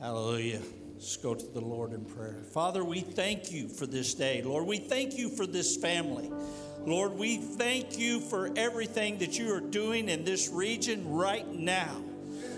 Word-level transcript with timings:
Hallelujah. 0.00 0.60
Let's 0.94 1.16
go 1.16 1.34
to 1.34 1.46
the 1.46 1.60
Lord 1.60 1.92
in 1.92 2.04
prayer. 2.04 2.42
Father, 2.52 2.84
we 2.84 3.00
thank 3.00 3.50
you 3.50 3.68
for 3.68 3.86
this 3.86 4.12
day. 4.12 4.42
Lord, 4.42 4.66
we 4.66 4.76
thank 4.76 5.16
you 5.16 5.30
for 5.30 5.46
this 5.46 5.76
family. 5.76 6.30
Lord, 6.84 7.14
we 7.14 7.38
thank 7.38 7.98
you 7.98 8.20
for 8.20 8.50
everything 8.56 9.18
that 9.18 9.38
you 9.38 9.54
are 9.54 9.60
doing 9.60 10.10
in 10.10 10.24
this 10.24 10.50
region 10.50 11.08
right 11.08 11.50
now. 11.50 11.96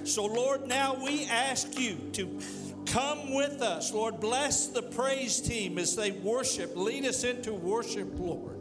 So, 0.03 0.27
Lord, 0.27 0.67
now 0.67 0.97
we 1.03 1.27
ask 1.27 1.79
you 1.79 1.97
to 2.15 2.41
come 2.87 3.33
with 3.33 3.63
us. 3.63 3.93
Lord, 3.93 4.19
bless 4.19 4.67
the 4.67 4.83
praise 4.83 5.41
team 5.41 5.79
as 5.79 5.95
they 5.95 6.11
worship. 6.11 6.77
Lead 6.77 7.05
us 7.05 7.23
into 7.23 7.53
worship, 7.53 8.09
Lord. 8.19 8.58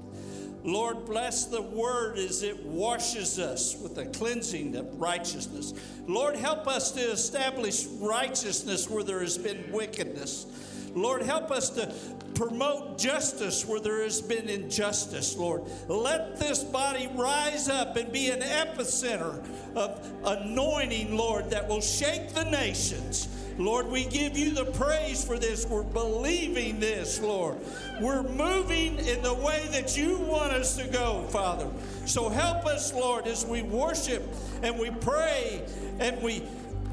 Lord, 0.68 1.06
bless 1.06 1.46
the 1.46 1.62
word 1.62 2.18
as 2.18 2.44
it 2.44 2.66
washes 2.66 3.40
us 3.40 3.78
with 3.82 3.96
the 3.96 4.06
cleansing 4.08 4.76
of 4.76 5.00
righteousness. 5.00 5.74
Lord, 6.08 6.36
help 6.36 6.68
us 6.68 6.92
to 6.92 7.00
establish 7.00 7.86
righteousness 7.86 8.90
where 8.90 9.02
there 9.04 9.22
has 9.22 9.38
been 9.38 9.72
wickedness. 9.72 10.46
Lord, 10.94 11.22
help 11.22 11.52
us 11.52 11.70
to 11.72 11.94
promote 12.36 12.98
justice 12.98 13.66
where 13.66 13.80
there 13.80 14.04
has 14.04 14.22
been 14.22 14.50
injustice, 14.50 15.38
Lord. 15.38 15.64
Let 15.88 16.38
this 16.38 16.66
body 16.66 17.10
rise 17.16 17.70
up 17.70 17.96
and 17.96 18.12
be 18.12 18.30
an 18.30 18.42
epicenter 18.42 19.42
of 19.74 20.06
anointing, 20.26 21.16
Lord, 21.16 21.50
that 21.50 21.70
will 21.70 21.80
shake 21.80 22.34
the 22.34 22.44
nations. 22.44 23.30
Lord, 23.58 23.88
we 23.88 24.06
give 24.06 24.38
you 24.38 24.52
the 24.52 24.66
praise 24.66 25.24
for 25.24 25.38
this. 25.40 25.66
We're 25.66 25.84
believing 25.84 26.80
this, 26.80 27.20
Lord. 27.20 27.58
We're 28.00 28.24
moving 28.24 29.00
in 29.00 29.24
the 29.24 29.34
way 29.34 29.68
that 29.72 29.98
you 29.98 30.18
want 30.18 30.54
us 30.54 30.78
to 30.78 30.88
go, 30.88 31.24
Father. 31.30 31.68
So 32.06 32.30
help 32.30 32.66
us, 32.66 32.94
Lord, 32.94 33.28
as 33.28 33.46
we 33.46 33.64
worship 33.64 34.24
and 34.62 34.78
we 34.78 34.92
pray 34.92 35.64
and 36.00 36.22
we 36.22 36.44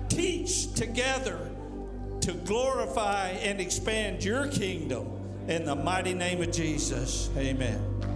teach 0.09 0.73
together 0.73 1.51
to 2.23 2.33
glorify 2.33 3.29
and 3.29 3.61
expand 3.61 4.25
your 4.25 4.47
kingdom. 4.49 5.11
In 5.47 5.67
the 5.67 5.75
mighty 5.75 6.15
name 6.15 6.41
of 6.41 6.51
Jesus, 6.51 7.29
amen. 7.37 8.14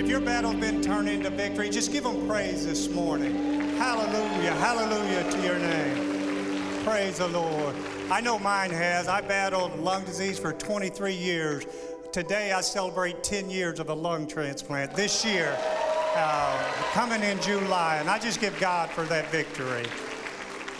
If 0.00 0.08
your 0.08 0.20
battle's 0.20 0.54
been 0.54 0.80
turned 0.80 1.10
into 1.10 1.28
victory, 1.28 1.68
just 1.68 1.92
give 1.92 2.04
them 2.04 2.26
praise 2.26 2.64
this 2.64 2.88
morning. 2.88 3.34
Hallelujah, 3.76 4.52
hallelujah 4.52 5.30
to 5.30 5.42
your 5.42 5.58
name. 5.58 6.82
Praise 6.84 7.18
the 7.18 7.28
Lord. 7.28 7.76
I 8.10 8.22
know 8.22 8.38
mine 8.38 8.70
has. 8.70 9.08
I 9.08 9.20
battled 9.20 9.78
lung 9.78 10.04
disease 10.04 10.38
for 10.38 10.54
23 10.54 11.12
years. 11.12 11.66
Today 12.12 12.52
I 12.52 12.62
celebrate 12.62 13.22
10 13.22 13.50
years 13.50 13.78
of 13.78 13.90
a 13.90 13.94
lung 13.94 14.26
transplant. 14.26 14.94
This 14.94 15.22
year, 15.22 15.54
uh, 16.16 16.72
coming 16.92 17.22
in 17.22 17.38
July, 17.42 17.98
and 18.00 18.08
I 18.08 18.18
just 18.18 18.40
give 18.40 18.58
God 18.58 18.88
for 18.88 19.04
that 19.04 19.30
victory. 19.30 19.84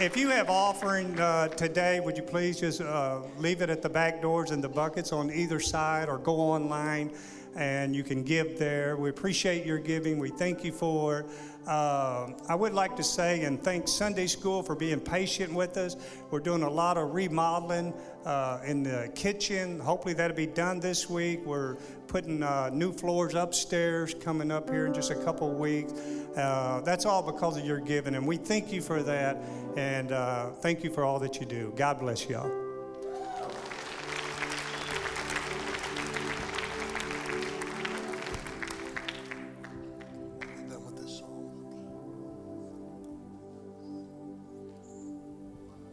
If 0.00 0.16
you 0.16 0.30
have 0.30 0.48
offering 0.48 1.20
uh, 1.20 1.48
today, 1.48 2.00
would 2.00 2.16
you 2.16 2.22
please 2.22 2.58
just 2.58 2.80
uh, 2.80 3.20
leave 3.36 3.60
it 3.60 3.68
at 3.68 3.82
the 3.82 3.88
back 3.90 4.22
doors 4.22 4.50
in 4.50 4.62
the 4.62 4.68
buckets 4.68 5.12
on 5.12 5.30
either 5.30 5.60
side 5.60 6.08
or 6.08 6.16
go 6.16 6.36
online 6.36 7.10
and 7.54 7.94
you 7.94 8.02
can 8.02 8.22
give 8.22 8.58
there. 8.58 8.96
We 8.96 9.10
appreciate 9.10 9.66
your 9.66 9.78
giving. 9.78 10.18
We 10.18 10.30
thank 10.30 10.64
you 10.64 10.72
for. 10.72 11.26
Uh, 11.66 12.30
I 12.48 12.54
would 12.54 12.72
like 12.72 12.96
to 12.96 13.02
say 13.02 13.42
and 13.42 13.62
thank 13.62 13.88
Sunday 13.88 14.26
School 14.26 14.62
for 14.62 14.74
being 14.74 15.00
patient 15.00 15.52
with 15.52 15.76
us. 15.76 15.96
We're 16.30 16.40
doing 16.40 16.62
a 16.62 16.70
lot 16.70 16.96
of 16.96 17.14
remodeling 17.14 17.92
uh, 18.24 18.60
in 18.64 18.82
the 18.82 19.12
kitchen. 19.14 19.80
Hopefully, 19.80 20.14
that'll 20.14 20.36
be 20.36 20.46
done 20.46 20.80
this 20.80 21.10
week. 21.10 21.44
We're 21.44 21.76
putting 22.10 22.42
uh, 22.42 22.68
new 22.72 22.92
floors 22.92 23.36
upstairs 23.36 24.14
coming 24.14 24.50
up 24.50 24.68
here 24.68 24.86
in 24.86 24.92
just 24.92 25.12
a 25.12 25.14
couple 25.14 25.48
weeks. 25.48 25.92
Uh, 26.36 26.82
that's 26.84 27.06
all 27.06 27.22
because 27.22 27.56
of 27.56 27.64
your 27.64 27.78
giving, 27.78 28.16
and 28.16 28.26
we 28.26 28.36
thank 28.36 28.72
you 28.72 28.82
for 28.82 29.00
that. 29.00 29.36
And 29.76 30.10
uh, 30.10 30.50
thank 30.60 30.82
you 30.82 30.90
for 30.90 31.04
all 31.04 31.20
that 31.20 31.40
you 31.40 31.46
do. 31.46 31.72
God 31.76 32.00
bless 32.00 32.28
y'all. 32.28 32.50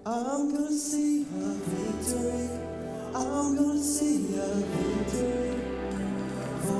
I'm 0.03 0.53
gonna 0.53 0.71
see 0.71 1.21
a 1.21 1.53
victory. 1.53 2.49
I'm 3.13 3.55
gonna 3.55 3.83
see 3.83 4.35
a 4.37 4.55
victory. 4.55 5.76
The 6.67 6.73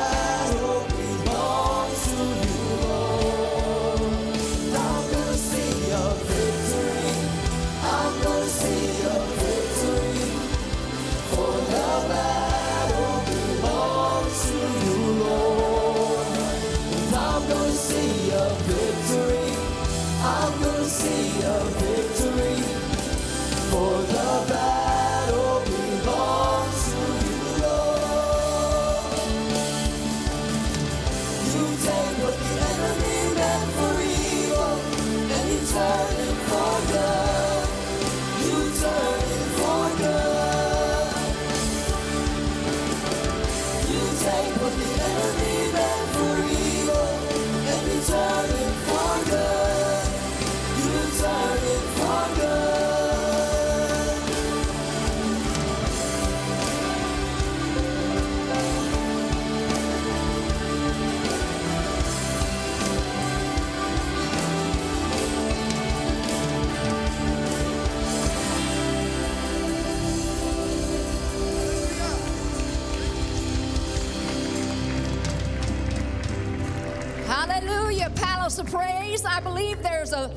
believe 79.49 79.81
there's 79.81 80.13
a 80.13 80.29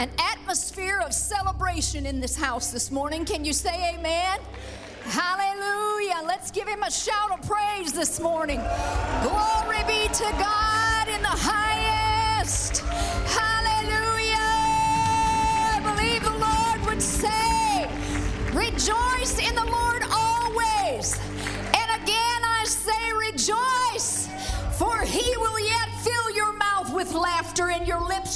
an 0.00 0.10
atmosphere 0.18 0.98
of 0.98 1.14
celebration 1.14 2.04
in 2.04 2.20
this 2.20 2.36
house 2.36 2.72
this 2.72 2.90
morning. 2.90 3.24
Can 3.24 3.44
you 3.44 3.52
say 3.52 3.94
amen? 3.94 4.40
Hallelujah. 5.04 6.20
Let's 6.26 6.50
give 6.50 6.68
him 6.68 6.82
a 6.82 6.90
shout 6.90 7.30
of 7.30 7.48
praise 7.48 7.92
this 7.92 8.18
morning. 8.20 8.60
Glory 9.22 9.82
be 9.86 10.08
to 10.12 10.34
God 10.38 10.85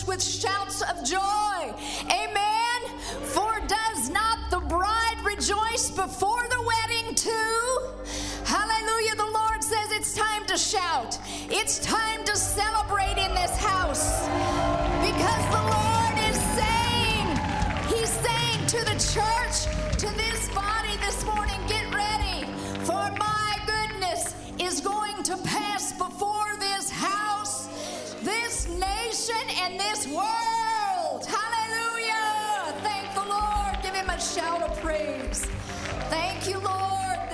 with 0.07 0.23
shouts 0.23 0.83
of 0.83 1.05
joy. 1.05 1.75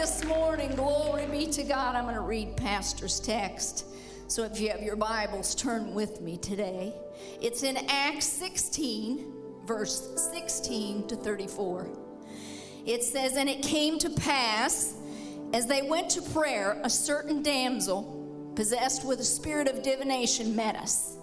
This 0.07 0.25
morning. 0.25 0.71
Glory 0.77 1.27
be 1.27 1.47
to 1.47 1.65
God. 1.65 1.97
I'm 1.97 2.05
going 2.05 2.15
to 2.15 2.21
read 2.21 2.57
Pastor's 2.57 3.19
text. 3.19 3.87
So 4.29 4.45
if 4.45 4.61
you 4.61 4.69
have 4.69 4.81
your 4.81 4.95
Bibles, 4.95 5.53
turn 5.57 5.95
with 5.95 6.21
me 6.21 6.37
today. 6.37 6.95
It's 7.43 7.65
in 7.65 7.77
Acts 7.89 8.27
16, 8.27 9.33
verse 9.65 10.31
16 10.33 11.09
to 11.09 11.17
34. 11.17 11.89
It 12.87 13.03
says, 13.03 13.37
And 13.37 13.49
it 13.49 13.63
came 13.63 13.99
to 13.99 14.11
pass, 14.11 14.95
as 15.53 15.67
they 15.67 15.83
went 15.83 16.09
to 16.11 16.23
prayer, 16.23 16.81
a 16.85 16.91
certain 16.91 17.43
damsel, 17.43 18.53
possessed 18.55 19.05
with 19.05 19.19
a 19.19 19.25
spirit 19.25 19.67
of 19.67 19.83
divination, 19.83 20.55
met 20.55 20.77
us, 20.77 21.17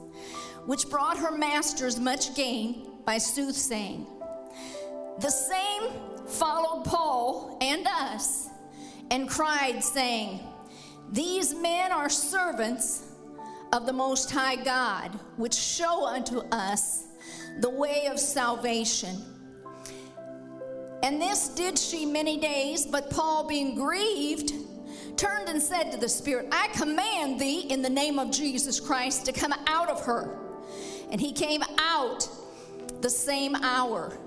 which 0.66 0.90
brought 0.90 1.18
her 1.18 1.32
masters 1.32 2.02
much 2.02 2.36
gain 2.36 2.90
by 3.06 3.18
soothsaying. 3.18 4.06
The 5.20 5.30
same 5.30 5.90
followed 6.28 6.84
Paul 6.84 7.58
and 7.62 7.88
us 7.88 8.50
and 9.14 9.30
cried, 9.30 9.84
saying, 9.84 10.40
These 11.12 11.54
men 11.54 11.92
are 11.92 12.10
servants 12.10 13.12
of 13.72 13.86
the 13.86 13.94
Most 13.94 14.32
High 14.32 14.56
God, 14.56 15.12
which 15.38 15.54
show 15.54 16.08
unto 16.08 16.40
us 16.52 17.06
the 17.60 17.70
way 17.70 18.08
of 18.08 18.20
salvation. 18.20 19.22
And 21.04 21.22
this 21.22 21.50
did 21.50 21.78
she 21.78 22.08
many 22.08 22.40
days, 22.40 22.88
but 22.88 23.12
Paul, 23.12 23.48
being 23.48 23.76
grieved, 23.76 24.52
turned 25.16 25.48
and 25.48 25.62
said 25.62 25.92
to 25.92 25.98
the 26.00 26.10
Spirit, 26.10 26.48
I 26.52 26.70
command 26.70 27.40
thee 27.40 27.68
in 27.70 27.84
the 27.84 27.92
name 27.92 28.18
of 28.18 28.32
Jesus 28.32 28.80
Christ 28.80 29.28
to 29.28 29.32
come 29.32 29.54
out 29.68 29.90
of 29.90 30.04
her. 30.06 30.40
And 31.12 31.22
he 31.22 31.34
came 31.34 31.62
out 31.78 32.28
the 33.02 33.12
same 33.12 33.56
hour. 33.58 34.18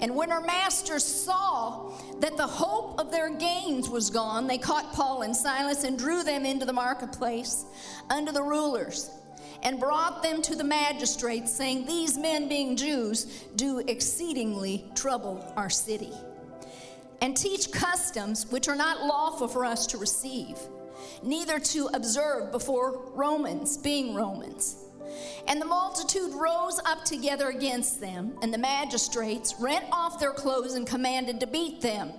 And 0.00 0.16
when 0.16 0.30
her 0.30 0.40
masters 0.40 1.04
saw 1.04 1.92
that 2.20 2.36
the 2.36 2.46
hope 2.46 2.98
of 2.98 3.10
their 3.10 3.28
gains 3.28 3.88
was 3.88 4.08
gone, 4.08 4.46
they 4.46 4.56
caught 4.56 4.92
Paul 4.94 5.22
and 5.22 5.36
Silas 5.36 5.84
and 5.84 5.98
drew 5.98 6.22
them 6.22 6.46
into 6.46 6.64
the 6.64 6.72
marketplace 6.72 7.66
under 8.08 8.32
the 8.32 8.42
rulers. 8.42 9.10
and 9.62 9.78
brought 9.78 10.22
them 10.22 10.40
to 10.40 10.56
the 10.56 10.64
magistrates, 10.64 11.52
saying, 11.52 11.84
These 11.84 12.16
men, 12.16 12.48
being 12.48 12.76
Jews, 12.76 13.24
do 13.56 13.80
exceedingly 13.80 14.86
trouble 14.94 15.52
our 15.54 15.68
city, 15.68 16.12
and 17.20 17.36
teach 17.36 17.70
customs 17.70 18.50
which 18.50 18.68
are 18.68 18.76
not 18.76 19.04
lawful 19.04 19.48
for 19.48 19.66
us 19.66 19.86
to 19.88 19.98
receive, 19.98 20.56
neither 21.22 21.58
to 21.58 21.90
observe 21.92 22.52
before 22.52 23.02
Romans, 23.14 23.76
being 23.76 24.14
Romans. 24.14 24.76
And 25.48 25.60
the 25.60 25.66
multitude 25.66 26.32
rose 26.34 26.80
up 26.84 27.04
together 27.04 27.48
against 27.48 28.00
them, 28.00 28.36
and 28.42 28.52
the 28.52 28.58
magistrates 28.58 29.54
rent 29.58 29.84
off 29.92 30.20
their 30.20 30.32
clothes 30.32 30.74
and 30.74 30.86
commanded 30.86 31.40
to 31.40 31.46
beat 31.46 31.80
them. 31.80 32.12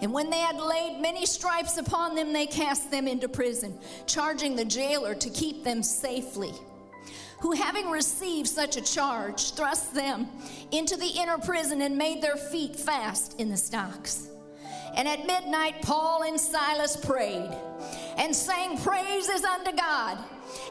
And 0.00 0.12
when 0.12 0.30
they 0.30 0.38
had 0.38 0.58
laid 0.58 1.00
many 1.00 1.26
stripes 1.26 1.76
upon 1.76 2.14
them, 2.14 2.32
they 2.32 2.46
cast 2.46 2.90
them 2.90 3.06
into 3.06 3.28
prison, 3.28 3.78
charging 4.06 4.56
the 4.56 4.64
jailer 4.64 5.14
to 5.14 5.30
keep 5.30 5.62
them 5.62 5.82
safely. 5.82 6.52
Who, 7.40 7.52
having 7.52 7.90
received 7.90 8.48
such 8.48 8.76
a 8.76 8.82
charge, 8.82 9.52
thrust 9.54 9.94
them 9.94 10.28
into 10.72 10.96
the 10.96 11.08
inner 11.08 11.38
prison 11.38 11.82
and 11.82 11.96
made 11.96 12.22
their 12.22 12.36
feet 12.36 12.76
fast 12.76 13.38
in 13.40 13.50
the 13.50 13.56
stocks. 13.56 14.28
And 14.94 15.06
at 15.06 15.26
midnight, 15.26 15.82
Paul 15.82 16.24
and 16.24 16.38
Silas 16.38 16.96
prayed 16.96 17.50
and 18.16 18.34
sang 18.34 18.76
praises 18.78 19.44
unto 19.44 19.72
God. 19.76 20.18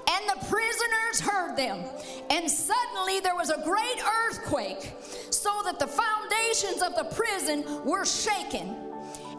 And 0.09 0.29
the 0.29 0.45
prisoners 0.47 1.19
heard 1.21 1.55
them. 1.55 1.83
And 2.29 2.49
suddenly 2.49 3.19
there 3.19 3.35
was 3.35 3.49
a 3.49 3.61
great 3.63 4.01
earthquake, 4.27 4.93
so 5.29 5.61
that 5.65 5.79
the 5.79 5.87
foundations 5.87 6.81
of 6.81 6.95
the 6.95 7.15
prison 7.15 7.85
were 7.85 8.05
shaken. 8.05 8.75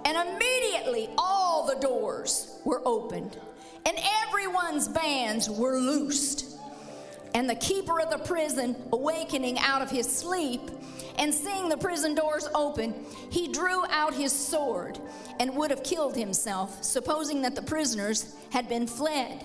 And 0.04 0.16
immediately 0.16 1.10
all 1.18 1.66
the 1.66 1.80
doors 1.80 2.58
were 2.64 2.80
opened, 2.86 3.36
and 3.84 3.98
everyone's 4.26 4.88
bands 4.88 5.48
were 5.50 5.78
loosed. 5.78 6.58
And 7.34 7.48
the 7.48 7.54
keeper 7.54 8.00
of 8.00 8.10
the 8.10 8.18
prison, 8.18 8.76
awakening 8.92 9.58
out 9.58 9.82
of 9.82 9.90
his 9.90 10.10
sleep 10.10 10.62
and 11.18 11.32
seeing 11.34 11.68
the 11.68 11.76
prison 11.76 12.14
doors 12.14 12.48
open, 12.54 12.94
he 13.30 13.52
drew 13.52 13.84
out 13.86 14.14
his 14.14 14.32
sword 14.32 14.98
and 15.38 15.54
would 15.54 15.70
have 15.70 15.82
killed 15.82 16.16
himself, 16.16 16.82
supposing 16.82 17.42
that 17.42 17.54
the 17.54 17.62
prisoners 17.62 18.34
had 18.50 18.68
been 18.68 18.86
fled. 18.86 19.44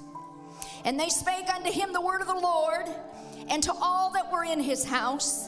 And 0.85 0.99
they 0.99 1.09
spake 1.09 1.53
unto 1.53 1.71
him 1.71 1.93
the 1.93 2.01
word 2.01 2.21
of 2.21 2.27
the 2.27 2.33
Lord, 2.33 2.87
and 3.49 3.61
to 3.63 3.73
all 3.73 4.11
that 4.11 4.31
were 4.31 4.43
in 4.43 4.59
his 4.59 4.83
house. 4.83 5.47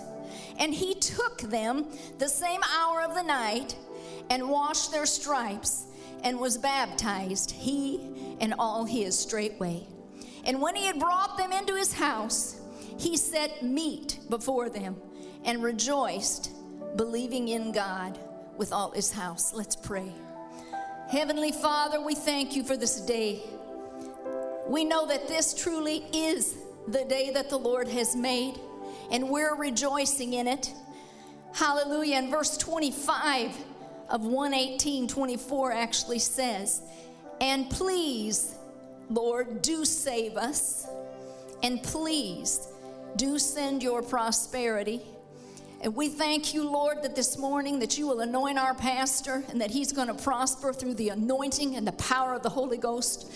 And 0.59 0.73
he 0.73 0.93
took 0.95 1.41
them 1.41 1.87
the 2.19 2.29
same 2.29 2.61
hour 2.77 3.01
of 3.01 3.15
the 3.15 3.23
night, 3.23 3.75
and 4.29 4.49
washed 4.49 4.91
their 4.91 5.05
stripes, 5.05 5.85
and 6.23 6.39
was 6.39 6.57
baptized, 6.57 7.51
he 7.51 8.37
and 8.39 8.53
all 8.57 8.85
his 8.85 9.17
straightway. 9.17 9.85
And 10.45 10.61
when 10.61 10.75
he 10.75 10.85
had 10.85 10.99
brought 10.99 11.37
them 11.37 11.51
into 11.51 11.75
his 11.75 11.93
house, 11.93 12.59
he 12.97 13.17
set 13.17 13.63
meat 13.63 14.19
before 14.29 14.69
them, 14.69 14.95
and 15.45 15.63
rejoiced, 15.63 16.51
believing 16.95 17.47
in 17.49 17.71
God 17.71 18.19
with 18.57 18.71
all 18.71 18.91
his 18.91 19.11
house. 19.11 19.53
Let's 19.53 19.75
pray. 19.75 20.11
Heavenly 21.09 21.51
Father, 21.51 21.99
we 22.01 22.15
thank 22.15 22.55
you 22.55 22.63
for 22.63 22.77
this 22.77 23.01
day. 23.01 23.41
We 24.67 24.85
know 24.85 25.05
that 25.07 25.27
this 25.27 25.53
truly 25.53 26.05
is 26.13 26.55
the 26.87 27.03
day 27.05 27.31
that 27.33 27.49
the 27.49 27.57
Lord 27.57 27.87
has 27.89 28.15
made, 28.15 28.59
and 29.11 29.29
we're 29.29 29.55
rejoicing 29.55 30.33
in 30.33 30.47
it. 30.47 30.73
Hallelujah. 31.53 32.15
And 32.15 32.31
verse 32.31 32.57
25 32.57 33.55
of 34.09 34.21
118 34.25 35.07
24 35.07 35.71
actually 35.71 36.19
says, 36.19 36.81
And 37.41 37.69
please, 37.69 38.55
Lord, 39.09 39.61
do 39.61 39.85
save 39.85 40.37
us, 40.37 40.87
and 41.61 41.81
please 41.83 42.67
do 43.17 43.37
send 43.37 43.83
your 43.83 44.01
prosperity. 44.01 45.01
And 45.81 45.93
we 45.93 46.07
thank 46.07 46.53
you, 46.53 46.63
Lord, 46.63 47.03
that 47.03 47.13
this 47.13 47.37
morning 47.37 47.79
that 47.79 47.97
you 47.97 48.07
will 48.07 48.21
anoint 48.21 48.57
our 48.57 48.73
pastor 48.73 49.43
and 49.49 49.59
that 49.59 49.69
he's 49.69 49.91
going 49.91 50.07
to 50.07 50.13
prosper 50.13 50.71
through 50.71 50.93
the 50.93 51.09
anointing 51.09 51.75
and 51.75 51.85
the 51.85 51.91
power 51.93 52.33
of 52.33 52.41
the 52.41 52.49
Holy 52.49 52.77
Ghost 52.77 53.29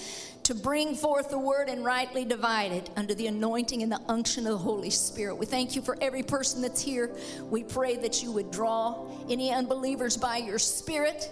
to 0.47 0.55
bring 0.55 0.95
forth 0.95 1.29
the 1.29 1.37
word 1.37 1.67
and 1.67 1.83
rightly 1.83 2.23
divide 2.23 2.71
it 2.71 2.89
under 2.95 3.13
the 3.13 3.27
anointing 3.27 3.83
and 3.83 3.91
the 3.91 3.99
unction 4.07 4.47
of 4.47 4.53
the 4.53 4.57
Holy 4.57 4.89
Spirit. 4.89 5.35
We 5.35 5.45
thank 5.45 5.75
you 5.75 5.81
for 5.81 5.97
every 5.99 6.23
person 6.23 6.61
that's 6.61 6.81
here. 6.81 7.13
We 7.49 7.65
pray 7.65 7.97
that 7.97 8.23
you 8.23 8.31
would 8.31 8.49
draw 8.49 9.09
any 9.29 9.51
unbelievers 9.51 10.15
by 10.15 10.37
your 10.37 10.57
spirit 10.57 11.29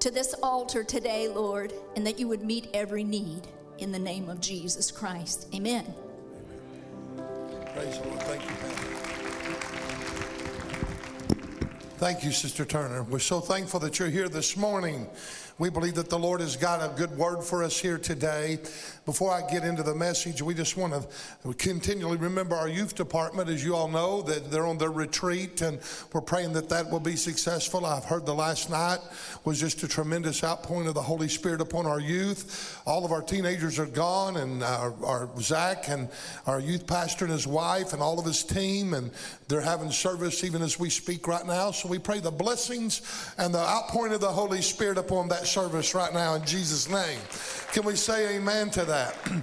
to 0.00 0.10
this 0.10 0.32
altar 0.42 0.82
today, 0.82 1.28
Lord, 1.28 1.74
and 1.96 2.06
that 2.06 2.18
you 2.18 2.26
would 2.26 2.42
meet 2.42 2.68
every 2.72 3.04
need 3.04 3.46
in 3.76 3.92
the 3.92 3.98
name 3.98 4.30
of 4.30 4.40
Jesus 4.40 4.90
Christ. 4.90 5.46
Amen. 5.54 5.84
Praise 7.74 7.98
the 7.98 8.08
Lord. 8.08 8.22
Thank 8.22 8.42
you, 8.42 8.56
Pastor. 8.56 9.04
Thank 11.98 12.24
you, 12.24 12.32
Sister 12.32 12.64
Turner. 12.64 13.02
We're 13.02 13.18
so 13.18 13.40
thankful 13.40 13.80
that 13.80 13.98
you're 13.98 14.08
here 14.08 14.30
this 14.30 14.56
morning. 14.56 15.08
We 15.56 15.70
believe 15.70 15.94
that 15.94 16.10
the 16.10 16.18
Lord 16.18 16.40
has 16.40 16.56
got 16.56 16.82
a 16.82 16.92
good 16.96 17.16
word 17.16 17.44
for 17.44 17.62
us 17.62 17.78
here 17.78 17.96
today. 17.96 18.58
Before 19.06 19.30
I 19.30 19.42
get 19.50 19.64
into 19.64 19.82
the 19.82 19.94
message, 19.94 20.40
we 20.40 20.54
just 20.54 20.78
want 20.78 20.94
to 20.94 21.52
continually 21.54 22.16
remember 22.16 22.56
our 22.56 22.70
youth 22.70 22.94
department. 22.94 23.50
As 23.50 23.62
you 23.62 23.76
all 23.76 23.88
know, 23.88 24.22
that 24.22 24.50
they're 24.50 24.66
on 24.66 24.78
their 24.78 24.90
retreat, 24.90 25.60
and 25.60 25.78
we're 26.14 26.22
praying 26.22 26.54
that 26.54 26.70
that 26.70 26.90
will 26.90 27.00
be 27.00 27.14
successful. 27.16 27.84
I've 27.84 28.06
heard 28.06 28.24
the 28.24 28.34
last 28.34 28.70
night 28.70 29.00
was 29.44 29.60
just 29.60 29.82
a 29.82 29.88
tremendous 29.88 30.42
outpouring 30.42 30.86
of 30.88 30.94
the 30.94 31.02
Holy 31.02 31.28
Spirit 31.28 31.60
upon 31.60 31.84
our 31.84 32.00
youth. 32.00 32.80
All 32.86 33.04
of 33.04 33.12
our 33.12 33.20
teenagers 33.20 33.78
are 33.78 33.84
gone, 33.84 34.38
and 34.38 34.62
our, 34.62 34.94
our 35.04 35.28
Zach 35.38 35.90
and 35.90 36.08
our 36.46 36.58
youth 36.58 36.86
pastor 36.86 37.26
and 37.26 37.32
his 37.32 37.46
wife 37.46 37.92
and 37.92 38.00
all 38.00 38.18
of 38.18 38.24
his 38.24 38.42
team, 38.42 38.94
and 38.94 39.10
they're 39.48 39.60
having 39.60 39.90
service 39.90 40.42
even 40.44 40.62
as 40.62 40.78
we 40.78 40.88
speak 40.88 41.28
right 41.28 41.46
now. 41.46 41.72
So 41.72 41.90
we 41.90 41.98
pray 41.98 42.20
the 42.20 42.30
blessings 42.30 43.02
and 43.36 43.52
the 43.52 43.58
outpouring 43.58 44.14
of 44.14 44.22
the 44.22 44.32
Holy 44.32 44.62
Spirit 44.62 44.96
upon 44.96 45.28
that 45.28 45.46
service 45.46 45.94
right 45.94 46.14
now 46.14 46.36
in 46.36 46.44
Jesus' 46.46 46.88
name. 46.88 47.20
Can 47.72 47.84
we 47.84 47.96
say 47.96 48.36
amen 48.36 48.70
to 48.70 48.84
that? 48.86 48.93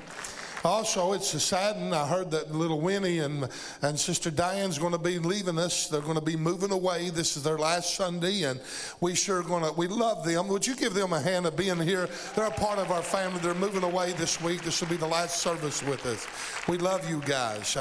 Also, 0.64 1.14
it's 1.14 1.34
a 1.34 1.40
sadden. 1.40 1.92
I 1.92 2.06
heard 2.06 2.30
that 2.32 2.54
little 2.54 2.80
Winnie 2.80 3.20
and, 3.20 3.50
and 3.82 4.00
Sister 4.00 4.30
Diane's 4.30 4.78
going 4.78 4.92
to 4.92 5.00
be 5.00 5.18
leaving 5.18 5.58
us. 5.58 5.88
They're 5.88 6.02
going 6.02 6.20
to 6.20 6.22
be 6.22 6.36
moving 6.36 6.72
away. 6.72 7.10
This 7.10 7.36
is 7.36 7.42
their 7.42 7.58
last 7.58 7.96
Sunday, 7.96 8.44
and 8.44 8.62
we 9.00 9.16
sure 9.16 9.42
going 9.42 9.64
to, 9.64 9.72
we 9.72 9.88
love 9.88 10.24
them. 10.24 10.48
Would 10.50 10.68
you 10.68 10.76
give 10.76 10.94
them 10.94 11.14
a 11.14 11.20
hand 11.20 11.48
of 11.48 11.56
being 11.56 11.80
here? 11.80 12.08
They're 12.36 12.46
a 12.46 12.52
part 12.52 12.78
of 12.78 12.92
our 12.92 13.02
family. 13.02 13.40
They're 13.40 13.56
moving 13.56 13.82
away 13.84 14.12
this 14.14 14.40
week. 14.40 14.62
This 14.62 14.80
will 14.82 14.90
be 14.90 14.98
the 14.98 15.08
last 15.08 15.38
service 15.38 15.82
with 15.82 16.06
us. 16.06 16.28
We 16.68 16.78
love 16.78 17.10
you 17.10 17.22
guys. 17.26 17.76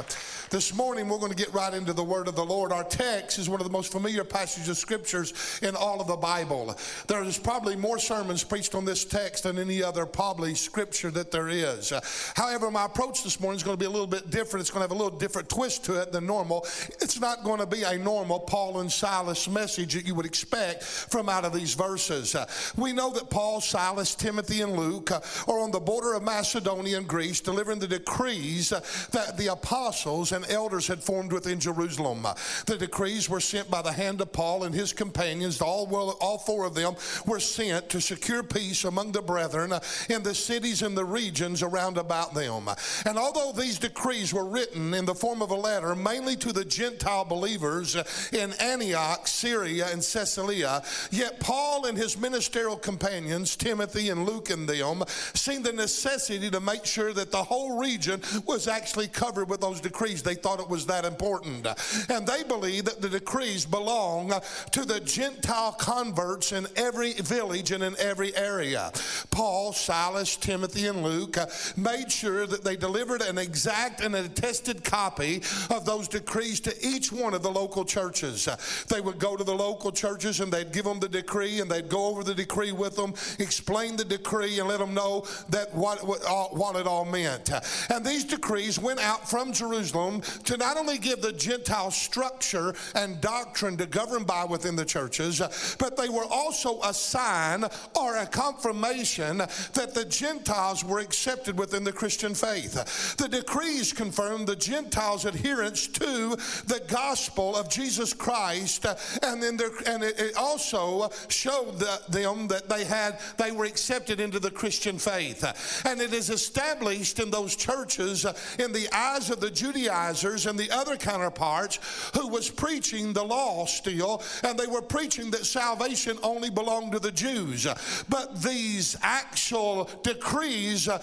This 0.51 0.75
morning, 0.75 1.09
we're 1.09 1.19
going 1.19 1.31
to 1.31 1.39
get 1.39 1.55
right 1.55 1.73
into 1.73 1.93
the 1.93 2.03
word 2.03 2.27
of 2.27 2.35
the 2.35 2.45
Lord. 2.45 2.73
Our 2.73 2.83
text 2.83 3.39
is 3.39 3.49
one 3.49 3.61
of 3.61 3.67
the 3.69 3.73
most 3.73 3.93
familiar 3.93 4.25
passages 4.25 4.69
of 4.69 4.79
scriptures 4.79 5.61
in 5.63 5.77
all 5.77 6.01
of 6.01 6.09
the 6.09 6.17
Bible. 6.17 6.77
There's 7.07 7.39
probably 7.39 7.77
more 7.77 8.01
sermons 8.01 8.43
preached 8.43 8.75
on 8.75 8.85
this 8.85 9.05
text 9.05 9.45
than 9.45 9.61
any 9.61 9.81
other 9.81 10.07
probably 10.07 10.57
scripture 10.57 11.13
that 11.13 11.31
there 11.31 11.49
is. 11.49 11.93
However, 12.35 12.69
my 12.69 12.87
approach 12.87 13.23
this 13.23 13.39
morning 13.39 13.59
is 13.59 13.63
going 13.63 13.77
to 13.77 13.79
be 13.81 13.87
a 13.87 13.91
little 13.91 14.09
bit 14.09 14.29
different. 14.31 14.63
It's 14.63 14.73
going 14.73 14.81
to 14.81 14.89
have 14.89 14.91
a 14.91 15.01
little 15.01 15.17
different 15.17 15.49
twist 15.49 15.85
to 15.85 16.03
it 16.03 16.11
than 16.11 16.27
normal. 16.27 16.67
It's 17.01 17.21
not 17.21 17.45
going 17.45 17.61
to 17.61 17.67
be 17.67 17.85
a 17.85 17.97
normal 17.97 18.41
Paul 18.41 18.81
and 18.81 18.91
Silas 18.91 19.49
message 19.49 19.95
that 19.95 20.05
you 20.05 20.17
would 20.17 20.27
expect 20.27 20.83
from 20.83 21.29
out 21.29 21.45
of 21.45 21.53
these 21.53 21.75
verses. 21.75 22.35
We 22.77 22.93
know 22.93 23.11
that 23.11 23.31
Paul, 23.31 23.61
Silas, 23.61 24.17
Timothy, 24.17 24.63
and 24.63 24.73
Luke 24.73 25.13
are 25.13 25.61
on 25.61 25.71
the 25.71 25.79
border 25.79 26.15
of 26.15 26.25
Macedonia 26.25 26.97
and 26.97 27.07
Greece 27.07 27.41
delivering 27.41 27.79
the 27.79 27.87
decrees 27.87 28.71
that 28.71 29.37
the 29.37 29.47
apostles 29.53 30.33
and 30.33 30.40
and 30.43 30.51
elders 30.51 30.87
had 30.87 31.03
formed 31.03 31.33
within 31.33 31.61
Jerusalem. 31.61 32.27
The 32.67 32.77
decrees 32.79 33.29
were 33.29 33.41
sent 33.41 33.71
by 33.71 33.83
the 33.83 33.93
hand 33.93 34.21
of 34.21 34.33
Paul 34.33 34.65
and 34.65 34.75
his 34.75 34.93
companions. 34.93 35.61
All, 35.61 35.87
well, 35.87 36.17
all 36.21 36.39
four 36.39 36.65
of 36.65 36.75
them 36.75 36.95
were 37.27 37.41
sent 37.41 37.89
to 37.91 38.01
secure 38.01 38.43
peace 38.43 38.85
among 38.85 39.13
the 39.13 39.23
brethren 39.23 39.73
in 40.09 40.23
the 40.23 40.35
cities 40.35 40.83
and 40.83 40.97
the 40.97 41.05
regions 41.05 41.63
around 41.63 41.99
about 41.99 42.35
them. 42.35 42.69
And 43.05 43.19
although 43.19 43.53
these 43.53 43.79
decrees 43.79 44.33
were 44.33 44.45
written 44.45 44.95
in 44.95 45.05
the 45.05 45.15
form 45.15 45.43
of 45.43 45.51
a 45.51 45.55
letter, 45.55 45.95
mainly 45.95 46.37
to 46.37 46.53
the 46.53 46.65
Gentile 46.65 47.25
believers 47.25 47.97
in 48.33 48.53
Antioch, 48.55 49.27
Syria, 49.27 49.89
and 49.93 50.03
Caesarea, 50.03 50.83
yet 51.11 51.41
Paul 51.41 51.87
and 51.87 51.97
his 51.97 52.19
ministerial 52.19 52.77
companions, 52.77 53.57
Timothy 53.57 54.11
and 54.11 54.27
Luke 54.27 54.51
and 54.51 54.69
them, 54.69 55.05
seen 55.35 55.63
the 55.63 55.73
necessity 55.73 56.51
to 56.51 56.61
make 56.61 56.85
sure 56.85 57.13
that 57.13 57.31
the 57.31 57.43
whole 57.43 57.79
region 57.79 58.21
was 58.47 58.69
actually 58.69 59.09
covered 59.09 59.49
with 59.49 59.61
those 59.61 59.81
decrees. 59.81 60.23
They 60.31 60.37
thought 60.37 60.61
it 60.61 60.69
was 60.69 60.87
that 60.87 61.05
important. 61.05 61.67
And 62.09 62.25
they 62.25 62.45
believed 62.45 62.87
that 62.87 63.03
the 63.03 63.09
decrees 63.09 63.67
belong 63.67 64.33
to 64.71 64.85
the 64.85 65.01
Gentile 65.01 65.73
converts 65.73 66.53
in 66.53 66.69
every 66.77 67.15
village 67.15 67.73
and 67.73 67.83
in 67.83 67.97
every 67.99 68.37
area. 68.37 68.93
Paul, 69.33 69.73
Silas, 69.73 70.37
Timothy, 70.37 70.87
and 70.87 71.03
Luke 71.03 71.37
made 71.77 72.13
sure 72.13 72.47
that 72.47 72.63
they 72.63 72.77
delivered 72.77 73.23
an 73.23 73.39
exact 73.39 74.03
and 74.03 74.15
attested 74.15 74.85
copy 74.85 75.43
of 75.69 75.85
those 75.85 76.07
decrees 76.07 76.61
to 76.61 76.87
each 76.87 77.11
one 77.11 77.35
of 77.35 77.43
the 77.43 77.51
local 77.51 77.85
churches. 77.85 78.49
They 78.87 79.01
would 79.01 79.19
go 79.19 79.37
to 79.37 79.43
the 79.43 79.53
local 79.53 79.91
churches 79.91 80.39
and 80.39 80.53
they'd 80.53 80.71
give 80.71 80.85
them 80.85 81.01
the 81.01 81.09
decree 81.09 81.59
and 81.59 81.69
they'd 81.69 81.89
go 81.89 82.07
over 82.07 82.23
the 82.23 82.37
decree 82.37 82.71
with 82.71 82.95
them, 82.95 83.15
explain 83.41 83.97
the 83.97 84.05
decree, 84.05 84.61
and 84.61 84.69
let 84.69 84.79
them 84.79 84.95
know 84.95 85.25
that 85.49 85.75
what, 85.75 86.07
what, 86.07 86.21
what 86.55 86.77
it 86.77 86.87
all 86.87 87.05
meant. 87.05 87.51
And 87.91 88.07
these 88.07 88.23
decrees 88.23 88.79
went 88.79 89.01
out 89.01 89.29
from 89.29 89.53
Jerusalem 89.53 90.20
to 90.45 90.57
not 90.57 90.77
only 90.77 90.99
give 90.99 91.23
the 91.23 91.33
Gentile 91.33 91.91
structure 91.91 92.75
and 92.95 93.21
doctrine 93.21 93.77
to 93.79 93.87
govern 93.87 94.25
by 94.25 94.45
within 94.45 94.77
the 94.77 94.85
churches, 94.85 95.41
but 95.79 95.97
they 95.97 96.09
were 96.09 96.25
also 96.25 96.81
a 96.83 96.95
sign 96.95 97.65
or 97.97 98.17
a 98.17 98.27
confirmation 98.27 99.39
that 99.39 99.95
the 99.95 100.05
Gentiles 100.05 100.85
were 100.85 101.01
accepted 101.01 101.59
within 101.59 101.85
the 101.85 101.93
Christian 101.93 102.35
faith. 102.35 103.17
The 103.17 103.29
decrees 103.29 103.93
confirmed 103.93 104.47
the 104.47 104.57
Gentiles' 104.57 105.25
adherence 105.25 105.87
to 105.89 106.37
the 106.67 106.83
gospel 106.89 107.57
of 107.57 107.69
Jesus 107.69 108.13
Christ, 108.13 108.87
and 109.23 109.43
then 109.43 109.57
there, 109.57 109.71
and 109.87 110.03
it, 110.03 110.35
also 110.37 111.11
showed 111.29 111.79
the, 111.79 112.01
them 112.09 112.49
that 112.49 112.69
they 112.69 112.85
had 112.85 113.19
they 113.37 113.53
were 113.53 113.65
accepted 113.65 114.21
into 114.21 114.39
the 114.39 114.51
Christian 114.51 114.99
faith, 114.99 115.45
and 115.85 116.01
it 116.01 116.13
is 116.13 116.31
established 116.31 117.19
in 117.19 117.31
those 117.31 117.57
churches 117.57 118.25
in 118.59 118.73
the 118.73 118.89
eyes 118.95 119.31
of 119.31 119.41
the 119.41 119.51
Judaizers 119.51 120.00
and 120.01 120.59
the 120.59 120.71
other 120.71 120.97
counterparts 120.97 121.79
who 122.15 122.29
was 122.29 122.49
preaching 122.49 123.13
the 123.13 123.23
law 123.23 123.67
still, 123.67 124.23
and 124.43 124.59
they 124.59 124.67
were 124.67 124.83
preaching 124.83 125.31
that 125.31 125.47
salvation 125.47 126.19
only 126.23 126.51
belonged 126.51 126.93
to 126.93 126.99
the 126.99 127.13
Jews, 127.13 127.67
but 128.09 128.43
these 128.43 128.97
actual 129.03 129.91
decrees 130.03 130.89
uh, 130.89 131.03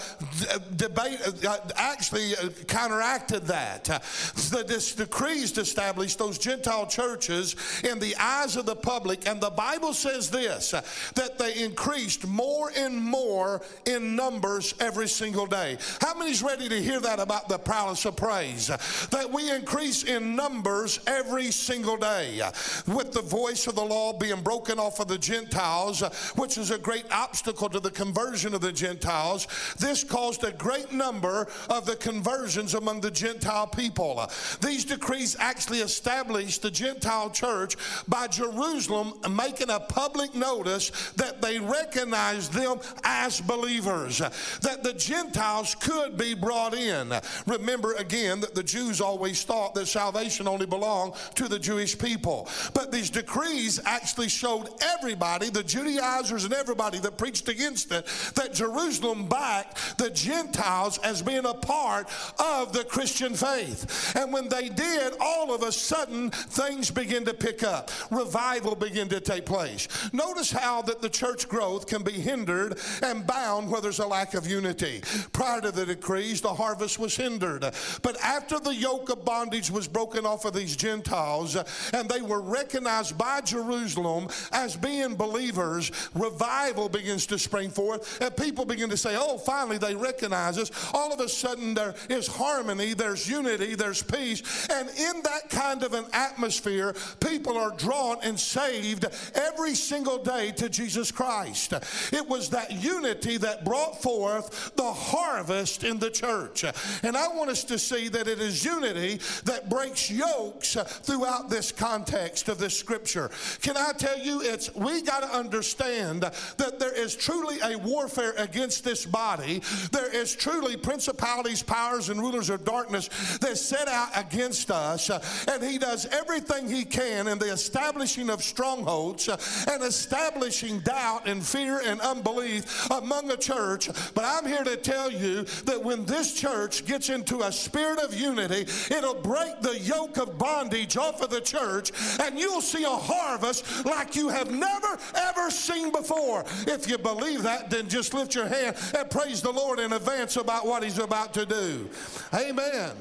debate 0.76 1.20
uh, 1.46 1.58
actually 1.76 2.36
uh, 2.36 2.50
counteracted 2.68 3.44
that. 3.44 3.86
The 3.86 4.64
dis- 4.68 4.96
decrees 4.96 5.58
established 5.58 6.18
those 6.18 6.38
Gentile 6.38 6.88
churches 6.88 7.56
in 7.84 8.00
the 8.00 8.16
eyes 8.18 8.56
of 8.56 8.66
the 8.66 8.76
public, 8.76 9.28
and 9.28 9.40
the 9.40 9.50
Bible 9.50 9.94
says 9.94 10.30
this 10.30 10.72
that 11.16 11.38
they 11.38 11.64
increased 11.64 12.28
more 12.28 12.72
and 12.76 12.96
more 12.96 13.62
in 13.86 14.16
numbers 14.16 14.74
every 14.80 15.08
single 15.08 15.46
day. 15.46 15.78
How 16.02 16.14
many's 16.14 16.44
ready 16.44 16.70
to 16.70 16.82
hear 16.82 17.00
that 17.00 17.20
about 17.20 17.50
the 17.50 17.58
palace 17.58 18.06
of 18.06 18.16
praise? 18.16 18.70
That 19.12 19.32
we 19.32 19.52
increase 19.52 20.04
in 20.04 20.36
numbers 20.36 21.00
every 21.08 21.52
single 21.52 21.98
day, 21.98 22.42
with 22.88 23.12
the 23.12 23.22
voice 23.22 23.68
of 23.68 23.76
the 23.76 23.84
law 23.84 24.14
being 24.14 24.42
broken 24.42 24.80
off 24.80 25.00
of 25.00 25.08
the 25.08 25.18
Gentiles, 25.18 26.02
which 26.36 26.58
is 26.58 26.72
a 26.72 26.78
great 26.78 27.06
obstacle 27.12 27.70
to 27.70 27.80
the 27.80 27.92
conversion 27.92 28.54
of 28.54 28.62
the 28.62 28.72
Gentiles. 28.72 29.48
This 29.80 30.04
caused 30.04 30.44
a 30.44 30.52
great 30.52 30.92
number 30.92 31.48
of 31.70 31.86
the 31.86 31.96
conversions 31.96 32.74
among 32.74 33.02
the 33.02 33.12
Gentile 33.12 33.68
people. 33.68 34.30
These 34.62 34.86
decrees 34.86 35.36
actually 35.40 35.80
established 35.80 36.62
the 36.62 36.72
Gentile 36.72 37.30
church 37.30 37.76
by 38.08 38.28
Jerusalem 38.28 39.14
making 39.30 39.70
a 39.70 39.80
public 39.80 40.34
notice 40.36 40.92
that 41.16 41.42
they 41.42 41.60
recognized 41.60 42.54
them 42.54 42.80
as 43.04 43.42
believers, 43.42 44.20
that 44.20 44.84
the 44.84 44.94
Gentiles 44.94 45.76
could 45.76 46.18
be 46.18 46.34
brought 46.34 46.74
in. 46.74 47.14
Remember 47.46 47.94
again 47.94 48.40
that 48.42 48.56
the 48.56 48.64
Jews 48.78 49.02
always 49.02 49.44
thought 49.44 49.74
that 49.74 49.88
salvation 49.88 50.48
only 50.48 50.68
belonged 50.68 51.14
to 51.34 51.48
the 51.48 51.58
Jewish 51.58 51.98
people. 51.98 52.48
But 52.76 52.92
these 52.92 53.10
decrees 53.10 53.80
actually 53.86 54.30
showed 54.30 54.70
everybody, 54.82 55.50
the 55.50 55.64
Judaizers 55.64 56.44
and 56.44 56.54
everybody 56.54 57.00
that 57.00 57.18
preached 57.18 57.50
against 57.50 57.92
it, 57.92 58.06
that 58.36 58.54
Jerusalem 58.54 59.28
backed 59.28 59.98
the 59.98 60.12
Gentiles 60.12 61.00
as 61.00 61.24
being 61.24 61.46
a 61.46 61.56
part 61.56 62.08
of 62.38 62.72
the 62.72 62.84
Christian 62.84 63.34
faith. 63.34 64.16
And 64.16 64.32
when 64.32 64.48
they 64.48 64.70
did, 64.70 65.14
all 65.20 65.56
of 65.56 65.64
a 65.64 65.72
sudden 65.72 66.30
things 66.30 66.92
begin 66.92 67.26
to 67.26 67.34
pick 67.34 67.64
up. 67.64 67.90
Revival 68.12 68.76
began 68.76 69.10
to 69.10 69.20
take 69.20 69.48
place. 69.48 69.88
Notice 70.14 70.52
how 70.52 70.84
that 70.84 71.02
the 71.02 71.10
church 71.10 71.50
growth 71.50 71.88
can 71.88 72.04
be 72.04 72.12
hindered 72.12 72.78
and 73.02 73.26
bound 73.26 73.72
where 73.72 73.82
there's 73.82 74.00
a 74.00 74.08
lack 74.08 74.36
of 74.36 74.46
unity. 74.46 75.02
Prior 75.34 75.62
to 75.62 75.72
the 75.72 75.86
decrees, 75.86 76.42
the 76.42 76.54
harvest 76.54 77.00
was 77.00 77.16
hindered. 77.16 77.66
But 78.04 78.18
after 78.22 78.60
the 78.60 78.67
yoke 78.74 79.10
of 79.10 79.26
bondage 79.26 79.72
was 79.72 79.88
broken 79.88 80.26
off 80.26 80.46
of 80.46 80.54
these 80.54 80.76
Gentiles 80.76 81.56
and 81.94 82.10
they 82.10 82.22
were 82.22 82.42
recognized 82.42 83.18
by 83.18 83.42
Jerusalem 83.42 84.28
as 84.52 84.76
being 84.76 85.16
believers, 85.16 85.92
revival 86.14 86.90
begins 86.90 87.26
to 87.28 87.40
spring 87.40 87.70
forth 87.70 88.22
and 88.22 88.36
people 88.36 88.66
begin 88.66 88.90
to 88.90 88.98
say, 88.98 89.16
oh, 89.18 89.38
finally 89.38 89.78
they 89.78 89.96
recognize 89.96 90.58
us. 90.58 90.72
All 90.94 91.14
of 91.14 91.20
a 91.20 91.30
sudden 91.30 91.74
there 91.74 91.96
is 92.10 92.28
harmony, 92.28 92.94
there's 92.94 93.30
unity, 93.30 93.76
there's 93.76 94.04
peace. 94.04 94.68
And 94.70 94.90
in 94.90 95.22
that 95.24 95.50
kind 95.50 95.84
of 95.84 95.94
an 95.94 96.06
atmosphere, 96.14 96.96
people 97.20 97.58
are 97.58 97.76
drawn 97.76 98.18
and 98.24 98.40
saved 98.40 99.06
every 99.36 99.76
single 99.76 100.18
day 100.24 100.52
to 100.52 100.70
Jesus 100.70 101.12
Christ. 101.12 101.74
It 102.12 102.28
was 102.28 102.50
that 102.50 102.72
unity 102.84 103.38
that 103.38 103.66
brought 103.66 104.02
forth 104.02 104.76
the 104.76 104.92
harvest 104.92 105.84
in 105.84 106.00
the 106.00 106.10
church. 106.10 106.64
And 107.04 107.18
I 107.18 107.28
want 107.30 107.50
us 107.50 107.64
to 107.66 107.80
see 107.80 108.08
that 108.10 108.28
it 108.28 108.40
is 108.40 108.57
unity 108.64 109.20
that 109.46 109.70
breaks 109.70 110.10
yokes 110.10 110.76
throughout 111.04 111.50
this 111.50 111.72
context 111.72 112.50
of 112.50 112.58
this 112.58 112.78
scripture. 112.78 113.30
Can 113.62 113.78
I 113.78 113.92
tell 113.98 114.18
you, 114.20 114.42
it's 114.42 114.74
we 114.76 115.02
got 115.02 115.22
to 115.22 115.30
understand 115.30 116.22
that 116.22 116.80
there 116.80 116.94
is 116.94 117.16
truly 117.16 117.58
a 117.64 117.78
warfare 117.78 118.34
against 118.38 118.84
this 118.84 119.06
body. 119.06 119.62
There 119.92 120.14
is 120.14 120.36
truly 120.36 120.78
principalities, 120.78 121.64
powers, 121.64 122.10
and 122.10 122.20
rulers 122.20 122.50
of 122.50 122.66
darkness 122.66 123.38
that 123.40 123.58
set 123.58 123.88
out 123.88 124.10
against 124.16 124.72
us. 124.72 125.10
And 125.48 125.64
he 125.64 125.78
does 125.78 126.06
everything 126.08 126.70
he 126.70 126.86
can 126.86 127.28
in 127.28 127.40
the 127.40 127.52
establishing 127.52 128.30
of 128.30 128.44
strongholds 128.44 129.28
and 129.28 129.84
establishing 129.84 130.80
doubt 130.80 131.28
and 131.28 131.46
fear 131.46 131.82
and 131.84 132.00
unbelief 132.02 132.90
among 132.92 133.32
a 133.32 133.38
church. 133.38 133.90
But 134.14 134.26
I'm 134.26 134.46
here 134.46 134.64
to 134.64 134.78
tell 134.78 135.12
you 135.12 135.44
that 135.66 135.84
when 135.84 136.06
this 136.06 136.34
church 136.34 136.86
gets 136.86 137.10
into 137.10 137.42
a 137.42 137.52
spirit 137.52 138.00
of 138.00 138.14
unity, 138.14 138.47
it'll 138.52 139.22
break 139.22 139.62
the 139.62 139.80
yoke 139.80 140.18
of 140.18 140.38
bondage 140.38 140.98
off 140.98 141.22
of 141.22 141.30
the 141.30 141.42
church, 141.42 141.92
and 142.22 142.38
you'll 142.38 142.62
see 142.62 142.84
a 142.84 142.90
harvest 142.90 143.86
like 143.86 144.16
you 144.16 144.30
have 144.30 144.52
never 144.52 144.98
ever 145.16 145.50
seen 145.52 145.92
before. 145.92 146.44
If 146.68 146.90
you 146.90 146.98
believe 146.98 147.44
that, 147.44 147.70
then 147.70 147.88
just 147.88 148.14
lift 148.14 148.36
your 148.36 148.48
hand 148.48 148.76
and 148.98 149.10
praise 149.10 149.42
the 149.42 149.52
Lord 149.52 149.80
in 149.80 149.94
advance 149.94 150.38
about 150.38 150.66
what 150.66 150.84
He's 150.84 151.00
about 151.00 151.34
to 151.36 151.46
do. 151.46 151.90
Amen. 152.34 152.92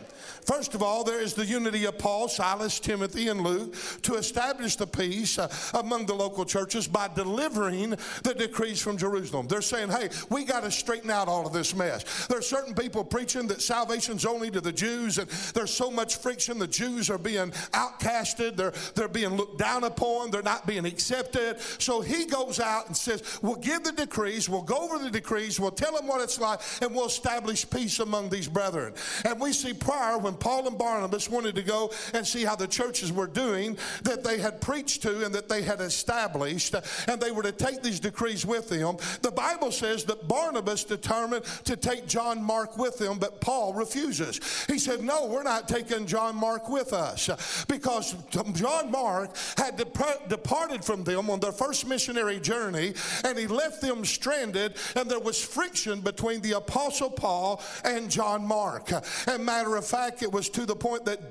First 0.47 0.77
of 0.77 0.83
all, 0.83 1.03
there 1.03 1.21
is 1.21 1.35
the 1.35 1.45
unity 1.45 1.87
of 1.87 1.99
Paul, 1.99 2.29
Silas, 2.29 2.79
Timothy, 2.79 3.29
and 3.29 3.41
Luke 3.41 3.75
to 4.03 4.15
establish 4.15 4.77
the 4.77 4.87
peace 4.87 5.41
uh, 5.41 5.53
among 5.75 6.07
the 6.07 6.15
local 6.15 6.45
churches 6.45 6.87
by 6.87 7.09
delivering 7.09 7.91
the 8.23 8.35
decrees 8.37 8.81
from 8.81 8.97
Jerusalem. 8.97 9.49
They're 9.49 9.61
saying, 9.61 9.91
hey, 9.91 10.09
we 10.31 10.45
got 10.45 10.63
to 10.63 10.71
straighten 10.71 11.11
out 11.11 11.27
all 11.27 11.49
of 11.49 11.53
this 11.53 11.75
mess. 11.75 12.27
There 12.29 12.39
are 12.39 12.43
certain 12.43 12.75
people 12.75 13.03
preaching 13.03 13.49
that 13.49 13.61
salvation's 13.61 14.25
only 14.25 14.51
to 14.53 14.61
the 14.61 14.73
Jews, 14.73 15.19
and 15.19 15.29
there's 15.53 15.73
so 15.73 15.91
much 15.91 16.19
friction. 16.19 16.61
The 16.61 16.69
Jews 16.69 17.11
are 17.11 17.19
being 17.19 17.51
outcasted, 17.73 18.55
they're, 18.55 18.73
they're 18.95 19.09
being 19.09 19.35
looked 19.37 19.59
down 19.59 19.83
upon, 19.83 20.31
they're 20.31 20.43
not 20.43 20.65
being 20.65 20.87
accepted. 20.87 21.61
So 21.79 22.01
he 22.01 22.25
goes 22.25 22.61
out 22.61 22.87
and 22.87 22.97
says, 22.97 23.41
we'll 23.43 23.57
give 23.57 23.83
the 23.83 23.93
decrees, 23.93 24.49
we'll 24.49 24.63
go 24.63 24.77
over 24.77 25.03
the 25.03 25.11
decrees, 25.11 25.59
we'll 25.59 25.73
tell 25.73 25.97
them 25.97 26.07
what 26.07 26.21
it's 26.21 26.41
like, 26.41 26.61
and 26.81 26.95
we'll 26.95 27.07
establish 27.07 27.69
peace 27.69 27.99
among 27.99 28.29
these 28.29 28.47
brethren. 28.47 28.95
And 29.25 29.41
we 29.41 29.53
see 29.53 29.75
prior 29.75 30.13
hour 30.13 30.36
Paul 30.37 30.67
and 30.67 30.79
Barnabas 30.79 31.29
wanted 31.29 31.55
to 31.57 31.63
go 31.63 31.93
and 32.15 32.27
see 32.27 32.45
how 32.45 32.57
the 32.57 32.67
churches 32.67 33.13
were 33.13 33.27
doing 33.27 33.77
that 34.03 34.23
they 34.23 34.39
had 34.39 34.61
preached 34.61 35.03
to 35.03 35.25
and 35.25 35.35
that 35.35 35.49
they 35.49 35.63
had 35.63 35.81
established, 35.81 36.75
and 37.09 37.21
they 37.21 37.31
were 37.31 37.43
to 37.43 37.53
take 37.53 37.83
these 37.83 38.01
decrees 38.01 38.45
with 38.45 38.69
them. 38.69 38.97
The 39.23 39.31
Bible 39.31 39.73
says 39.73 40.05
that 40.05 40.29
Barnabas 40.29 40.85
determined 40.85 41.45
to 41.65 41.77
take 41.77 42.07
John 42.07 42.43
Mark 42.43 42.77
with 42.77 42.99
them, 42.99 43.19
but 43.19 43.41
Paul 43.41 43.75
refuses. 43.75 44.41
He 44.67 44.79
said, 44.79 45.03
No, 45.03 45.27
we're 45.27 45.43
not 45.43 45.69
taking 45.69 46.07
John 46.07 46.37
Mark 46.37 46.69
with 46.69 46.93
us 46.93 47.65
because 47.67 48.15
John 48.53 48.91
Mark 48.91 49.37
had 49.57 49.77
dep- 49.77 50.29
departed 50.29 50.85
from 50.85 51.05
them 51.05 51.31
on 51.31 51.41
their 51.41 51.53
first 51.53 51.87
missionary 51.87 52.41
journey 52.41 52.95
and 53.25 53.39
he 53.39 53.47
left 53.47 53.81
them 53.81 54.05
stranded, 54.05 54.75
and 54.95 55.11
there 55.11 55.21
was 55.21 55.43
friction 55.43 56.01
between 56.01 56.41
the 56.41 56.53
Apostle 56.53 57.11
Paul 57.11 57.63
and 57.85 58.11
John 58.11 58.45
Mark. 58.47 58.91
And 59.27 59.45
matter 59.45 59.77
of 59.77 59.87
fact, 59.87 60.23
it 60.27 60.33
was 60.33 60.49
to 60.51 60.67
the 60.67 60.75
point 60.75 61.05
that 61.05 61.31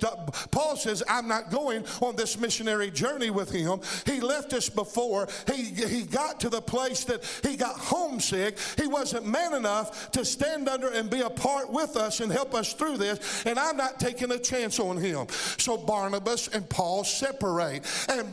Paul 0.52 0.78
says, 0.78 1.04
I'm 1.10 1.28
not 1.28 1.52
going 1.52 1.84
on 2.02 2.16
this 2.16 2.40
missionary 2.40 2.90
journey 2.90 3.30
with 3.30 3.52
him. 3.52 3.82
He 4.06 4.22
left 4.22 4.54
us 4.54 4.70
before 4.70 5.28
he, 5.54 5.64
he 5.64 6.04
got 6.04 6.40
to 6.40 6.50
the 6.50 6.62
place 6.62 7.04
that 7.04 7.24
he 7.44 7.58
got 7.58 7.76
homesick. 7.76 8.58
He 8.78 8.88
wasn't 8.88 9.28
man 9.28 9.54
enough 9.54 10.12
to 10.12 10.24
stand 10.24 10.70
under 10.70 10.90
and 10.90 11.10
be 11.10 11.20
a 11.20 11.30
part 11.30 11.70
with 11.70 11.98
us 11.98 12.22
and 12.22 12.32
help 12.32 12.56
us 12.56 12.72
through 12.72 12.98
this, 12.98 13.46
and 13.46 13.60
I'm 13.60 13.76
not 13.76 14.00
taking 14.00 14.32
a 14.32 14.40
chance 14.40 14.80
on 14.80 14.96
him. 14.96 15.28
So 15.58 15.76
Barnabas 15.76 16.48
and 16.48 16.68
Paul 16.70 17.04
separate, 17.04 17.84
and, 18.08 18.30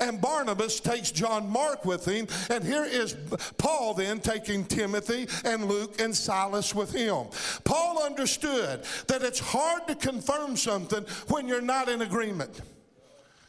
and 0.00 0.20
Barnabas 0.20 0.80
takes 0.80 1.10
John 1.10 1.48
Mark 1.48 1.86
with 1.86 2.04
him, 2.04 2.28
and 2.50 2.62
here 2.62 2.84
is 2.84 3.16
Paul 3.56 3.94
then 3.94 4.20
taking 4.20 4.66
Timothy 4.66 5.28
and 5.46 5.64
Luke 5.64 5.98
and 5.98 6.14
Silas 6.14 6.74
with 6.74 6.92
him. 6.92 7.28
Paul 7.64 8.02
understood 8.04 8.84
that 9.06 9.22
it's 9.22 9.40
hard 9.40 9.86
to 9.86 9.93
confirm 9.94 10.56
something 10.56 11.04
when 11.28 11.48
you're 11.48 11.60
not 11.60 11.88
in 11.88 12.02
agreement. 12.02 12.60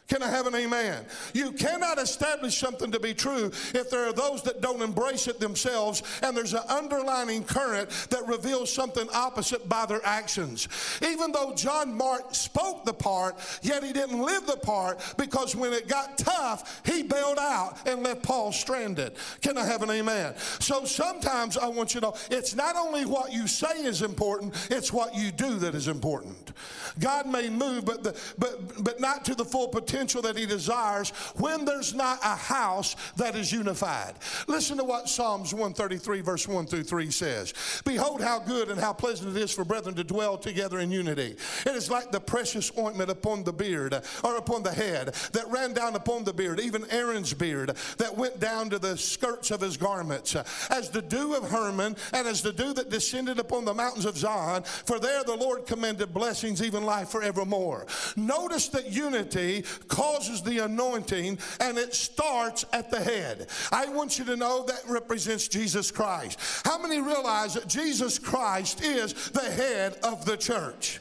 Can 0.08 0.22
I 0.22 0.28
have 0.28 0.46
an 0.46 0.54
amen? 0.54 1.04
You 1.34 1.50
cannot 1.50 1.98
establish 1.98 2.56
something 2.56 2.92
to 2.92 3.00
be 3.00 3.12
true 3.12 3.50
if 3.74 3.90
there 3.90 4.06
are 4.06 4.12
those 4.12 4.40
that 4.42 4.60
don't 4.60 4.80
embrace 4.80 5.26
it 5.26 5.40
themselves 5.40 6.04
and 6.22 6.36
there's 6.36 6.54
an 6.54 6.62
underlining 6.68 7.42
current 7.42 7.90
that 8.10 8.24
reveals 8.26 8.72
something 8.72 9.08
opposite 9.12 9.68
by 9.68 9.84
their 9.84 10.04
actions. 10.06 10.68
Even 11.02 11.32
though 11.32 11.54
John 11.56 11.92
Mark 11.92 12.34
spoke 12.36 12.84
the 12.84 12.92
part, 12.92 13.36
yet 13.62 13.82
he 13.82 13.92
didn't 13.92 14.22
live 14.22 14.46
the 14.46 14.56
part 14.56 15.02
because 15.16 15.56
when 15.56 15.72
it 15.72 15.88
got 15.88 16.18
tough, 16.18 16.82
he 16.86 17.02
bailed 17.02 17.38
out 17.38 17.78
and 17.86 18.04
left 18.04 18.22
Paul 18.22 18.52
stranded. 18.52 19.14
Can 19.40 19.58
I 19.58 19.64
have 19.64 19.82
an 19.82 19.90
amen? 19.90 20.34
So 20.60 20.84
sometimes 20.84 21.58
I 21.58 21.66
want 21.66 21.94
you 21.94 22.00
to 22.00 22.06
know 22.06 22.14
it's 22.30 22.54
not 22.54 22.76
only 22.76 23.06
what 23.06 23.32
you 23.32 23.48
say 23.48 23.82
is 23.82 24.02
important, 24.02 24.54
it's 24.70 24.92
what 24.92 25.16
you 25.16 25.32
do 25.32 25.56
that 25.56 25.74
is 25.74 25.88
important. 25.88 26.52
God 27.00 27.26
may 27.26 27.48
move, 27.48 27.84
but, 27.84 28.04
the, 28.04 28.16
but, 28.38 28.84
but 28.84 29.00
not 29.00 29.24
to 29.24 29.34
the 29.34 29.44
full 29.44 29.66
potential 29.66 29.95
that 29.96 30.36
he 30.36 30.44
desires 30.44 31.10
when 31.36 31.64
there's 31.64 31.94
not 31.94 32.18
a 32.22 32.36
house 32.36 32.96
that 33.16 33.34
is 33.34 33.50
unified. 33.50 34.14
Listen 34.46 34.76
to 34.76 34.84
what 34.84 35.08
Psalms 35.08 35.54
133, 35.54 36.20
verse 36.20 36.46
1 36.46 36.66
through 36.66 36.82
3 36.82 37.10
says 37.10 37.54
Behold, 37.84 38.20
how 38.20 38.38
good 38.38 38.68
and 38.68 38.78
how 38.78 38.92
pleasant 38.92 39.34
it 39.34 39.40
is 39.40 39.52
for 39.52 39.64
brethren 39.64 39.94
to 39.94 40.04
dwell 40.04 40.36
together 40.36 40.80
in 40.80 40.90
unity. 40.90 41.34
It 41.64 41.74
is 41.74 41.90
like 41.90 42.12
the 42.12 42.20
precious 42.20 42.70
ointment 42.78 43.10
upon 43.10 43.44
the 43.44 43.54
beard 43.54 43.94
or 44.22 44.36
upon 44.36 44.62
the 44.62 44.72
head 44.72 45.14
that 45.32 45.48
ran 45.48 45.72
down 45.72 45.94
upon 45.94 46.24
the 46.24 46.34
beard, 46.34 46.60
even 46.60 46.84
Aaron's 46.90 47.32
beard 47.32 47.74
that 47.96 48.16
went 48.16 48.38
down 48.38 48.68
to 48.70 48.78
the 48.78 48.98
skirts 48.98 49.50
of 49.50 49.62
his 49.62 49.78
garments, 49.78 50.36
as 50.70 50.90
the 50.90 51.02
dew 51.02 51.34
of 51.34 51.50
Hermon 51.50 51.96
and 52.12 52.28
as 52.28 52.42
the 52.42 52.52
dew 52.52 52.74
that 52.74 52.90
descended 52.90 53.38
upon 53.38 53.64
the 53.64 53.74
mountains 53.74 54.04
of 54.04 54.18
Zion. 54.18 54.62
For 54.62 54.98
there 54.98 55.24
the 55.24 55.36
Lord 55.36 55.66
commanded 55.66 56.12
blessings, 56.12 56.62
even 56.62 56.84
life 56.84 57.08
forevermore. 57.08 57.86
Notice 58.16 58.68
that 58.68 58.92
unity 58.92 59.64
causes 59.88 60.42
the 60.42 60.58
anointing 60.64 61.38
and 61.60 61.78
it 61.78 61.94
starts 61.94 62.64
at 62.72 62.90
the 62.90 63.00
head. 63.00 63.48
I 63.72 63.86
want 63.86 64.18
you 64.18 64.24
to 64.26 64.36
know 64.36 64.64
that 64.64 64.80
represents 64.88 65.48
Jesus 65.48 65.90
Christ. 65.90 66.38
How 66.64 66.78
many 66.78 67.00
realize 67.00 67.54
that 67.54 67.68
Jesus 67.68 68.18
Christ 68.18 68.82
is 68.82 69.30
the 69.30 69.40
head 69.40 69.98
of 70.02 70.24
the 70.24 70.36
church? 70.36 71.00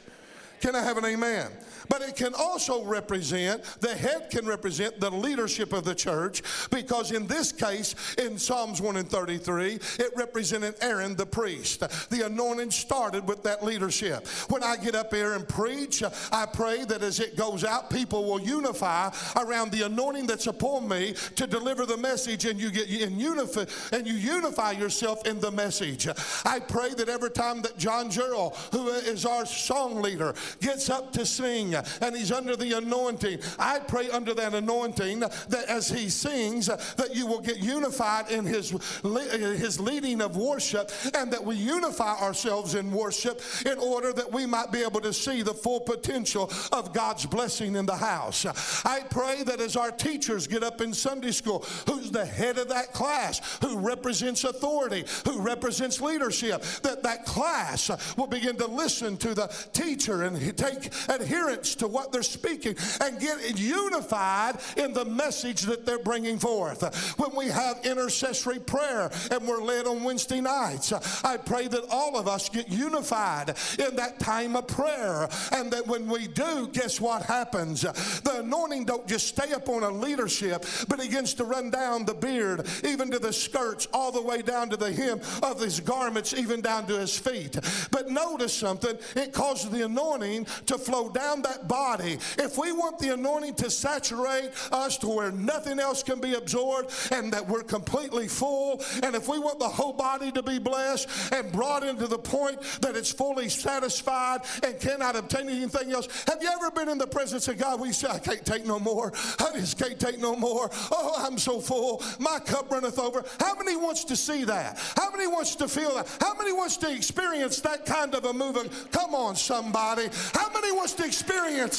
Can 0.61 0.75
I 0.75 0.83
have 0.83 0.97
an 0.97 1.05
amen? 1.05 1.51
But 1.89 2.01
it 2.01 2.15
can 2.15 2.33
also 2.33 2.83
represent, 2.83 3.63
the 3.79 3.95
head 3.95 4.29
can 4.31 4.45
represent 4.45 4.99
the 4.99 5.11
leadership 5.11 5.73
of 5.73 5.83
the 5.83 5.95
church 5.95 6.41
because 6.69 7.11
in 7.11 7.27
this 7.27 7.51
case, 7.51 7.95
in 8.17 8.37
Psalms 8.37 8.81
1 8.81 8.97
and 8.97 9.09
33, 9.09 9.73
it 9.73 10.11
represented 10.15 10.75
Aaron 10.81 11.15
the 11.15 11.25
priest. 11.25 11.81
The 12.09 12.25
anointing 12.25 12.71
started 12.71 13.27
with 13.27 13.43
that 13.43 13.63
leadership. 13.63 14.27
When 14.49 14.63
I 14.63 14.77
get 14.77 14.95
up 14.95 15.13
here 15.13 15.33
and 15.33 15.47
preach, 15.47 16.03
I 16.31 16.45
pray 16.45 16.85
that 16.85 17.01
as 17.01 17.19
it 17.19 17.35
goes 17.35 17.63
out, 17.63 17.89
people 17.89 18.25
will 18.25 18.41
unify 18.41 19.11
around 19.37 19.71
the 19.71 19.83
anointing 19.83 20.27
that's 20.27 20.47
upon 20.47 20.87
me 20.87 21.15
to 21.35 21.47
deliver 21.47 21.85
the 21.85 21.97
message 21.97 22.45
and 22.45 22.59
you 22.59 22.71
get 22.71 22.89
in 22.89 23.19
unify 23.19 23.65
and 23.91 24.07
you 24.07 24.13
unify 24.13 24.71
yourself 24.71 25.25
in 25.25 25.39
the 25.39 25.51
message. 25.51 26.07
I 26.45 26.59
pray 26.59 26.93
that 26.93 27.09
every 27.09 27.31
time 27.31 27.61
that 27.61 27.77
John 27.77 28.09
Gerald, 28.09 28.55
who 28.71 28.89
is 28.89 29.25
our 29.25 29.45
song 29.45 30.01
leader, 30.01 30.33
gets 30.61 30.89
up 30.89 31.11
to 31.13 31.25
sing 31.25 31.74
and 32.01 32.15
he's 32.15 32.31
under 32.31 32.55
the 32.55 32.73
anointing, 32.73 33.39
I 33.59 33.79
pray 33.79 34.09
under 34.09 34.33
that 34.33 34.53
anointing 34.53 35.19
that 35.19 35.65
as 35.67 35.89
he 35.89 36.09
sings, 36.09 36.67
that 36.67 37.15
you 37.15 37.27
will 37.27 37.41
get 37.41 37.57
unified 37.57 38.31
in 38.31 38.45
his, 38.45 38.69
his 39.03 39.79
leading 39.79 40.21
of 40.21 40.37
worship 40.37 40.91
and 41.13 41.31
that 41.31 41.43
we 41.43 41.55
unify 41.55 42.19
ourselves 42.19 42.75
in 42.75 42.91
worship 42.91 43.41
in 43.65 43.77
order 43.77 44.13
that 44.13 44.31
we 44.31 44.45
might 44.45 44.71
be 44.71 44.81
able 44.83 45.01
to 45.01 45.13
see 45.13 45.41
the 45.41 45.53
full 45.53 45.79
potential 45.79 46.51
of 46.71 46.93
God's 46.93 47.25
blessing 47.25 47.75
in 47.75 47.85
the 47.85 47.95
house. 47.95 48.45
I 48.85 49.01
pray 49.09 49.43
that 49.43 49.59
as 49.59 49.75
our 49.75 49.91
teachers 49.91 50.47
get 50.47 50.63
up 50.63 50.81
in 50.81 50.93
Sunday 50.93 51.31
school, 51.31 51.65
who's 51.87 52.11
the 52.11 52.25
head 52.25 52.57
of 52.57 52.69
that 52.69 52.93
class, 52.93 53.59
who 53.61 53.77
represents 53.77 54.43
authority, 54.43 55.05
who 55.25 55.39
represents 55.39 56.01
leadership, 56.01 56.61
that 56.83 57.03
that 57.03 57.25
class 57.25 57.89
will 58.17 58.27
begin 58.27 58.55
to 58.57 58.67
listen 58.67 59.17
to 59.17 59.33
the 59.33 59.47
teacher 59.73 60.23
and 60.23 60.57
take 60.57 60.91
adherence 61.09 61.64
to 61.75 61.87
what 61.87 62.11
they're 62.11 62.21
speaking 62.21 62.75
and 63.01 63.19
get 63.19 63.57
unified 63.57 64.57
in 64.77 64.93
the 64.93 65.05
message 65.05 65.61
that 65.61 65.85
they're 65.85 65.99
bringing 65.99 66.37
forth. 66.37 67.15
When 67.17 67.35
we 67.35 67.47
have 67.47 67.85
intercessory 67.85 68.59
prayer 68.59 69.09
and 69.31 69.47
we're 69.47 69.63
led 69.63 69.87
on 69.87 70.03
Wednesday 70.03 70.41
nights, 70.41 70.91
I 71.23 71.37
pray 71.37 71.67
that 71.69 71.85
all 71.89 72.17
of 72.17 72.27
us 72.27 72.49
get 72.49 72.69
unified 72.69 73.55
in 73.79 73.95
that 73.95 74.19
time 74.19 74.55
of 74.55 74.67
prayer 74.67 75.29
and 75.51 75.71
that 75.71 75.87
when 75.87 76.07
we 76.07 76.27
do, 76.27 76.67
guess 76.73 76.99
what 76.99 77.23
happens? 77.23 77.81
The 77.81 78.39
anointing 78.39 78.85
don't 78.85 79.07
just 79.07 79.27
stay 79.27 79.51
upon 79.53 79.83
a 79.83 79.89
leadership, 79.89 80.65
but 80.89 80.99
begins 81.05 81.35
to 81.35 81.43
run 81.45 81.69
down 81.69 82.03
the 82.03 82.13
beard, 82.13 82.67
even 82.83 83.11
to 83.11 83.19
the 83.19 83.31
skirts, 83.31 83.87
all 83.93 84.11
the 84.11 84.21
way 84.21 84.41
down 84.41 84.69
to 84.69 84.77
the 84.77 84.91
hem 84.91 85.21
of 85.43 85.61
his 85.61 85.79
garments, 85.79 86.33
even 86.33 86.61
down 86.61 86.87
to 86.87 86.99
his 86.99 87.17
feet. 87.17 87.57
But 87.91 88.09
notice 88.09 88.53
something, 88.53 88.97
it 89.15 89.33
causes 89.33 89.69
the 89.69 89.85
anointing 89.85 90.45
to 90.65 90.77
flow 90.77 91.09
down 91.09 91.43
that 91.43 91.54
body. 91.67 92.17
If 92.37 92.57
we 92.57 92.71
want 92.71 92.99
the 92.99 93.13
anointing 93.13 93.55
to 93.55 93.69
saturate 93.69 94.51
us 94.71 94.97
to 94.99 95.07
where 95.07 95.31
nothing 95.31 95.79
else 95.79 96.03
can 96.03 96.19
be 96.19 96.33
absorbed 96.35 96.91
and 97.11 97.31
that 97.33 97.47
we're 97.47 97.63
completely 97.63 98.27
full, 98.27 98.81
and 99.03 99.15
if 99.15 99.27
we 99.27 99.39
want 99.39 99.59
the 99.59 99.69
whole 99.69 99.93
body 99.93 100.31
to 100.31 100.43
be 100.43 100.59
blessed 100.59 101.33
and 101.33 101.51
brought 101.51 101.83
into 101.83 102.07
the 102.07 102.17
point 102.17 102.61
that 102.81 102.95
it's 102.95 103.11
fully 103.11 103.49
satisfied 103.49 104.41
and 104.63 104.79
cannot 104.79 105.15
obtain 105.15 105.49
anything 105.49 105.91
else, 105.91 106.07
have 106.27 106.41
you 106.41 106.49
ever 106.49 106.71
been 106.71 106.89
in 106.89 106.97
the 106.97 107.07
presence 107.07 107.47
of 107.47 107.57
God? 107.57 107.79
We 107.79 107.91
say, 107.91 108.07
I 108.09 108.19
can't 108.19 108.45
take 108.45 108.65
no 108.65 108.79
more. 108.79 109.13
I 109.39 109.51
just 109.55 109.77
can't 109.77 109.99
take 109.99 110.19
no 110.19 110.35
more. 110.35 110.69
Oh, 110.91 111.15
I'm 111.17 111.37
so 111.37 111.59
full. 111.59 112.03
My 112.19 112.39
cup 112.39 112.71
runneth 112.71 112.99
over. 112.99 113.23
How 113.39 113.55
many 113.55 113.75
wants 113.75 114.03
to 114.05 114.15
see 114.15 114.43
that? 114.45 114.79
How 114.95 115.11
many 115.11 115.27
wants 115.27 115.55
to 115.55 115.67
feel 115.67 115.95
that? 115.95 116.07
How 116.19 116.33
many 116.35 116.51
wants 116.53 116.77
to 116.77 116.91
experience 116.91 117.61
that 117.61 117.85
kind 117.85 118.13
of 118.15 118.25
a 118.25 118.33
moving? 118.33 118.69
Come 118.91 119.15
on, 119.15 119.35
somebody. 119.35 120.07
How 120.33 120.51
many 120.53 120.71
wants 120.71 120.93
to 120.93 121.05
experience 121.05 121.25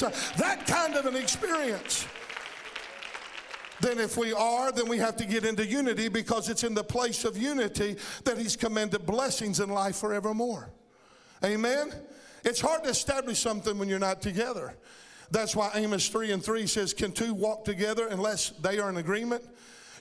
uh, 0.03 0.11
that 0.39 0.67
kind 0.67 0.95
of 0.95 1.07
an 1.07 1.17
experience? 1.17 2.07
Then, 3.81 3.99
if 3.99 4.17
we 4.17 4.33
are, 4.33 4.73
then 4.73 4.89
we 4.89 4.99
have 4.99 5.17
to 5.17 5.27
get 5.27 5.45
into 5.45 5.67
unity 5.67 6.09
because 6.09 6.49
it's 6.49 6.65
in 6.65 6.75
the 6.75 6.85
place 6.85 7.25
of 7.25 7.37
unity 7.37 7.97
that 8.25 8.39
He's 8.39 8.57
commanded 8.57 9.05
blessings 9.05 9.61
in 9.61 9.69
life 9.69 9.97
forevermore. 9.97 10.71
Amen? 11.45 11.93
It's 12.45 12.61
hard 12.61 12.85
to 12.85 12.91
establish 12.91 13.41
something 13.41 13.77
when 13.79 13.89
you're 13.89 13.99
not 13.99 14.23
together. 14.23 14.75
That's 15.31 15.57
why 15.57 15.71
Amos 15.75 16.09
3 16.09 16.33
and 16.33 16.43
3 16.43 16.67
says, 16.67 16.95
Can 16.95 17.13
two 17.13 17.35
walk 17.35 17.65
together 17.65 18.07
unless 18.07 18.51
they 18.51 18.79
are 18.79 18.89
in 18.89 18.97
agreement? 18.97 19.45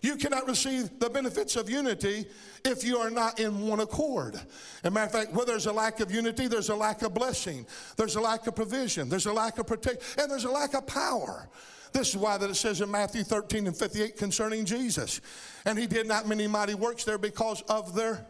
You 0.05 0.17
cannot 0.17 0.47
receive 0.47 0.99
the 0.99 1.09
benefits 1.09 1.55
of 1.55 1.67
unity 1.67 2.27
if 2.63 2.83
you 2.83 2.99
are 2.99 3.09
not 3.09 3.39
in 3.39 3.65
one 3.67 3.79
accord. 3.79 4.35
As 4.35 4.45
a 4.83 4.91
matter 4.91 5.07
of 5.07 5.11
fact, 5.11 5.33
where 5.33 5.47
there's 5.47 5.65
a 5.65 5.73
lack 5.73 5.99
of 5.99 6.11
unity, 6.11 6.47
there's 6.47 6.69
a 6.69 6.75
lack 6.75 7.01
of 7.01 7.15
blessing, 7.15 7.65
there's 7.97 8.15
a 8.15 8.21
lack 8.21 8.45
of 8.45 8.55
provision, 8.55 9.09
there's 9.09 9.25
a 9.25 9.33
lack 9.33 9.57
of 9.57 9.65
protection, 9.65 9.99
and 10.19 10.29
there's 10.29 10.43
a 10.43 10.51
lack 10.51 10.75
of 10.75 10.85
power. 10.85 11.49
This 11.91 12.09
is 12.09 12.17
why 12.17 12.37
that 12.37 12.47
it 12.47 12.55
says 12.55 12.81
in 12.81 12.91
Matthew 12.91 13.23
13 13.23 13.65
and 13.65 13.75
58 13.75 14.15
concerning 14.15 14.63
Jesus. 14.63 15.21
And 15.65 15.75
he 15.79 15.87
did 15.87 16.05
not 16.05 16.27
many 16.27 16.45
mighty 16.45 16.75
works 16.75 17.03
there 17.03 17.17
because 17.17 17.63
of 17.63 17.95
their 17.95 18.27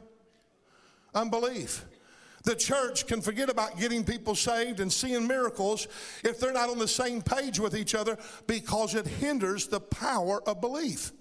unbelief. 1.13 1.83
The 2.45 2.55
church 2.55 3.05
can 3.05 3.19
forget 3.19 3.49
about 3.49 3.77
getting 3.77 4.05
people 4.05 4.35
saved 4.35 4.79
and 4.79 4.89
seeing 4.89 5.27
miracles 5.27 5.89
if 6.23 6.39
they're 6.39 6.53
not 6.53 6.69
on 6.69 6.79
the 6.79 6.87
same 6.87 7.21
page 7.21 7.59
with 7.59 7.75
each 7.75 7.95
other 7.95 8.17
because 8.47 8.95
it 8.95 9.05
hinders 9.05 9.67
the 9.67 9.81
power 9.81 10.41
of 10.47 10.61
belief. 10.61 11.11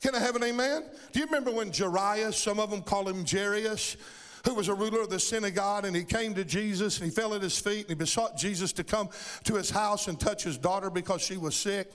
Can 0.00 0.14
I 0.14 0.20
have 0.20 0.36
an 0.36 0.44
amen? 0.44 0.84
Do 1.12 1.18
you 1.18 1.26
remember 1.26 1.50
when 1.50 1.72
Jairus, 1.72 2.36
some 2.36 2.60
of 2.60 2.70
them 2.70 2.82
call 2.82 3.08
him 3.08 3.26
Jairus, 3.26 3.96
who 4.44 4.54
was 4.54 4.68
a 4.68 4.74
ruler 4.74 5.00
of 5.00 5.10
the 5.10 5.18
synagogue, 5.18 5.84
and 5.84 5.96
he 5.96 6.04
came 6.04 6.34
to 6.34 6.44
Jesus 6.44 6.98
and 6.98 7.10
he 7.10 7.14
fell 7.14 7.34
at 7.34 7.42
his 7.42 7.58
feet 7.58 7.80
and 7.80 7.88
he 7.88 7.94
besought 7.94 8.36
Jesus 8.36 8.72
to 8.74 8.84
come 8.84 9.08
to 9.44 9.54
his 9.54 9.70
house 9.70 10.06
and 10.06 10.18
touch 10.18 10.44
his 10.44 10.56
daughter 10.56 10.88
because 10.88 11.20
she 11.20 11.36
was 11.36 11.56
sick? 11.56 11.90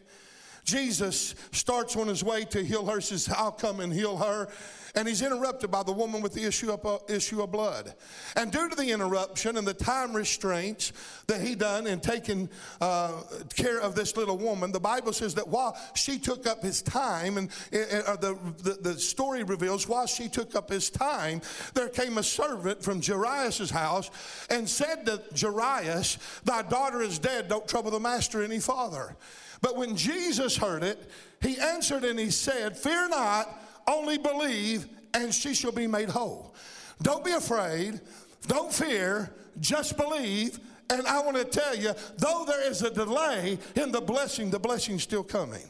Jesus 0.63 1.35
starts 1.51 1.95
on 1.95 2.07
his 2.07 2.23
way 2.23 2.45
to 2.45 2.63
heal 2.63 2.85
her, 2.85 3.01
says, 3.01 3.29
I'll 3.29 3.51
come 3.51 3.79
and 3.79 3.91
heal 3.91 4.17
her. 4.17 4.47
And 4.95 5.07
he's 5.07 5.23
interrupted 5.23 5.71
by 5.71 5.81
the 5.81 5.91
woman 5.91 6.21
with 6.21 6.33
the 6.33 6.43
issue 6.43 6.71
of, 6.71 6.85
uh, 6.85 6.99
issue 7.09 7.41
of 7.41 7.51
blood. 7.51 7.95
And 8.35 8.51
due 8.51 8.69
to 8.69 8.75
the 8.75 8.91
interruption 8.91 9.57
and 9.57 9.67
the 9.67 9.73
time 9.73 10.15
restraints 10.15 10.93
that 11.25 11.41
he 11.41 11.55
done 11.55 11.87
in 11.87 11.99
taking 11.99 12.47
uh, 12.79 13.23
care 13.55 13.81
of 13.81 13.95
this 13.95 14.15
little 14.15 14.37
woman, 14.37 14.71
the 14.71 14.79
Bible 14.79 15.11
says 15.11 15.33
that 15.33 15.47
while 15.47 15.75
she 15.95 16.19
took 16.19 16.45
up 16.45 16.61
his 16.61 16.83
time, 16.83 17.37
and 17.37 17.49
uh, 17.73 18.15
the, 18.17 18.37
the, 18.61 18.77
the 18.81 18.99
story 18.99 19.43
reveals 19.43 19.87
while 19.87 20.05
she 20.05 20.29
took 20.29 20.55
up 20.55 20.69
his 20.69 20.91
time, 20.91 21.41
there 21.73 21.89
came 21.89 22.19
a 22.19 22.23
servant 22.23 22.83
from 22.83 23.01
Jairus' 23.01 23.71
house 23.71 24.11
and 24.51 24.69
said 24.69 25.07
to 25.07 25.23
Jairus, 25.35 26.19
Thy 26.45 26.61
daughter 26.61 27.01
is 27.01 27.17
dead, 27.17 27.49
don't 27.49 27.67
trouble 27.67 27.89
the 27.89 27.99
master 27.99 28.43
any 28.43 28.59
farther. 28.59 29.15
But 29.63 29.77
when 29.77 29.95
Jesus 29.95 30.57
heard 30.57 30.83
it, 30.83 31.09
he 31.41 31.57
answered 31.57 32.03
and 32.03 32.19
he 32.19 32.29
said, 32.31 32.77
Fear 32.77 33.07
not, 33.09 33.47
only 33.87 34.17
believe, 34.17 34.87
and 35.13 35.33
she 35.33 35.53
shall 35.53 35.71
be 35.71 35.87
made 35.87 36.09
whole. 36.09 36.53
Don't 37.01 37.23
be 37.23 37.31
afraid, 37.31 38.01
don't 38.45 38.73
fear, 38.73 39.33
just 39.61 39.95
believe. 39.95 40.59
And 40.89 41.07
I 41.07 41.21
want 41.21 41.37
to 41.37 41.45
tell 41.45 41.77
you, 41.77 41.93
though 42.17 42.43
there 42.45 42.69
is 42.69 42.81
a 42.81 42.91
delay 42.91 43.57
in 43.75 43.93
the 43.93 44.01
blessing, 44.01 44.49
the 44.49 44.59
blessing's 44.59 45.03
still 45.03 45.23
coming. 45.23 45.63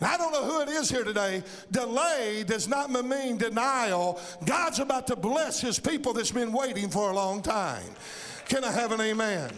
I 0.00 0.16
don't 0.16 0.30
know 0.30 0.44
who 0.44 0.62
it 0.62 0.68
is 0.68 0.88
here 0.88 1.02
today. 1.02 1.42
Delay 1.72 2.44
does 2.46 2.68
not 2.68 2.88
mean 2.88 3.36
denial. 3.36 4.20
God's 4.46 4.78
about 4.78 5.08
to 5.08 5.16
bless 5.16 5.60
his 5.60 5.80
people 5.80 6.12
that's 6.12 6.30
been 6.30 6.52
waiting 6.52 6.88
for 6.88 7.10
a 7.10 7.14
long 7.14 7.42
time. 7.42 7.90
Can 8.48 8.62
I 8.62 8.70
have 8.70 8.92
an 8.92 9.00
amen? 9.00 9.50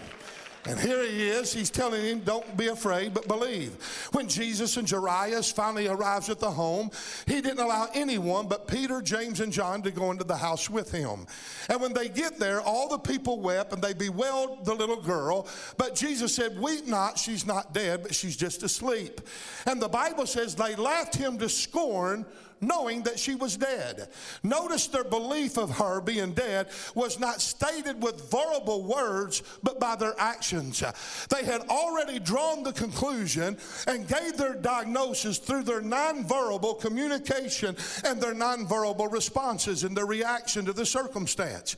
And 0.66 0.78
here 0.78 1.02
he 1.02 1.28
is. 1.28 1.52
He's 1.52 1.70
telling 1.70 2.02
him, 2.02 2.20
don't 2.20 2.56
be 2.56 2.68
afraid, 2.68 3.14
but 3.14 3.26
believe. 3.26 3.82
When 4.12 4.28
Jesus 4.28 4.76
and 4.76 4.88
Jairus 4.88 5.50
finally 5.50 5.88
arrives 5.88 6.28
at 6.28 6.38
the 6.38 6.50
home, 6.50 6.90
he 7.26 7.40
didn't 7.40 7.60
allow 7.60 7.88
anyone 7.94 8.46
but 8.46 8.68
Peter, 8.68 9.00
James, 9.00 9.40
and 9.40 9.52
John 9.52 9.80
to 9.82 9.90
go 9.90 10.10
into 10.10 10.24
the 10.24 10.36
house 10.36 10.68
with 10.68 10.92
him. 10.92 11.26
And 11.70 11.80
when 11.80 11.94
they 11.94 12.10
get 12.10 12.38
there, 12.38 12.60
all 12.60 12.88
the 12.88 12.98
people 12.98 13.40
wept 13.40 13.72
and 13.72 13.80
they 13.80 13.94
bewailed 13.94 14.66
the 14.66 14.74
little 14.74 15.00
girl. 15.00 15.48
But 15.78 15.94
Jesus 15.94 16.34
said, 16.34 16.58
Weep 16.60 16.86
not, 16.86 17.18
she's 17.18 17.46
not 17.46 17.72
dead, 17.72 18.02
but 18.02 18.14
she's 18.14 18.36
just 18.36 18.62
asleep. 18.62 19.22
And 19.64 19.80
the 19.80 19.88
Bible 19.88 20.26
says 20.26 20.54
they 20.54 20.76
laughed 20.76 21.14
him 21.14 21.38
to 21.38 21.48
scorn 21.48 22.26
knowing 22.60 23.02
that 23.02 23.18
she 23.18 23.34
was 23.34 23.56
dead. 23.56 24.08
Notice 24.42 24.86
their 24.86 25.04
belief 25.04 25.56
of 25.56 25.70
her 25.70 26.00
being 26.00 26.32
dead 26.32 26.68
was 26.94 27.18
not 27.18 27.40
stated 27.40 28.02
with 28.02 28.30
verbal 28.30 28.82
words, 28.82 29.42
but 29.62 29.80
by 29.80 29.96
their 29.96 30.14
actions. 30.18 30.82
They 31.28 31.44
had 31.44 31.62
already 31.68 32.18
drawn 32.18 32.62
the 32.62 32.72
conclusion 32.72 33.56
and 33.86 34.08
gave 34.08 34.36
their 34.36 34.54
diagnosis 34.54 35.38
through 35.38 35.64
their 35.64 35.82
nonverbal 35.82 36.80
communication 36.80 37.76
and 38.04 38.20
their 38.20 38.34
nonverbal 38.34 39.10
responses 39.10 39.84
and 39.84 39.96
their 39.96 40.06
reaction 40.06 40.64
to 40.66 40.72
the 40.72 40.86
circumstance. 40.86 41.76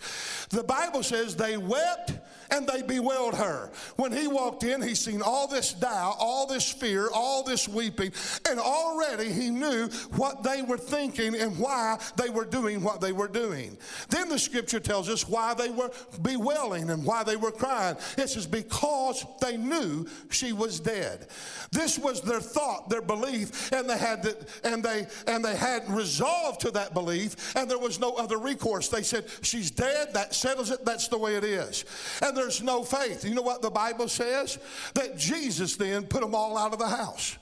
The 0.51 0.65
Bible 0.65 1.03
says 1.03 1.37
they 1.37 1.57
wept 1.57 2.13
and 2.53 2.67
they 2.67 2.83
bewailed 2.83 3.35
her. 3.35 3.71
When 3.97 4.13
he 4.13 4.29
walked 4.29 4.63
in, 4.63 4.83
he 4.83 4.95
seen 4.95 5.23
all 5.23 5.49
this 5.49 5.73
doubt, 5.73 6.17
all 6.21 6.47
this 6.47 6.71
fear, 6.71 7.09
all 7.13 7.43
this 7.43 7.67
weeping, 7.67 8.13
and 8.49 8.61
already 8.61 9.33
he 9.33 9.51
knew 9.51 9.89
what 10.17 10.43
they 10.43 10.63
were 10.63 10.79
thinking 10.79 11.35
and 11.35 11.59
why 11.59 11.99
they 12.17 12.29
were 12.29 12.45
doing 12.45 12.83
what 12.83 13.01
they 13.01 13.13
were 13.13 13.29
doing. 13.29 13.79
Then 14.11 14.29
the 14.29 14.39
scripture 14.39 14.81
tells 14.81 15.09
us 15.09 15.27
why 15.27 15.55
they 15.55 15.71
were 15.71 15.91
bewailing 16.21 16.91
and 16.91 17.05
why 17.05 17.25
they 17.25 17.37
were 17.37 17.51
crying. 17.51 17.97
It 18.19 18.29
says, 18.29 18.47
because 18.47 19.25
they 19.41 19.57
knew 19.57 20.07
she 20.31 20.53
was 20.53 20.79
dead. 20.79 21.29
This 21.71 21.99
was 21.99 22.21
their 22.21 22.41
thought, 22.41 22.91
their 22.91 23.01
belief, 23.01 23.73
and 23.73 23.89
they 23.89 23.97
had 23.97 24.23
to, 24.25 24.37
and 24.63 24.83
they 24.83 25.07
and 25.27 25.43
they 25.43 25.57
had 25.57 25.89
resolved 25.91 26.61
to 26.61 26.71
that 26.73 26.93
belief, 26.93 27.57
and 27.57 27.71
there 27.71 27.79
was 27.79 27.99
no 27.99 28.13
other 28.13 28.37
recourse. 28.37 28.89
They 28.89 29.03
said, 29.03 29.25
She's 29.41 29.71
dead, 29.71 30.13
that 30.13 30.35
settles 30.35 30.71
it, 30.71 30.85
that's 30.85 31.09
the 31.09 31.17
way 31.17 31.37
it 31.37 31.45
is. 31.45 31.85
And 32.21 32.37
there's 32.43 32.63
no 32.63 32.83
faith. 32.83 33.25
You 33.25 33.35
know 33.35 33.43
what 33.43 33.63
the 33.63 33.71
Bible 33.71 34.09
says? 34.09 34.59
That 34.95 35.17
Jesus 35.17 35.77
then 35.77 36.05
put 36.05 36.21
them 36.21 36.35
all 36.35 36.59
out 36.59 36.73
of 36.73 36.79
the 36.79 36.89
house 36.89 37.39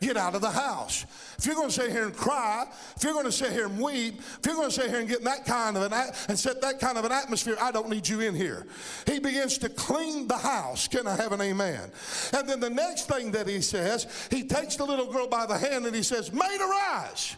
get 0.00 0.16
out 0.16 0.34
of 0.34 0.40
the 0.42 0.50
house. 0.50 1.06
If 1.38 1.46
you're 1.46 1.54
going 1.54 1.68
to 1.68 1.74
sit 1.74 1.90
here 1.90 2.04
and 2.04 2.14
cry, 2.14 2.66
if 2.96 3.02
you're 3.02 3.14
going 3.14 3.24
to 3.24 3.32
sit 3.32 3.52
here 3.52 3.66
and 3.66 3.80
weep, 3.80 4.18
if 4.18 4.40
you're 4.44 4.54
going 4.54 4.68
to 4.68 4.74
sit 4.74 4.90
here 4.90 4.98
and 4.98 5.08
get 5.08 5.18
in 5.18 5.24
that 5.24 5.46
kind 5.46 5.76
of 5.76 5.82
an 5.82 5.92
and 6.28 6.38
set 6.38 6.60
that 6.60 6.78
kind 6.78 6.98
of 6.98 7.04
an 7.04 7.12
atmosphere, 7.12 7.56
I 7.60 7.70
don't 7.70 7.88
need 7.88 8.06
you 8.06 8.20
in 8.20 8.34
here. 8.34 8.66
He 9.06 9.18
begins 9.18 9.56
to 9.58 9.68
clean 9.68 10.28
the 10.28 10.36
house. 10.36 10.88
Can 10.88 11.06
I 11.06 11.16
have 11.16 11.32
an 11.32 11.40
amen? 11.40 11.90
And 12.36 12.48
then 12.48 12.60
the 12.60 12.70
next 12.70 13.08
thing 13.08 13.30
that 13.32 13.48
he 13.48 13.60
says, 13.60 14.06
he 14.30 14.44
takes 14.44 14.76
the 14.76 14.84
little 14.84 15.10
girl 15.10 15.26
by 15.26 15.46
the 15.46 15.56
hand 15.56 15.86
and 15.86 15.94
he 15.94 16.02
says, 16.02 16.32
"Maid 16.32 16.60
arise." 16.60 17.36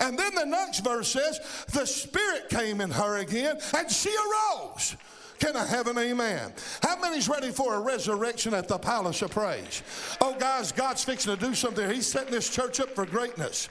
And 0.00 0.18
then 0.18 0.34
the 0.34 0.46
next 0.46 0.84
verse 0.84 1.08
says, 1.08 1.40
the 1.72 1.84
Spirit 1.84 2.48
came 2.48 2.80
in 2.80 2.90
her 2.90 3.18
again 3.18 3.58
and 3.76 3.90
she 3.90 4.10
arose. 4.10 4.96
Can 5.38 5.56
I 5.56 5.64
have 5.66 5.86
an 5.86 5.98
amen? 5.98 6.52
How 6.82 6.98
many's 6.98 7.28
ready 7.28 7.50
for 7.50 7.74
a 7.74 7.80
resurrection 7.80 8.54
at 8.54 8.66
the 8.66 8.78
palace 8.78 9.22
of 9.22 9.30
praise? 9.30 9.82
Oh, 10.20 10.34
guys, 10.38 10.72
God's 10.72 11.04
fixing 11.04 11.36
to 11.36 11.40
do 11.40 11.54
something. 11.54 11.88
He's 11.90 12.06
setting 12.06 12.32
this 12.32 12.50
church 12.50 12.80
up 12.80 12.90
for 12.94 13.06
greatness. 13.06 13.68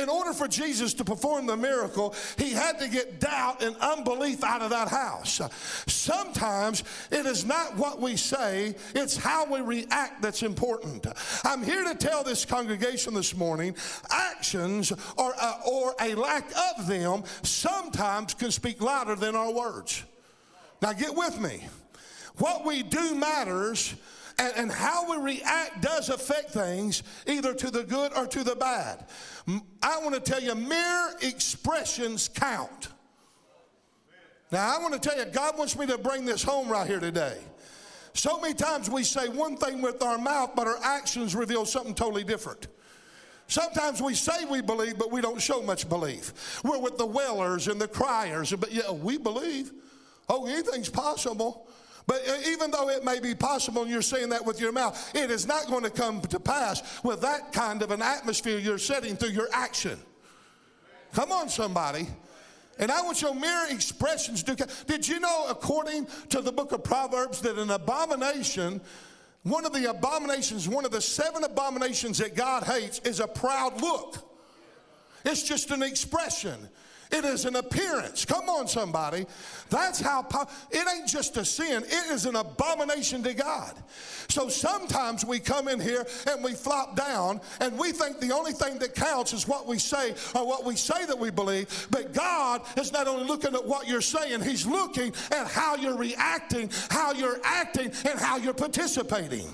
In 0.00 0.08
order 0.08 0.32
for 0.32 0.46
Jesus 0.46 0.94
to 0.94 1.04
perform 1.04 1.46
the 1.46 1.56
miracle, 1.56 2.14
he 2.36 2.52
had 2.52 2.78
to 2.78 2.88
get 2.88 3.18
doubt 3.18 3.62
and 3.62 3.74
unbelief 3.76 4.44
out 4.44 4.62
of 4.62 4.70
that 4.70 4.88
house. 4.88 5.40
Sometimes 5.86 6.84
it 7.10 7.26
is 7.26 7.44
not 7.44 7.76
what 7.76 8.00
we 8.00 8.16
say, 8.16 8.76
it's 8.94 9.16
how 9.16 9.44
we 9.50 9.60
react 9.60 10.22
that's 10.22 10.42
important. 10.42 11.06
I'm 11.44 11.64
here 11.64 11.84
to 11.84 11.94
tell 11.94 12.22
this 12.22 12.44
congregation 12.44 13.14
this 13.14 13.34
morning 13.34 13.74
actions 14.10 14.92
or, 15.16 15.34
uh, 15.40 15.54
or 15.66 15.94
a 16.00 16.14
lack 16.14 16.50
of 16.76 16.86
them 16.86 17.24
sometimes 17.42 18.34
can 18.34 18.52
speak 18.52 18.80
louder 18.80 19.16
than 19.16 19.34
our 19.34 19.52
words. 19.52 20.04
Now, 20.80 20.92
get 20.92 21.14
with 21.14 21.40
me. 21.40 21.66
What 22.38 22.64
we 22.64 22.82
do 22.82 23.14
matters, 23.14 23.94
and, 24.38 24.52
and, 24.56 24.72
how 24.72 25.10
we 25.10 25.34
react 25.34 25.82
does 25.82 26.08
affect 26.08 26.50
things, 26.50 27.02
either 27.26 27.52
to 27.52 27.70
the 27.70 27.82
good 27.82 28.16
or 28.16 28.26
to 28.28 28.44
the 28.44 28.54
bad. 28.54 29.06
I 29.82 29.98
want 29.98 30.14
to 30.14 30.20
tell 30.20 30.40
you, 30.40 30.54
mere 30.54 31.10
expressions 31.20 32.28
count. 32.28 32.88
Now, 34.52 34.76
I 34.76 34.80
want 34.80 34.94
to 34.94 35.00
tell 35.00 35.18
you, 35.18 35.24
God 35.26 35.58
wants 35.58 35.76
me 35.76 35.86
to 35.86 35.98
bring 35.98 36.24
this 36.24 36.42
home 36.42 36.68
right 36.68 36.86
here 36.86 37.00
today. 37.00 37.38
So 38.14 38.40
many 38.40 38.54
times 38.54 38.88
we 38.88 39.02
say 39.02 39.28
one 39.28 39.56
thing 39.56 39.82
with 39.82 40.02
our 40.02 40.18
mouth, 40.18 40.52
but 40.54 40.66
our 40.66 40.78
actions 40.82 41.34
reveal 41.34 41.66
something 41.66 41.94
totally 41.94 42.24
different. 42.24 42.68
Sometimes 43.48 44.00
we 44.00 44.14
say 44.14 44.44
we 44.44 44.60
believe, 44.60 44.98
but 44.98 45.10
we 45.10 45.20
don't 45.20 45.40
show 45.40 45.62
much 45.62 45.88
belief. 45.88 46.60
We're 46.62 46.78
with 46.78 46.98
the 46.98 47.06
wellers 47.06 47.66
and 47.66 47.80
the 47.80 47.88
criers, 47.88 48.52
but 48.52 48.72
yeah, 48.72 48.90
we 48.90 49.18
believe. 49.18 49.72
Oh, 50.28 50.46
anything's 50.46 50.88
possible. 50.88 51.66
But 52.06 52.26
uh, 52.26 52.36
even 52.48 52.70
though 52.70 52.88
it 52.88 53.04
may 53.04 53.20
be 53.20 53.34
possible 53.34 53.82
and 53.82 53.90
you're 53.90 54.02
saying 54.02 54.30
that 54.30 54.44
with 54.44 54.60
your 54.60 54.72
mouth, 54.72 55.14
it 55.14 55.30
is 55.30 55.46
not 55.46 55.66
going 55.66 55.84
to 55.84 55.90
come 55.90 56.22
to 56.22 56.40
pass 56.40 56.82
with 57.04 57.20
that 57.20 57.52
kind 57.52 57.82
of 57.82 57.90
an 57.90 58.00
atmosphere 58.00 58.58
you're 58.58 58.78
setting 58.78 59.14
through 59.14 59.30
your 59.30 59.48
action. 59.52 59.98
Come 61.12 61.32
on, 61.32 61.48
somebody. 61.48 62.08
And 62.78 62.90
I 62.90 63.02
want 63.02 63.20
your 63.20 63.34
mere 63.34 63.66
expressions 63.70 64.42
to. 64.44 64.54
Did 64.86 65.06
you 65.06 65.20
know, 65.20 65.46
according 65.50 66.06
to 66.30 66.40
the 66.40 66.52
book 66.52 66.72
of 66.72 66.84
Proverbs, 66.84 67.40
that 67.42 67.58
an 67.58 67.70
abomination, 67.70 68.80
one 69.42 69.66
of 69.66 69.72
the 69.72 69.90
abominations, 69.90 70.68
one 70.68 70.84
of 70.84 70.92
the 70.92 71.00
seven 71.00 71.44
abominations 71.44 72.18
that 72.18 72.36
God 72.36 72.62
hates 72.62 73.00
is 73.00 73.20
a 73.20 73.26
proud 73.26 73.80
look? 73.82 74.16
It's 75.24 75.42
just 75.42 75.70
an 75.72 75.82
expression. 75.82 76.68
It 77.10 77.24
is 77.24 77.46
an 77.46 77.56
appearance. 77.56 78.24
Come 78.24 78.48
on, 78.50 78.68
somebody. 78.68 79.26
That's 79.70 80.00
how 80.00 80.22
po- 80.22 80.46
it 80.70 80.86
ain't 80.94 81.08
just 81.08 81.36
a 81.36 81.44
sin, 81.44 81.82
it 81.84 82.12
is 82.12 82.26
an 82.26 82.36
abomination 82.36 83.22
to 83.22 83.34
God. 83.34 83.74
So 84.28 84.48
sometimes 84.48 85.24
we 85.24 85.38
come 85.38 85.68
in 85.68 85.80
here 85.80 86.06
and 86.30 86.44
we 86.44 86.52
flop 86.52 86.96
down 86.96 87.40
and 87.60 87.78
we 87.78 87.92
think 87.92 88.20
the 88.20 88.32
only 88.32 88.52
thing 88.52 88.78
that 88.78 88.94
counts 88.94 89.32
is 89.32 89.48
what 89.48 89.66
we 89.66 89.78
say 89.78 90.14
or 90.34 90.46
what 90.46 90.64
we 90.64 90.76
say 90.76 91.06
that 91.06 91.18
we 91.18 91.30
believe. 91.30 91.88
But 91.90 92.12
God 92.12 92.62
is 92.76 92.92
not 92.92 93.08
only 93.08 93.24
looking 93.24 93.54
at 93.54 93.64
what 93.64 93.88
you're 93.88 94.02
saying, 94.02 94.42
He's 94.42 94.66
looking 94.66 95.14
at 95.30 95.46
how 95.46 95.76
you're 95.76 95.96
reacting, 95.96 96.70
how 96.90 97.12
you're 97.12 97.40
acting, 97.42 97.90
and 98.06 98.18
how 98.18 98.36
you're 98.36 98.52
participating. 98.52 99.46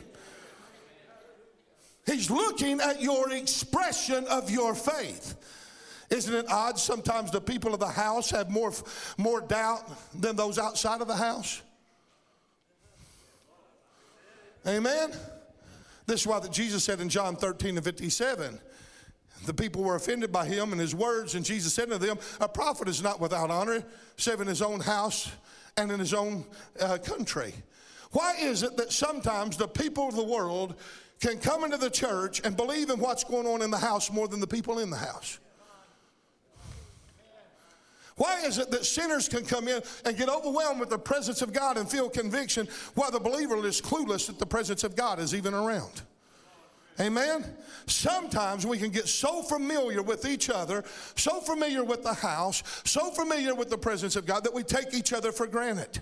He's 2.07 2.31
looking 2.31 2.81
at 2.81 3.01
your 3.01 3.33
expression 3.33 4.27
of 4.27 4.51
your 4.51 4.75
faith. 4.75 5.37
Isn't 6.11 6.35
it 6.35 6.47
odd 6.51 6.79
sometimes 6.79 7.31
the 7.31 7.41
people 7.41 7.75
of 7.75 7.81
the 7.81 7.89
house 7.89 8.31
have 8.31 8.51
more, 8.51 8.73
more 9.17 9.41
doubt 9.41 9.91
than 10.19 10.37
those 10.37 10.59
outside 10.59 11.01
of 11.01 11.09
the 11.09 11.17
house? 11.17 11.63
Amen? 14.67 15.13
This 16.07 16.21
is 16.23 16.27
why 16.27 16.39
that 16.41 16.53
Jesus 16.53 16.85
said 16.85 17.01
in 17.01 17.09
John 17.09 17.37
13 17.37 17.77
and 17.77 17.85
57, 17.85 18.61
the 19.47 19.55
people 19.55 19.83
were 19.83 19.95
offended 19.95 20.33
by 20.33 20.47
him 20.47 20.73
and 20.73 20.81
his 20.81 20.95
words, 20.95 21.35
and 21.35 21.45
Jesus 21.45 21.75
said 21.75 21.91
to 21.91 21.99
them, 21.99 22.19
A 22.41 22.49
prophet 22.49 22.89
is 22.89 23.03
not 23.03 23.21
without 23.21 23.51
honor, 23.51 23.85
save 24.17 24.41
in 24.41 24.47
his 24.47 24.63
own 24.63 24.81
house 24.81 25.31
and 25.77 25.91
in 25.91 25.99
his 25.99 26.15
own 26.15 26.45
uh, 26.81 26.99
country. 26.99 27.53
Why 28.13 28.37
is 28.41 28.63
it 28.63 28.77
that 28.77 28.93
sometimes 28.93 29.57
the 29.57 29.69
people 29.69 30.09
of 30.09 30.15
the 30.15 30.25
world 30.25 30.77
can 31.21 31.39
come 31.39 31.65
into 31.65 31.77
the 31.77 31.91
church 31.91 32.41
and 32.45 32.57
believe 32.57 32.91
in 32.91 33.01
what's 33.01 33.25
going 33.25 33.47
on 33.47 33.61
in 33.61 33.71
the 33.71 33.79
house 33.79 34.11
more 34.11 34.29
than 34.29 34.41
the 34.41 34.47
people 34.47 34.79
in 34.79 34.91
the 34.91 34.97
house? 34.97 35.39
Why 38.17 38.43
is 38.43 38.59
it 38.59 38.71
that 38.71 38.85
sinners 38.85 39.29
can 39.29 39.45
come 39.45 39.67
in 39.67 39.83
and 40.05 40.17
get 40.17 40.29
overwhelmed 40.29 40.79
with 40.81 40.91
the 40.91 40.99
presence 40.99 41.43
of 41.43 41.53
God 41.53 41.77
and 41.77 41.89
feel 41.89 42.09
conviction 42.09 42.69
while 42.95 43.11
the 43.11 43.19
believer 43.19 43.65
is 43.67 43.81
clueless 43.81 44.27
that 44.29 44.39
the 44.39 44.47
presence 44.47 44.85
of 44.85 44.95
God 44.95 45.19
is 45.19 45.35
even 45.35 45.53
around? 45.53 46.03
Amen. 47.01 47.45
Sometimes 47.87 48.65
we 48.65 48.79
can 48.79 48.91
get 48.91 49.09
so 49.09 49.43
familiar 49.43 50.01
with 50.01 50.25
each 50.25 50.49
other, 50.49 50.85
so 51.17 51.41
familiar 51.41 51.83
with 51.83 52.05
the 52.05 52.15
house, 52.15 52.63
so 52.85 53.11
familiar 53.11 53.53
with 53.55 53.69
the 53.69 53.77
presence 53.77 54.15
of 54.15 54.27
God 54.27 54.45
that 54.45 54.55
we 54.55 54.63
take 54.63 54.95
each 54.95 55.13
other 55.13 55.33
for 55.33 55.49
granted. 55.49 56.01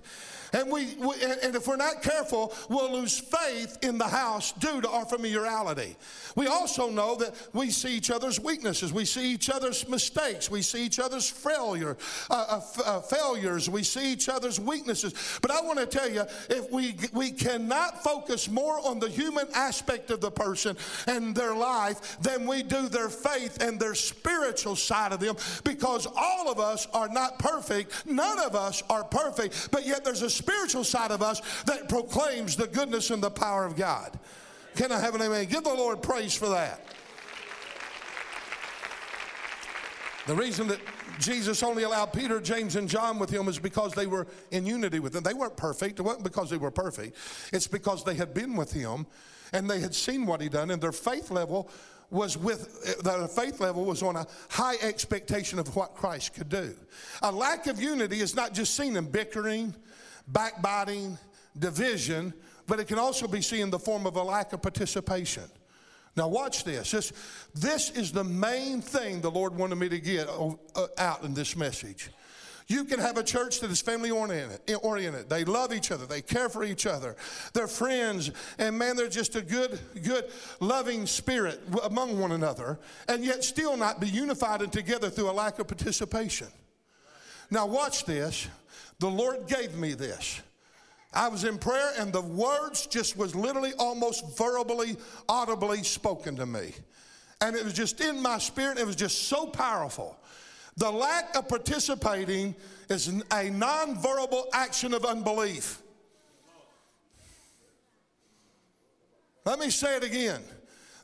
And 0.53 0.70
we, 0.70 0.94
we 0.98 1.14
and 1.22 1.55
if 1.57 1.66
we're 1.66 1.76
not 1.76 2.03
careful, 2.03 2.53
we'll 2.68 2.92
lose 2.92 3.18
faith 3.18 3.78
in 3.82 3.96
the 3.96 4.07
house 4.07 4.53
due 4.53 4.80
to 4.82 4.88
our 4.88 5.07
familiarity. 5.07 5.96
We 6.36 6.46
also 6.46 6.90
know 6.90 7.16
that 7.16 7.34
we 7.55 7.70
see 7.70 7.96
each 7.96 8.11
other's 8.11 8.38
weaknesses, 8.38 8.92
we 8.92 9.05
see 9.05 9.32
each 9.32 9.48
other's 9.48 9.88
mistakes, 9.88 10.50
we 10.50 10.61
see 10.62 10.84
each 10.84 10.98
other's 10.98 11.28
failure, 11.28 11.96
uh, 12.30 12.46
uh, 12.48 12.57
f- 12.59 12.80
uh, 12.84 13.00
failures, 13.00 13.70
we 13.70 13.82
see 13.82 14.12
each 14.12 14.28
other's 14.28 14.61
weaknesses. 14.61 15.38
But 15.40 15.50
I 15.50 15.62
want 15.62 15.78
to 15.78 15.86
tell 15.86 16.11
you, 16.11 16.24
if 16.50 16.70
we 16.70 16.96
we 17.12 17.30
cannot 17.30 18.03
focus 18.05 18.50
more 18.50 18.78
on 18.86 18.98
the 18.98 19.09
human 19.09 19.46
aspect 19.55 20.11
of 20.11 20.20
the 20.20 20.30
person 20.30 20.76
and 21.07 21.34
their 21.34 21.55
life 21.55 22.18
than 22.20 22.46
we 22.46 22.62
do 22.62 22.88
their 22.88 23.09
faith 23.09 23.62
and 23.62 23.80
their 23.80 23.94
spiritual 23.94 24.76
side 24.76 25.12
of 25.12 25.20
them, 25.20 25.36
because 25.64 26.07
all 26.14 26.50
of 26.50 26.59
us 26.59 26.86
are 26.92 27.09
not 27.09 27.38
perfect, 27.38 28.07
none 28.07 28.38
of 28.40 28.55
us 28.55 28.82
are 28.90 29.05
perfect, 29.05 29.70
but 29.70 29.86
yet 29.86 30.05
there's 30.05 30.22
a 30.22 30.41
spiritual 30.43 30.84
side 30.84 31.11
of 31.11 31.22
us 31.22 31.40
that 31.64 31.88
proclaims 31.88 32.57
the 32.57 32.66
goodness 32.66 33.11
and 33.11 33.22
the 33.22 33.30
power 33.30 33.64
of 33.64 33.76
God. 33.76 34.18
Can 34.74 34.90
I 34.90 34.99
have 35.01 35.14
an 35.14 35.22
amen? 35.22 35.47
Give 35.47 35.62
the 35.62 35.74
Lord 35.74 36.03
praise 36.03 36.34
for 36.34 36.49
that. 36.49 36.84
The 40.26 40.34
reason 40.34 40.68
that 40.68 40.80
Jesus 41.18 41.62
only 41.62 41.82
allowed 41.82 42.12
Peter, 42.12 42.40
James, 42.40 42.76
and 42.76 42.88
John 42.88 43.18
with 43.18 43.28
him 43.28 43.49
is 43.49 43.59
because 43.59 43.93
they 43.93 44.07
were 44.07 44.26
in 44.51 44.64
unity 44.66 44.99
with 44.99 45.14
him. 45.14 45.22
They 45.22 45.34
weren't 45.34 45.57
perfect. 45.57 45.99
It 45.99 46.03
wasn't 46.03 46.24
because 46.24 46.51
they 46.51 46.57
were 46.57 46.70
perfect. 46.70 47.16
It's 47.53 47.66
because 47.66 48.05
they 48.05 48.14
had 48.14 48.32
been 48.32 48.57
with 48.57 48.72
him 48.72 49.07
and 49.53 49.68
they 49.68 49.80
had 49.80 49.95
seen 49.95 50.26
what 50.26 50.40
he 50.40 50.49
done, 50.49 50.70
and 50.70 50.80
their 50.80 50.93
faith 50.93 51.30
level 51.30 51.68
was 52.11 52.36
with 52.36 53.03
their 53.03 53.26
faith 53.26 53.59
level 53.59 53.84
was 53.84 54.03
on 54.03 54.16
a 54.16 54.26
high 54.51 54.76
expectation 54.82 55.59
of 55.59 55.74
what 55.74 55.95
Christ 55.95 56.34
could 56.34 56.49
do. 56.49 56.74
A 57.22 57.32
lack 57.32 57.66
of 57.66 57.80
unity 57.80 58.20
is 58.20 58.36
not 58.36 58.53
just 58.53 58.76
seen 58.76 58.97
in 58.97 59.07
bickering, 59.07 59.74
backbiting, 60.33 61.18
division, 61.59 62.33
but 62.66 62.80
it 62.80 62.89
can 62.89 62.99
also 62.99 63.26
be 63.26 63.43
seen 63.43 63.62
in 63.62 63.70
the 63.70 63.78
form 63.78 64.07
of 64.07 64.16
a 64.16 64.22
lack 64.22 64.53
of 64.53 64.62
participation. 64.62 65.45
Now, 66.16 66.28
watch 66.28 66.64
this. 66.64 66.91
This, 66.91 67.12
this 67.55 67.91
is 67.91 68.12
the 68.12 68.24
main 68.24 68.83
thing 68.83 69.20
the 69.20 69.30
Lord 69.30 69.57
wanted 69.57 69.76
me 69.76 69.89
to 69.89 69.99
get 69.99 70.28
uh, 70.28 70.87
out 70.99 71.22
in 71.22 71.33
this 71.33 71.57
message. 71.57 72.11
You 72.68 72.85
can 72.85 73.01
have 73.01 73.16
a 73.16 73.22
church 73.22 73.61
that 73.61 73.70
is 73.70 73.80
family 73.80 74.11
oriented, 74.11 74.61
oriented. 74.83 75.28
They 75.28 75.45
love 75.45 75.72
each 75.72 75.91
other. 75.91 76.07
They 76.07 76.22
care 76.22 76.49
for 76.49 76.64
each 76.64 76.87
other. 76.87 77.16
They're 77.55 77.66
friends. 77.66 78.30
And 78.59 78.78
man, 78.78 78.97
they're 78.97 79.09
just 79.09 79.37
a 79.37 79.43
good, 79.43 79.78
good, 80.03 80.30
loving 80.61 81.07
spirit 81.07 81.61
among 81.83 82.18
one 82.18 82.33
another. 82.33 82.78
And 83.09 83.24
yet 83.24 83.43
still 83.43 83.76
not 83.76 84.01
be 84.01 84.09
unified 84.09 84.62
and 84.62 84.72
together 84.72 85.11
through 85.11 85.30
a 85.30 85.33
lack 85.33 85.59
of 85.59 85.66
participation. 85.66 86.49
Now, 87.51 87.66
watch 87.66 88.05
this. 88.05 88.49
The 89.03 89.11
Lord 89.11 89.48
gave 89.48 89.74
me 89.74 89.94
this. 89.94 90.40
I 91.12 91.26
was 91.26 91.42
in 91.42 91.59
prayer 91.59 91.90
and 91.98 92.12
the 92.12 92.22
words 92.22 92.86
just 92.86 93.16
was 93.16 93.34
literally 93.34 93.72
almost 93.76 94.38
verbally, 94.38 94.96
audibly 95.28 95.82
spoken 95.82 96.36
to 96.36 96.46
me. 96.46 96.72
And 97.40 97.57
it 97.57 97.64
was 97.64 97.72
just 97.72 98.00
in 98.00 98.22
my 98.22 98.38
spirit, 98.38 98.78
it 98.78 98.86
was 98.86 98.94
just 98.94 99.24
so 99.24 99.46
powerful. 99.46 100.16
The 100.76 100.88
lack 100.88 101.36
of 101.36 101.48
participating 101.48 102.55
is 102.88 103.09
a 103.09 103.50
nonverbal 103.50 104.44
action 104.53 104.94
of 104.94 105.05
unbelief. 105.05 105.82
Let 109.44 109.59
me 109.59 109.70
say 109.70 109.96
it 109.96 110.05
again. 110.05 110.42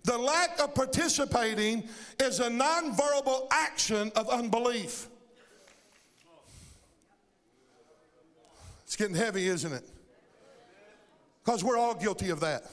The 0.05 0.17
lack 0.17 0.61
of 0.61 0.73
participating 0.73 1.89
is 2.21 2.39
a 2.39 2.49
nonverbal 2.49 3.49
action 3.51 4.13
of 4.15 4.29
unbelief. 4.29 5.09
It's 8.89 8.97
getting 8.97 9.15
heavy, 9.15 9.47
isn't 9.49 9.71
it? 9.71 9.87
Because 11.45 11.63
we're 11.63 11.77
all 11.77 11.95
guilty 11.95 12.31
of 12.31 12.41
that. 12.41 12.65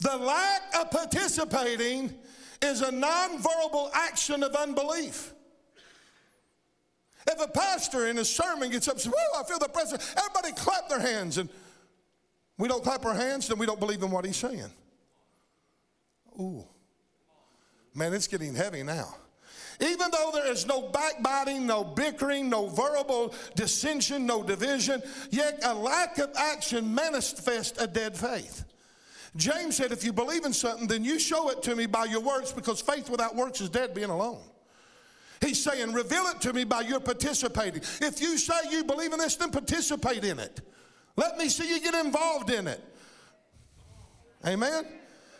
The 0.00 0.14
lack 0.14 0.60
of 0.78 0.90
participating 0.90 2.12
is 2.60 2.82
a 2.82 2.90
nonverbal 2.90 3.88
action 3.94 4.42
of 4.42 4.54
unbelief. 4.54 5.32
If 7.26 7.40
a 7.40 7.48
pastor 7.48 8.08
in 8.08 8.18
his 8.18 8.28
sermon 8.28 8.70
gets 8.70 8.88
up 8.88 8.96
and 8.96 9.00
says, 9.00 9.10
Whoa, 9.16 9.40
I 9.40 9.44
feel 9.44 9.58
the 9.58 9.66
presence, 9.66 10.14
everybody 10.18 10.52
clap 10.52 10.90
their 10.90 11.00
hands. 11.00 11.38
And 11.38 11.48
we 12.58 12.68
don't 12.68 12.84
clap 12.84 13.06
our 13.06 13.14
hands, 13.14 13.48
then 13.48 13.56
we 13.56 13.64
don't 13.64 13.80
believe 13.80 14.02
in 14.02 14.10
what 14.10 14.26
he's 14.26 14.36
saying. 14.36 14.70
Ooh. 16.38 16.62
Man, 17.94 18.12
it's 18.12 18.26
getting 18.26 18.54
heavy 18.54 18.82
now. 18.82 19.16
Even 19.80 20.10
though 20.10 20.30
there 20.32 20.50
is 20.50 20.66
no 20.66 20.82
backbiting, 20.88 21.66
no 21.66 21.84
bickering, 21.84 22.48
no 22.48 22.68
verbal 22.68 23.34
dissension, 23.54 24.26
no 24.26 24.42
division, 24.42 25.02
yet 25.30 25.60
a 25.64 25.74
lack 25.74 26.18
of 26.18 26.30
action 26.36 26.94
manifests 26.94 27.80
a 27.80 27.86
dead 27.86 28.16
faith. 28.16 28.64
James 29.36 29.76
said, 29.76 29.92
if 29.92 30.02
you 30.02 30.12
believe 30.12 30.44
in 30.46 30.52
something, 30.52 30.86
then 30.86 31.04
you 31.04 31.18
show 31.18 31.50
it 31.50 31.62
to 31.62 31.76
me 31.76 31.84
by 31.84 32.04
your 32.04 32.20
works 32.20 32.52
because 32.52 32.80
faith 32.80 33.10
without 33.10 33.36
works 33.36 33.60
is 33.60 33.68
dead 33.68 33.94
being 33.94 34.08
alone. 34.08 34.40
He's 35.42 35.62
saying, 35.62 35.92
reveal 35.92 36.24
it 36.28 36.40
to 36.40 36.54
me 36.54 36.64
by 36.64 36.80
your 36.80 37.00
participating. 37.00 37.82
If 38.00 38.22
you 38.22 38.38
say 38.38 38.54
you 38.70 38.84
believe 38.84 39.12
in 39.12 39.18
this, 39.18 39.36
then 39.36 39.50
participate 39.50 40.24
in 40.24 40.38
it. 40.38 40.62
Let 41.16 41.36
me 41.36 41.50
see 41.50 41.68
you 41.68 41.80
get 41.80 41.94
involved 41.94 42.50
in 42.50 42.66
it. 42.66 42.82
Amen. 44.46 44.86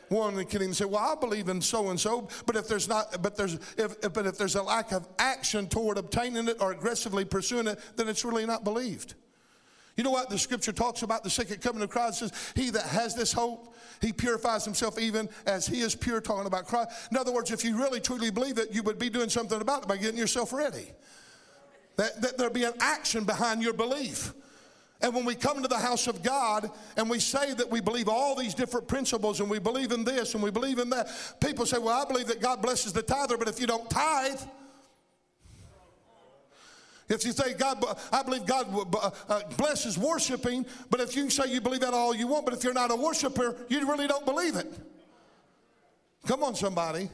One 0.09 0.45
can 0.45 0.63
even 0.63 0.75
say, 0.75 0.85
"Well, 0.85 1.03
I 1.03 1.15
believe 1.17 1.49
in 1.49 1.61
so 1.61 1.91
and 1.91 1.99
so," 1.99 2.29
but 2.47 2.55
if 2.55 2.69
there's 2.69 2.89
not, 2.89 3.23
but 3.23 3.37
there's, 3.37 3.55
if, 3.77 4.01
but 4.13 4.27
if 4.27 4.39
there's 4.39 4.55
a 4.55 4.63
lack 4.63 4.93
of 4.93 5.09
action 5.19 5.69
toward 5.69 5.99
obtaining 5.99 6.49
it 6.49 6.59
or 6.61 6.73
aggressively 6.73 7.25
pursuing 7.25 7.67
it, 7.67 7.81
then 7.97 8.09
it's 8.09 8.25
really 8.25 8.47
not 8.47 8.63
believed. 8.63 9.15
You 9.97 10.05
know 10.05 10.11
what 10.11 10.29
the 10.29 10.39
scripture 10.39 10.73
talks 10.73 11.03
about 11.03 11.25
the 11.25 11.31
second 11.31 11.63
coming 11.63 11.83
of 11.83 11.89
Christ 11.89 12.19
says, 12.19 12.33
He 12.55 12.71
that 12.71 12.83
has 12.83 13.15
this 13.15 13.33
hope, 13.33 13.75
he 14.03 14.13
purifies 14.13 14.65
himself 14.65 14.99
even 14.99 15.29
as 15.47 15.67
he 15.67 15.81
is 15.81 15.95
pure, 15.95 16.21
talking 16.21 16.47
about 16.47 16.67
Christ. 16.67 16.91
In 17.11 17.17
other 17.17 17.33
words, 17.33 17.51
if 17.51 17.65
you 17.65 17.79
really 17.79 18.01
truly 18.01 18.31
believe 18.31 18.59
it, 18.59 18.73
you 18.73 18.83
would 18.83 18.99
be 18.99 19.09
doing 19.09 19.31
something 19.31 19.61
about 19.61 19.85
it 19.85 19.89
by 19.89 19.97
getting 19.97 20.19
yourself 20.19 20.53
ready. 20.53 20.93
That, 21.97 22.21
that 22.21 22.37
there 22.37 22.51
be 22.51 22.65
an 22.65 22.75
action 22.79 23.25
behind 23.25 23.63
your 23.63 23.73
belief. 23.73 24.35
And 25.03 25.15
when 25.15 25.25
we 25.25 25.35
come 25.35 25.63
to 25.63 25.69
the 25.69 25.79
house 25.79 26.07
of 26.07 26.23
God 26.23 26.71
and 26.97 27.11
we 27.11 27.19
say 27.19 27.53
that 27.55 27.71
we 27.71 27.81
believe 27.81 28.09
all 28.09 28.35
these 28.35 28.55
different 28.55 28.89
principles 28.89 29.41
and 29.41 29.51
we 29.51 29.59
believe 29.59 29.93
in 29.93 30.05
this 30.05 30.35
and 30.35 30.43
we 30.43 30.51
believe 30.51 30.79
in 30.79 30.89
that, 30.91 31.09
people 31.41 31.67
say, 31.67 31.79
Well, 31.79 32.01
I 32.01 32.05
believe 32.07 32.29
that 32.29 32.41
God 32.41 32.63
blesses 32.63 32.93
the 32.93 33.03
tither, 33.03 33.37
but 33.37 33.49
if 33.49 33.61
you 33.61 33.67
don't 33.67 33.89
tithe, 33.91 34.41
if 37.09 37.25
you 37.25 37.33
say 37.33 37.55
God, 37.55 37.85
I 38.11 38.23
believe 38.23 38.47
God 38.47 38.67
uh, 39.29 39.41
blesses 39.57 39.97
worshiping, 39.97 40.67
but 40.91 41.01
if 41.01 41.15
you 41.15 41.31
say 41.31 41.53
you 41.53 41.61
believe 41.61 41.81
that 41.81 41.95
all 41.95 42.15
you 42.15 42.27
want, 42.27 42.47
but 42.47 42.55
if 42.55 42.65
you're 42.65 42.73
not 42.73 42.91
a 42.91 42.97
worshiper, 42.97 43.57
you 43.69 43.87
really 43.89 44.09
don't 44.09 44.25
believe 44.25 44.57
it. 44.57 44.73
Come 46.27 46.43
on, 46.43 46.57
somebody. 46.57 47.09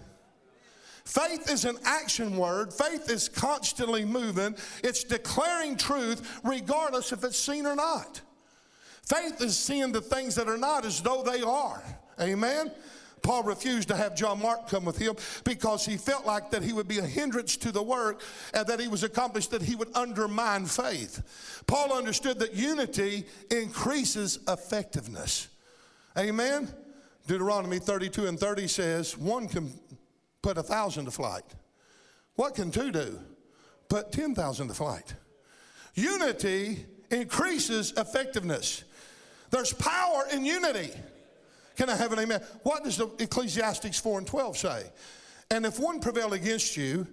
Faith 1.05 1.51
is 1.51 1.65
an 1.65 1.77
action 1.85 2.37
word. 2.37 2.73
Faith 2.73 3.11
is 3.11 3.29
constantly 3.29 4.05
moving. 4.05 4.55
It's 4.85 5.05
declaring 5.05 5.77
truth 5.77 6.41
regardless 6.45 7.13
if 7.13 7.25
it's 7.25 7.39
seen 7.39 7.67
or 7.67 7.75
not. 7.75 8.21
Faith 9.03 9.41
is 9.41 9.59
seeing 9.59 9.93
the 9.93 10.01
things 10.01 10.35
that 10.37 10.49
are 10.49 10.57
not 10.57 10.85
as 10.85 11.03
though 11.03 11.23
they 11.23 11.43
are. 11.43 11.83
Amen. 12.21 12.71
Paul 13.23 13.45
refused 13.45 13.89
to 13.89 13.97
have 13.97 14.17
John 14.17 14.41
Mark 14.41 14.69
come 14.69 14.85
with 14.85 14.99
him 14.99 15.15
because 15.45 15.87
he 15.87 15.97
felt 15.97 16.27
like 16.27 16.51
that 16.51 16.63
he 16.63 16.73
would 16.73 16.89
be 16.89 16.99
a 16.99 17.07
hindrance 17.07 17.57
to 17.59 17.71
the 17.71 17.83
work 17.83 18.21
and 18.53 18.67
that 18.67 18.81
he 18.81 18.89
was 18.89 19.05
accomplished, 19.05 19.53
that 19.53 19.63
he 19.63 19.77
would 19.77 19.97
undermine 19.97 20.67
faith. 20.67 21.63
Paul 21.67 21.93
understood 21.93 22.39
that 22.41 22.55
unity 22.55 23.25
increases 23.51 24.41
effectiveness. 24.49 25.49
Amen. 26.19 26.69
Deuteronomy 27.29 27.79
32 27.79 28.27
and 28.27 28.39
30 28.39 28.67
says, 28.67 29.17
one 29.17 29.47
can 29.47 29.73
put 30.43 30.59
a 30.59 30.63
thousand 30.63 31.07
to 31.07 31.11
flight. 31.11 31.45
What 32.35 32.55
can 32.55 32.71
two 32.71 32.91
do? 32.91 33.19
Put 33.89 34.13
10,000 34.13 34.69
to 34.69 34.75
flight. 34.75 35.15
Unity 35.95 36.85
increases 37.11 37.93
effectiveness. 37.97 38.85
There's 39.51 39.73
power 39.75 40.25
in 40.33 40.45
unity. 40.45 40.91
Can 41.77 41.91
I 41.91 41.97
have 41.97 42.13
an 42.13 42.19
amen? 42.19 42.41
What 42.63 42.85
does 42.85 42.97
the 42.97 43.11
Ecclesiastes 43.19 43.99
4 43.99 44.19
and 44.19 44.27
12 44.27 44.57
say? 44.57 44.85
And 45.51 45.67
if 45.67 45.79
one 45.79 46.01
prevail 46.01 46.33
against 46.33 46.77
you, 46.77 47.07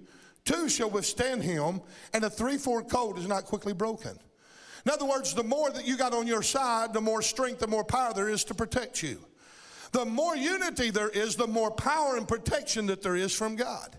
two 0.45 0.69
shall 0.69 0.89
withstand 0.89 1.43
him, 1.43 1.82
and 2.13 2.23
a 2.23 2.30
three-four 2.30 2.84
cord 2.84 3.17
is 3.17 3.27
not 3.27 3.45
quickly 3.45 3.73
broken. 3.73 4.17
In 4.86 4.91
other 4.91 5.05
words, 5.05 5.34
the 5.34 5.43
more 5.43 5.69
that 5.71 5.86
you 5.86 5.97
got 5.97 6.13
on 6.13 6.25
your 6.25 6.41
side, 6.41 6.93
the 6.93 7.01
more 7.01 7.21
strength, 7.21 7.59
the 7.59 7.67
more 7.67 7.84
power 7.84 8.13
there 8.13 8.30
is 8.30 8.45
to 8.45 8.53
protect 8.53 9.03
you. 9.03 9.19
The 9.91 10.05
more 10.05 10.35
unity 10.35 10.89
there 10.89 11.09
is, 11.09 11.35
the 11.35 11.47
more 11.47 11.71
power 11.71 12.15
and 12.15 12.27
protection 12.27 12.85
that 12.87 13.01
there 13.01 13.15
is 13.15 13.33
from 13.33 13.55
God. 13.55 13.95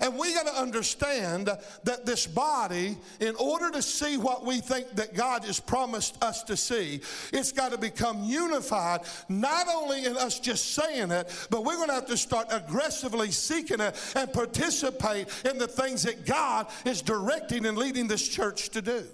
And 0.00 0.16
we 0.18 0.32
got 0.32 0.46
to 0.46 0.54
understand 0.54 1.46
that 1.84 2.06
this 2.06 2.26
body, 2.26 2.96
in 3.20 3.34
order 3.36 3.70
to 3.70 3.82
see 3.82 4.16
what 4.16 4.46
we 4.46 4.60
think 4.60 4.90
that 4.92 5.14
God 5.14 5.44
has 5.44 5.60
promised 5.60 6.22
us 6.24 6.42
to 6.44 6.56
see, 6.56 7.02
it's 7.34 7.52
got 7.52 7.72
to 7.72 7.78
become 7.78 8.24
unified, 8.24 9.02
not 9.28 9.68
only 9.68 10.06
in 10.06 10.16
us 10.16 10.40
just 10.40 10.72
saying 10.72 11.10
it, 11.10 11.30
but 11.50 11.64
we're 11.64 11.76
going 11.76 11.88
to 11.88 11.94
have 11.94 12.06
to 12.06 12.16
start 12.16 12.46
aggressively 12.50 13.30
seeking 13.30 13.80
it 13.80 13.94
and 14.16 14.32
participate 14.32 15.28
in 15.44 15.58
the 15.58 15.68
things 15.68 16.02
that 16.04 16.24
God 16.24 16.66
is 16.86 17.02
directing 17.02 17.66
and 17.66 17.76
leading 17.76 18.08
this 18.08 18.26
church 18.26 18.70
to 18.70 18.80
do. 18.80 19.04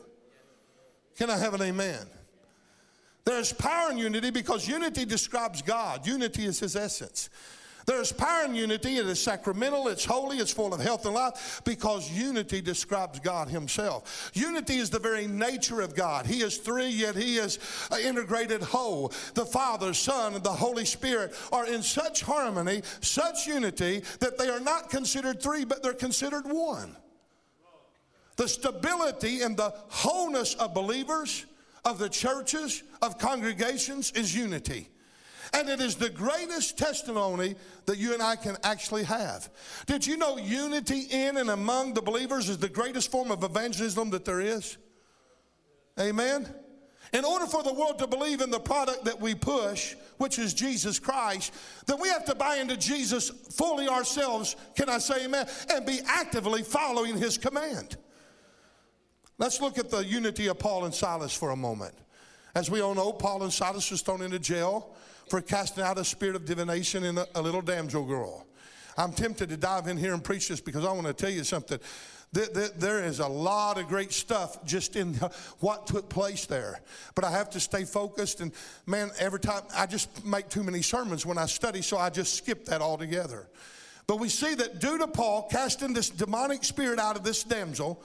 Can 1.19 1.31
I 1.31 1.37
have 1.37 1.55
an 1.55 1.63
amen? 1.63 2.07
There's 3.27 3.53
power 3.53 3.91
in 3.91 3.99
unity 3.99 4.31
because 4.31 4.67
unity 4.67 5.05
describes 5.05 5.61
God. 5.61 6.07
Unity 6.07 6.47
is 6.47 6.61
his 6.61 6.77
essence. 6.77 7.29
There's 7.87 8.11
power 8.11 8.45
in 8.45 8.55
unity. 8.57 8.97
It 8.97 9.07
is 9.07 9.21
sacramental, 9.21 9.87
it's 9.87 10.05
holy, 10.05 10.39
it's 10.39 10.53
full 10.53 10.75
of 10.75 10.81
health 10.81 11.07
and 11.07 11.15
life 11.15 11.63
because 11.65 12.11
unity 12.11 12.61
describes 12.61 13.21
God 13.21 13.49
Himself. 13.49 14.33
Unity 14.35 14.77
is 14.79 14.91
the 14.91 14.99
very 14.99 15.29
nature 15.29 15.81
of 15.81 15.95
God. 15.95 16.27
He 16.27 16.43
is 16.43 16.59
three, 16.59 16.89
yet 16.89 17.15
He 17.15 17.37
is 17.37 17.61
integrated 18.03 18.61
whole. 18.61 19.13
The 19.35 19.47
Father, 19.47 19.95
Son, 19.95 20.35
and 20.35 20.43
the 20.43 20.51
Holy 20.51 20.85
Spirit 20.85 21.33
are 21.53 21.67
in 21.67 21.81
such 21.81 22.23
harmony, 22.23 22.83
such 23.01 23.47
unity, 23.47 24.03
that 24.19 24.37
they 24.37 24.49
are 24.49 24.61
not 24.61 24.91
considered 24.91 25.41
three, 25.41 25.65
but 25.65 25.85
they're 25.85 25.93
considered 25.93 26.45
one. 26.45 26.97
The 28.35 28.49
stability 28.49 29.43
and 29.43 29.57
the 29.57 29.73
wholeness 29.89 30.55
of 30.55 30.75
believers, 30.75 31.47
of 31.87 31.99
the 31.99 32.09
churches, 32.09 32.83
of 33.01 33.17
congregations 33.17 34.11
is 34.11 34.37
unity. 34.37 34.89
And 35.55 35.69
it 35.69 35.81
is 35.81 35.95
the 35.95 36.11
greatest 36.11 36.77
testimony 36.77 37.55
that 37.87 37.97
you 37.97 38.13
and 38.13 38.21
I 38.21 38.35
can 38.35 38.57
actually 38.65 39.05
have. 39.05 39.49
Did 39.87 40.05
you 40.05 40.17
know 40.17 40.37
unity 40.37 41.07
in 41.09 41.37
and 41.37 41.49
among 41.49 41.95
the 41.95 42.03
believers 42.03 42.49
is 42.49 42.59
the 42.59 42.69
greatest 42.69 43.13
form 43.13 43.31
of 43.31 43.45
evangelism 43.45 44.11
that 44.11 44.25
there 44.25 44.41
is? 44.41 44.77
Amen? 45.99 46.53
In 47.13 47.25
order 47.25 47.47
for 47.47 47.63
the 47.63 47.73
world 47.73 48.01
to 48.01 48.09
believe 48.09 48.41
in 48.41 48.51
the 48.51 48.59
product 48.59 49.05
that 49.05 49.21
we 49.21 49.37
push, 49.37 49.95
which 50.19 50.41
is 50.41 50.53
Jesus 50.53 50.99
Christ, 50.99 51.55
then 51.87 52.01
we 52.01 52.09
have 52.09 52.25
to 52.25 52.35
buy 52.35 52.57
into 52.57 52.77
Jesus 52.77 53.31
fully 53.31 53.87
ourselves, 53.87 54.57
can 54.75 54.89
I 54.89 54.99
say 54.99 55.27
amen? 55.27 55.47
And 55.73 55.87
be 55.87 56.01
actively 56.05 56.65
following 56.65 57.17
his 57.17 57.39
command. 57.39 57.97
Let's 59.39 59.61
look 59.61 59.79
at 59.79 59.91
the 59.91 60.05
unity 60.05 60.47
of 60.47 60.59
Paul 60.59 60.87
and 60.87 60.95
Silas 60.95 61.35
for 61.35 61.51
a 61.51 61.57
moment. 61.57 61.95
As 62.55 62.71
we 62.71 62.81
all 62.81 62.95
know, 62.95 63.13
Paul 63.13 63.43
and 63.43 63.53
Silas 63.53 63.91
was 63.91 64.01
thrown 64.01 64.23
into 64.23 64.39
jail 64.39 64.95
for 65.29 65.43
casting 65.43 65.85
out 65.85 65.99
a 65.99 66.05
spirit 66.05 66.37
of 66.37 66.47
divination 66.47 67.05
in 67.05 67.19
a, 67.19 67.27
a 67.35 67.43
little 67.43 67.61
damsel 67.61 68.05
girl. 68.05 68.47
I'm 68.97 69.13
tempted 69.13 69.51
to 69.51 69.59
dive 69.59 69.89
in 69.89 69.99
here 69.99 70.15
and 70.15 70.25
preach 70.25 70.49
this 70.49 70.61
because 70.61 70.87
I 70.87 70.93
want 70.93 71.07
to 71.07 71.13
tell 71.13 71.31
you 71.31 71.45
something. 71.45 71.79
There, 72.33 73.05
is 73.05 73.21
a 73.21 73.29
lot 73.29 73.79
of 73.79 73.89
great 73.89 74.13
stuff 74.13 74.65
just 74.65 74.97
in 74.97 75.15
what 75.61 75.87
took 75.87 76.09
place 76.09 76.47
there. 76.47 76.81
But 77.15 77.25
I 77.25 77.31
have 77.31 77.51
to 77.51 77.61
stay 77.61 77.85
focused. 77.85 78.41
And 78.41 78.53
man, 78.87 79.11
every 79.19 79.41
time 79.41 79.63
I 79.75 79.87
just 79.87 80.25
make 80.25 80.49
too 80.49 80.63
many 80.63 80.83
sermons 80.83 81.27
when 81.27 81.39
I 81.39 81.47
study, 81.47 81.83
so 81.83 81.99
I 81.99 82.11
just 82.11 82.35
skip 82.35 82.65
that 82.67 82.81
altogether. 82.81 83.49
But 84.07 84.19
we 84.19 84.29
see 84.29 84.55
that 84.55 84.81
due 84.81 84.99
to 84.99 85.07
Paul 85.07 85.49
casting 85.51 85.93
this 85.93 86.11
demonic 86.11 86.65
spirit 86.65 86.99
out 86.99 87.17
of 87.17 87.25
this 87.25 87.43
damsel, 87.43 88.03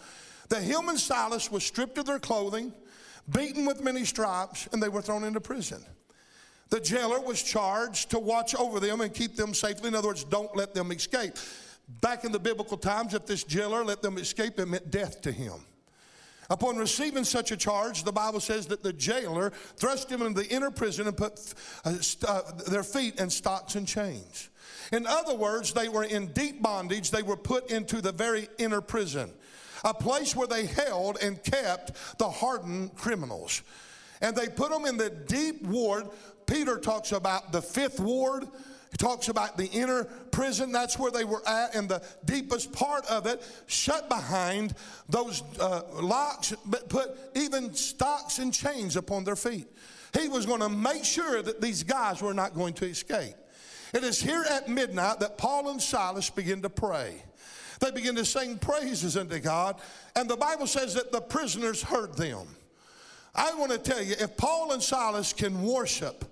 that 0.52 0.64
him 0.64 0.90
and 0.90 1.00
Silas 1.00 1.52
was 1.52 1.64
stripped 1.64 1.98
of 1.98 2.06
their 2.06 2.20
clothing, 2.20 2.72
beaten 3.30 3.66
with 3.66 3.84
many 3.84 4.06
stripes, 4.06 4.68
and 4.72 4.84
they 4.84 4.90
were 4.90 5.02
thrown 5.02 5.24
into 5.24 5.42
prison. 5.42 5.84
The 6.70 6.80
jailer 6.80 7.20
was 7.20 7.42
charged 7.42 8.12
to 8.12 8.20
watch 8.20 8.54
over 8.56 8.80
them 8.80 9.02
and 9.02 9.14
keep 9.14 9.36
them 9.36 9.54
safely. 9.54 9.88
In 9.88 9.96
other 9.96 10.10
words, 10.10 10.24
don't 10.24 10.56
let 10.56 10.74
them 10.74 10.92
escape. 10.92 11.34
Back 12.02 12.24
in 12.24 12.32
the 12.32 12.40
biblical 12.40 12.78
times, 12.78 13.14
if 13.14 13.26
this 13.26 13.44
jailer 13.44 13.84
let 13.84 14.02
them 14.02 14.18
escape, 14.18 14.60
it 14.60 14.68
meant 14.68 14.92
death 14.92 15.22
to 15.22 15.32
him. 15.32 15.66
Upon 16.50 16.76
receiving 16.76 17.24
such 17.24 17.52
a 17.52 17.58
charge, 17.58 18.04
the 18.04 18.12
Bible 18.12 18.42
says 18.42 18.68
that 18.68 18.84
the 18.84 18.92
jailer 18.92 19.52
thrust 19.78 20.10
him 20.10 20.22
into 20.22 20.42
the 20.42 20.50
inner 20.50 20.70
prison 20.70 21.08
and 21.08 21.16
put 21.16 21.54
uh, 21.86 21.96
uh, 22.28 22.42
their 22.68 22.84
feet 22.84 23.20
in 23.20 23.30
stocks 23.30 23.76
and 23.76 23.88
chains. 23.88 24.50
In 24.92 25.08
other 25.08 25.34
words, 25.34 25.72
they 25.72 25.88
were 25.88 26.04
in 26.04 26.28
deep 26.34 26.62
bondage. 26.62 27.10
They 27.10 27.22
were 27.24 27.38
put 27.38 27.72
into 27.72 28.02
the 28.02 28.12
very 28.12 28.50
inner 28.58 28.82
prison, 28.82 29.32
a 29.84 29.94
place 29.94 30.36
where 30.36 30.48
they 30.48 30.66
held 30.66 31.18
and 31.22 31.42
kept 31.44 32.18
the 32.18 32.30
hardened 32.30 32.96
criminals. 32.96 33.62
And 34.22 34.36
they 34.36 34.48
put 34.48 34.70
them 34.70 34.86
in 34.86 34.98
the 34.98 35.10
deep 35.10 35.64
ward 35.64 36.08
Peter 36.52 36.78
talks 36.78 37.14
about 37.14 37.54
the 37.54 37.62
fifth 37.62 38.02
ward. 38.02 38.44
He 38.44 38.98
talks 38.98 39.30
about 39.30 39.56
the 39.56 39.68
inner 39.68 40.04
prison. 40.32 40.74
That's 40.74 41.00
where 41.00 41.10
they 41.10 41.24
were 41.24 41.42
at, 41.48 41.76
and 41.76 41.88
the 41.88 42.04
deepest 42.26 42.74
part 42.74 43.06
of 43.06 43.26
it, 43.26 43.42
shut 43.68 44.10
behind 44.10 44.76
those 45.08 45.44
uh, 45.62 45.84
locks, 45.94 46.54
but 46.66 46.90
put 46.90 47.18
even 47.36 47.74
stocks 47.74 48.40
and 48.40 48.54
chains 48.54 48.98
upon 48.98 49.24
their 49.24 49.38
feet. 49.38 49.66
He 50.20 50.28
was 50.28 50.46
going 50.46 50.60
to 50.60 50.68
make 50.68 51.06
sure 51.06 51.42
that 51.42 51.62
these 51.62 51.84
guys 51.84 52.22
were 52.22 52.34
not 52.34 52.54
going 52.54 52.74
to 52.76 52.86
escape. 52.86 53.36
It 53.94 54.04
is 54.04 54.22
here 54.22 54.44
at 54.50 54.68
midnight 54.68 55.22
that 55.22 55.38
Paul 55.38 55.70
and 55.70 55.82
Silas 55.82 56.30
begin 56.30 56.62
to 56.64 56.70
pray. 56.70 57.24
They 57.82 57.90
begin 57.90 58.16
to 58.16 58.26
sing 58.26 58.60
praises 58.60 59.18
unto 59.18 59.40
God, 59.40 59.82
and 60.16 60.30
the 60.30 60.38
Bible 60.38 60.68
says 60.68 60.94
that 60.94 61.12
the 61.12 61.20
prisoners 61.20 61.82
heard 61.82 62.16
them. 62.16 62.48
I 63.34 63.54
want 63.56 63.72
to 63.72 63.80
tell 63.80 64.02
you, 64.02 64.14
if 64.20 64.38
Paul 64.38 64.72
and 64.72 64.84
Silas 64.84 65.34
can 65.34 65.64
worship 65.64 66.24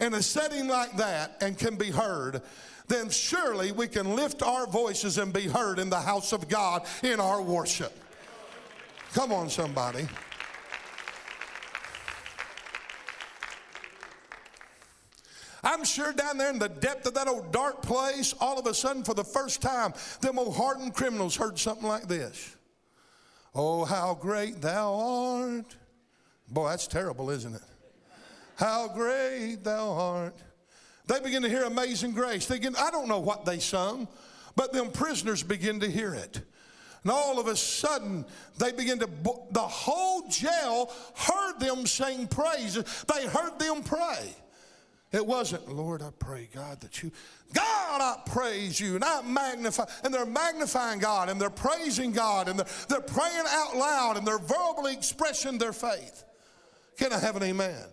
in 0.00 0.14
a 0.14 0.22
setting 0.22 0.66
like 0.66 0.96
that 0.96 1.36
and 1.40 1.56
can 1.56 1.76
be 1.76 1.90
heard, 1.90 2.42
then 2.88 3.10
surely 3.10 3.70
we 3.70 3.86
can 3.86 4.16
lift 4.16 4.42
our 4.42 4.66
voices 4.66 5.18
and 5.18 5.32
be 5.32 5.46
heard 5.46 5.78
in 5.78 5.88
the 5.88 6.00
house 6.00 6.32
of 6.32 6.48
God 6.48 6.84
in 7.04 7.20
our 7.20 7.42
worship. 7.42 7.92
Come 9.14 9.30
on, 9.30 9.50
somebody. 9.50 10.08
I'm 15.62 15.84
sure 15.84 16.12
down 16.12 16.38
there 16.38 16.50
in 16.50 16.58
the 16.58 16.68
depth 16.68 17.06
of 17.06 17.14
that 17.14 17.28
old 17.28 17.52
dark 17.52 17.82
place, 17.82 18.34
all 18.40 18.58
of 18.58 18.66
a 18.66 18.74
sudden, 18.74 19.02
for 19.02 19.14
the 19.14 19.24
first 19.24 19.60
time, 19.60 19.92
them 20.20 20.38
old 20.38 20.56
hardened 20.56 20.94
criminals 20.94 21.36
heard 21.36 21.58
something 21.58 21.86
like 21.86 22.06
this. 22.06 22.56
Oh, 23.54 23.84
how 23.84 24.14
great 24.14 24.60
thou 24.60 24.94
art. 24.94 25.76
Boy, 26.48 26.70
that's 26.70 26.86
terrible, 26.86 27.30
isn't 27.30 27.54
it? 27.54 27.62
How 28.56 28.88
great 28.88 29.58
thou 29.62 29.90
art. 29.90 30.36
They 31.06 31.20
begin 31.20 31.42
to 31.42 31.48
hear 31.48 31.64
amazing 31.64 32.12
grace. 32.12 32.46
They 32.46 32.56
begin, 32.56 32.76
I 32.76 32.90
don't 32.90 33.08
know 33.08 33.20
what 33.20 33.44
they 33.44 33.58
sung, 33.58 34.08
but 34.56 34.72
them 34.72 34.90
prisoners 34.90 35.42
begin 35.42 35.80
to 35.80 35.90
hear 35.90 36.14
it. 36.14 36.40
And 37.02 37.12
all 37.12 37.38
of 37.38 37.46
a 37.46 37.56
sudden, 37.56 38.24
they 38.58 38.72
begin 38.72 38.98
to, 38.98 39.08
the 39.50 39.60
whole 39.60 40.28
jail 40.28 40.92
heard 41.14 41.58
them 41.60 41.86
sing 41.86 42.26
praises. 42.26 43.04
They 43.12 43.26
heard 43.26 43.58
them 43.58 43.82
pray. 43.82 44.34
It 45.10 45.24
wasn't, 45.24 45.72
Lord, 45.72 46.02
I 46.02 46.10
pray, 46.18 46.50
God, 46.54 46.80
that 46.82 47.02
you, 47.02 47.10
God, 47.54 48.00
I 48.00 48.16
praise 48.28 48.78
you, 48.78 48.94
and 48.94 49.04
I 49.04 49.22
magnify, 49.22 49.84
and 50.04 50.12
they're 50.12 50.26
magnifying 50.26 50.98
God, 50.98 51.30
and 51.30 51.40
they're 51.40 51.48
praising 51.48 52.12
God, 52.12 52.48
and 52.48 52.58
they're, 52.58 52.66
they're 52.88 53.00
praying 53.00 53.44
out 53.48 53.74
loud, 53.74 54.18
and 54.18 54.26
they're 54.26 54.38
verbally 54.38 54.92
expressing 54.92 55.56
their 55.56 55.72
faith. 55.72 56.24
Can 56.98 57.12
I 57.12 57.18
have 57.18 57.36
an 57.36 57.42
amen? 57.42 57.84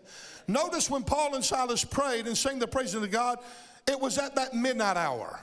Notice 0.48 0.90
when 0.90 1.04
Paul 1.04 1.36
and 1.36 1.44
Silas 1.44 1.86
prayed 1.86 2.28
and 2.28 2.38
sang 2.38 2.60
the 2.60 2.68
praises 2.68 2.96
of 2.96 3.10
God, 3.12 3.40
it 3.88 4.00
was 4.00 4.18
at 4.18 4.36
that 4.36 4.54
midnight 4.54 4.98
hour. 4.98 5.40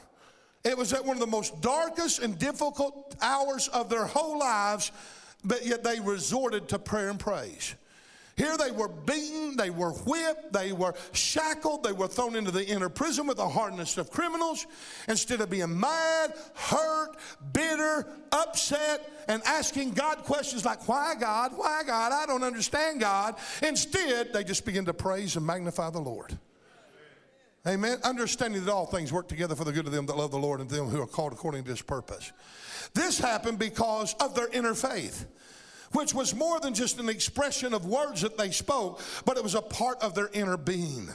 It 0.64 0.76
was 0.76 0.92
at 0.92 1.04
one 1.04 1.16
of 1.16 1.20
the 1.20 1.26
most 1.26 1.60
darkest 1.62 2.20
and 2.20 2.38
difficult 2.38 3.16
hours 3.22 3.68
of 3.68 3.88
their 3.88 4.04
whole 4.04 4.38
lives, 4.38 4.92
but 5.42 5.64
yet 5.64 5.82
they 5.82 6.00
resorted 6.00 6.68
to 6.68 6.78
prayer 6.78 7.08
and 7.08 7.18
praise. 7.18 7.74
Here 8.36 8.56
they 8.56 8.70
were 8.70 8.88
beaten, 8.88 9.56
they 9.56 9.70
were 9.70 9.90
whipped, 9.90 10.52
they 10.52 10.72
were 10.72 10.94
shackled, 11.12 11.84
they 11.84 11.92
were 11.92 12.08
thrown 12.08 12.34
into 12.34 12.50
the 12.50 12.66
inner 12.66 12.88
prison 12.88 13.26
with 13.26 13.36
the 13.36 13.48
hardness 13.48 13.98
of 13.98 14.10
criminals. 14.10 14.66
Instead 15.08 15.40
of 15.40 15.50
being 15.50 15.78
mad, 15.78 16.34
hurt, 16.54 17.16
bitter, 17.52 18.06
upset, 18.32 19.10
and 19.28 19.42
asking 19.44 19.92
God 19.92 20.18
questions 20.18 20.64
like, 20.64 20.88
Why 20.88 21.14
God? 21.18 21.52
Why 21.54 21.82
God? 21.86 22.12
I 22.12 22.26
don't 22.26 22.42
understand 22.42 23.00
God. 23.00 23.36
Instead, 23.62 24.32
they 24.32 24.44
just 24.44 24.64
begin 24.64 24.84
to 24.86 24.94
praise 24.94 25.36
and 25.36 25.46
magnify 25.46 25.90
the 25.90 26.00
Lord. 26.00 26.38
Amen. 27.66 27.98
Understanding 28.02 28.64
that 28.64 28.72
all 28.72 28.86
things 28.86 29.12
work 29.12 29.28
together 29.28 29.54
for 29.54 29.64
the 29.64 29.72
good 29.72 29.86
of 29.86 29.92
them 29.92 30.06
that 30.06 30.16
love 30.16 30.32
the 30.32 30.38
Lord 30.38 30.60
and 30.60 30.68
them 30.68 30.86
who 30.86 31.00
are 31.00 31.06
called 31.06 31.32
according 31.32 31.62
to 31.64 31.70
his 31.70 31.82
purpose. 31.82 32.32
This 32.92 33.18
happened 33.18 33.58
because 33.58 34.14
of 34.14 34.34
their 34.34 34.48
inner 34.48 34.74
faith, 34.74 35.26
which 35.92 36.14
was 36.14 36.34
more 36.34 36.60
than 36.60 36.74
just 36.74 36.98
an 36.98 37.08
expression 37.08 37.74
of 37.74 37.86
words 37.86 38.22
that 38.22 38.38
they 38.38 38.50
spoke, 38.50 39.00
but 39.24 39.36
it 39.36 39.42
was 39.42 39.54
a 39.54 39.62
part 39.62 40.02
of 40.02 40.14
their 40.14 40.30
inner 40.32 40.56
being. 40.56 41.08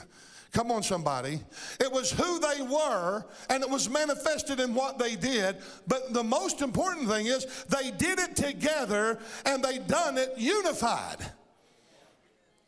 Come 0.52 0.70
on, 0.72 0.82
somebody. 0.82 1.40
It 1.78 1.92
was 1.92 2.10
who 2.10 2.40
they 2.40 2.62
were, 2.62 3.24
and 3.50 3.62
it 3.62 3.68
was 3.68 3.90
manifested 3.90 4.60
in 4.60 4.74
what 4.74 4.98
they 4.98 5.14
did. 5.14 5.56
But 5.86 6.14
the 6.14 6.24
most 6.24 6.62
important 6.62 7.08
thing 7.08 7.26
is 7.26 7.46
they 7.64 7.90
did 7.90 8.18
it 8.18 8.34
together 8.34 9.18
and 9.44 9.62
they 9.62 9.78
done 9.78 10.16
it 10.16 10.32
unified. 10.38 11.18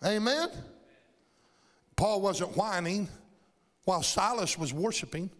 Amen. 0.04 0.50
Paul 1.96 2.20
wasn't 2.20 2.56
whining 2.56 3.08
while 3.84 4.02
Silas 4.02 4.58
was 4.58 4.72
worshiping. 4.72 5.30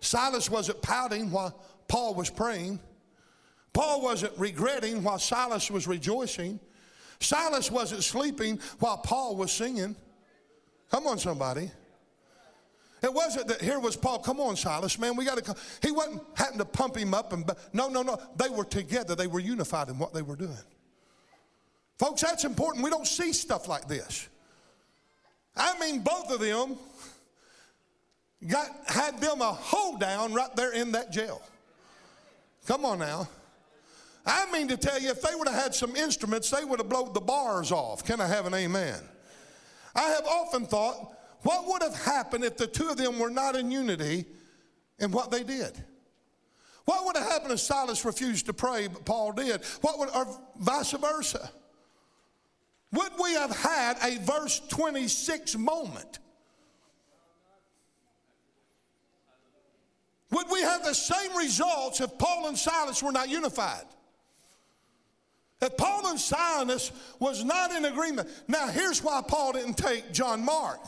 Silas 0.00 0.50
wasn't 0.50 0.80
pouting 0.80 1.30
while 1.30 1.58
Paul 1.86 2.14
was 2.14 2.30
praying. 2.30 2.80
Paul 3.72 4.02
wasn't 4.02 4.32
regretting 4.36 5.02
while 5.02 5.18
Silas 5.18 5.70
was 5.70 5.86
rejoicing. 5.86 6.58
Silas 7.20 7.70
wasn't 7.70 8.02
sleeping 8.02 8.58
while 8.78 8.98
Paul 8.98 9.36
was 9.36 9.52
singing. 9.52 9.94
Come 10.90 11.06
on, 11.06 11.18
somebody. 11.18 11.70
It 13.02 13.12
wasn't 13.12 13.48
that 13.48 13.62
here 13.62 13.78
was 13.78 13.96
Paul. 13.96 14.18
Come 14.18 14.40
on, 14.40 14.56
Silas, 14.56 14.98
man, 14.98 15.16
we 15.16 15.24
got 15.24 15.36
to 15.36 15.42
come. 15.42 15.56
He 15.82 15.90
wasn't 15.90 16.22
having 16.34 16.58
to 16.58 16.64
pump 16.64 16.96
him 16.96 17.14
up 17.14 17.32
and 17.32 17.50
no, 17.72 17.88
no, 17.88 18.02
no. 18.02 18.20
They 18.36 18.48
were 18.48 18.64
together. 18.64 19.14
They 19.14 19.26
were 19.26 19.40
unified 19.40 19.88
in 19.88 19.98
what 19.98 20.12
they 20.12 20.22
were 20.22 20.36
doing. 20.36 20.56
Folks, 21.98 22.22
that's 22.22 22.44
important. 22.44 22.84
We 22.84 22.90
don't 22.90 23.06
see 23.06 23.32
stuff 23.32 23.68
like 23.68 23.86
this. 23.86 24.28
I 25.56 25.78
mean, 25.78 26.00
both 26.00 26.30
of 26.30 26.40
them 26.40 26.76
got 28.46 28.68
had 28.86 29.20
them 29.20 29.40
a 29.40 29.52
hold 29.52 30.00
down 30.00 30.32
right 30.32 30.54
there 30.56 30.72
in 30.72 30.92
that 30.92 31.10
jail. 31.10 31.42
Come 32.66 32.84
on 32.84 32.98
now. 32.98 33.28
I 34.26 34.50
mean 34.52 34.68
to 34.68 34.76
tell 34.76 35.00
you, 35.00 35.10
if 35.10 35.22
they 35.22 35.34
would 35.34 35.48
have 35.48 35.62
had 35.62 35.74
some 35.74 35.96
instruments, 35.96 36.50
they 36.50 36.64
would 36.64 36.78
have 36.78 36.88
blown 36.88 37.12
the 37.12 37.20
bars 37.20 37.72
off. 37.72 38.04
Can 38.04 38.20
I 38.20 38.26
have 38.26 38.46
an 38.46 38.54
amen? 38.54 39.00
I 39.94 40.02
have 40.10 40.26
often 40.26 40.66
thought, 40.66 41.16
what 41.42 41.66
would 41.66 41.82
have 41.82 41.94
happened 42.04 42.44
if 42.44 42.56
the 42.56 42.66
two 42.66 42.88
of 42.88 42.96
them 42.96 43.18
were 43.18 43.30
not 43.30 43.56
in 43.56 43.70
unity 43.70 44.26
in 44.98 45.10
what 45.10 45.30
they 45.30 45.42
did? 45.42 45.82
What 46.84 47.06
would 47.06 47.16
have 47.16 47.26
happened 47.26 47.52
if 47.52 47.60
Silas 47.60 48.04
refused 48.04 48.46
to 48.46 48.52
pray, 48.52 48.88
but 48.88 49.04
Paul 49.04 49.32
did? 49.32 49.64
What 49.80 49.98
would, 49.98 50.10
or 50.10 50.26
vice 50.58 50.92
versa? 50.92 51.50
Would 52.92 53.12
we 53.22 53.34
have 53.34 53.56
had 53.56 53.96
a 54.02 54.18
verse 54.18 54.60
26 54.68 55.56
moment? 55.56 56.18
Would 60.30 60.46
we 60.50 60.60
have 60.60 60.84
the 60.84 60.94
same 60.94 61.36
results 61.36 62.00
if 62.00 62.16
Paul 62.18 62.48
and 62.48 62.58
Silas 62.58 63.02
were 63.02 63.12
not 63.12 63.28
unified? 63.28 63.84
If 65.62 65.76
Paul 65.76 66.08
and 66.08 66.18
Silas 66.18 66.90
was 67.18 67.44
not 67.44 67.70
in 67.72 67.84
agreement. 67.84 68.28
Now, 68.48 68.68
here's 68.68 69.02
why 69.04 69.22
Paul 69.26 69.52
didn't 69.52 69.76
take 69.76 70.12
John 70.12 70.44
Mark. 70.44 70.80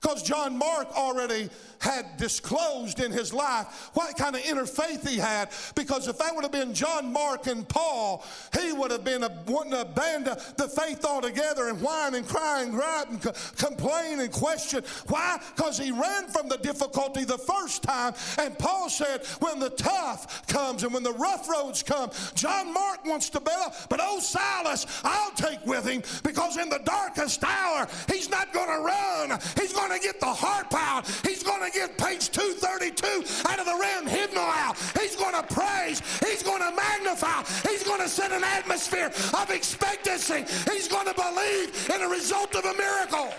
Because 0.00 0.22
John 0.22 0.58
Mark 0.58 0.88
already 0.96 1.48
had 1.82 2.16
disclosed 2.16 3.00
in 3.00 3.10
his 3.10 3.34
life 3.34 3.90
what 3.94 4.16
kind 4.16 4.36
of 4.36 4.42
inner 4.46 4.66
faith 4.66 5.08
he 5.08 5.18
had. 5.18 5.50
Because 5.74 6.06
if 6.06 6.16
that 6.18 6.34
would 6.34 6.44
have 6.44 6.52
been 6.52 6.72
John 6.72 7.12
Mark 7.12 7.48
and 7.48 7.68
Paul, 7.68 8.24
he 8.58 8.72
would 8.72 8.90
have 8.90 9.04
been 9.04 9.24
a, 9.24 9.42
wanting 9.46 9.72
to 9.72 9.80
abandon 9.82 10.36
the 10.56 10.68
faith 10.68 11.04
altogether 11.04 11.68
and 11.68 11.80
whine 11.82 12.14
and 12.14 12.26
cry 12.26 12.62
and 12.62 12.72
gripe 12.72 13.10
and 13.10 13.20
co- 13.20 13.32
complain 13.56 14.20
and 14.20 14.30
question. 14.32 14.84
Why? 15.08 15.40
Because 15.56 15.78
he 15.78 15.90
ran 15.90 16.28
from 16.28 16.48
the 16.48 16.58
difficulty 16.58 17.24
the 17.24 17.38
first 17.38 17.82
time. 17.82 18.14
And 18.38 18.56
Paul 18.58 18.88
said, 18.88 19.26
when 19.40 19.58
the 19.58 19.70
tough 19.70 20.46
comes 20.46 20.84
and 20.84 20.94
when 20.94 21.02
the 21.02 21.12
rough 21.12 21.48
roads 21.48 21.82
come, 21.82 22.10
John 22.34 22.72
Mark 22.72 23.04
wants 23.04 23.28
to 23.30 23.40
bail, 23.40 23.74
but 23.88 24.00
oh 24.00 24.20
Silas, 24.20 24.86
I'll 25.02 25.32
take 25.32 25.64
with 25.66 25.86
him 25.86 26.02
because 26.22 26.56
in 26.56 26.68
the 26.68 26.80
darkest 26.84 27.42
hour, 27.44 27.88
he's 28.08 28.30
not 28.30 28.52
going 28.52 28.68
to 28.68 28.84
run. 28.84 29.40
He's 29.58 29.72
going 29.72 29.90
to 29.90 29.98
get 29.98 30.20
the 30.20 30.26
heart 30.26 30.70
pound. 30.70 31.06
He's 31.24 31.42
going 31.42 31.68
to 31.68 31.71
get 31.72 31.96
page 31.98 32.30
232 32.30 33.48
out 33.48 33.58
of 33.58 33.66
the 33.66 33.78
ram 33.80 34.06
hymnal 34.06 34.44
out. 34.44 34.76
He's 35.00 35.16
going 35.16 35.34
to 35.34 35.42
praise. 35.42 36.02
He's 36.20 36.42
going 36.42 36.60
to 36.60 36.74
magnify. 36.74 37.42
He's 37.68 37.82
going 37.82 38.00
to 38.00 38.08
set 38.08 38.32
an 38.32 38.44
atmosphere 38.44 39.06
of 39.06 39.50
expectancy. 39.50 40.44
He's 40.70 40.88
going 40.88 41.06
to 41.06 41.14
believe 41.14 41.90
in 41.92 42.00
the 42.00 42.08
result 42.08 42.54
of 42.54 42.64
a 42.64 42.74
miracle. 42.74 43.32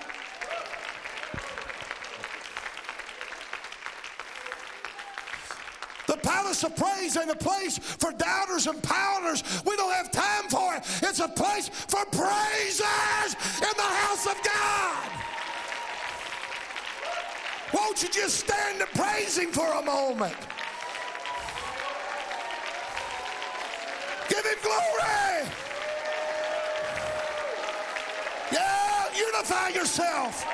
The 6.05 6.17
palace 6.17 6.63
of 6.63 6.75
praise 6.75 7.15
ain't 7.17 7.31
a 7.31 7.35
place 7.35 7.77
for 7.77 8.11
doubters 8.11 8.67
and 8.67 8.81
pounders. 8.83 9.43
We 9.65 9.75
don't 9.77 9.93
have 9.93 10.11
time 10.11 10.49
for 10.49 10.75
it. 10.75 10.83
It's 11.01 11.19
a 11.19 11.29
place 11.29 11.69
for 11.69 12.05
praisers 12.11 13.35
in 13.57 13.73
the 13.77 13.81
house 13.81 14.27
of 14.27 14.37
God. 14.43 15.32
Won't 17.73 18.03
you 18.03 18.09
just 18.09 18.39
stand 18.39 18.81
and 18.81 18.89
praise 18.91 19.37
Him 19.37 19.51
for 19.51 19.65
a 19.73 19.81
moment? 19.81 20.35
Give 24.29 24.45
Him 24.45 24.57
glory. 24.61 25.49
Yeah, 28.51 29.05
unify 29.15 29.69
yourself. 29.69 30.45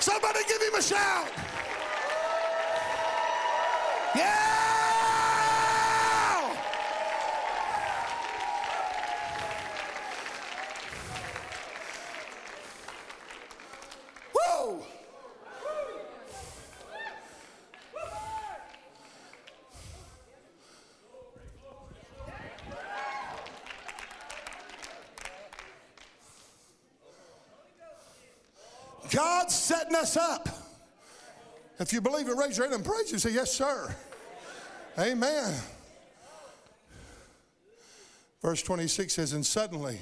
Somebody 0.00 0.40
give 0.48 0.60
Him 0.60 0.74
a 0.74 0.82
shout. 0.82 1.28
Yeah! 4.16 4.47
God's 29.48 29.56
setting 29.56 29.94
us 29.94 30.14
up. 30.18 30.46
If 31.80 31.94
you 31.94 32.02
believe 32.02 32.28
it, 32.28 32.36
raise 32.36 32.58
your 32.58 32.66
hand 32.66 32.74
and 32.74 32.84
praise 32.84 33.10
you. 33.10 33.18
Say, 33.18 33.32
Yes, 33.32 33.50
sir. 33.50 33.96
Amen. 34.98 35.54
Verse 38.42 38.62
26 38.62 39.14
says, 39.14 39.32
And 39.32 39.46
suddenly 39.46 40.00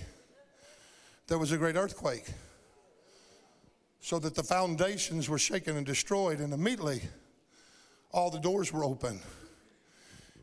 there 1.28 1.38
was 1.38 1.52
a 1.52 1.58
great 1.58 1.76
earthquake, 1.76 2.24
so 4.00 4.18
that 4.18 4.34
the 4.34 4.42
foundations 4.42 5.28
were 5.28 5.38
shaken 5.38 5.76
and 5.76 5.86
destroyed, 5.86 6.40
and 6.40 6.52
immediately 6.52 7.02
all 8.10 8.30
the 8.30 8.40
doors 8.40 8.72
were 8.72 8.82
open, 8.82 9.20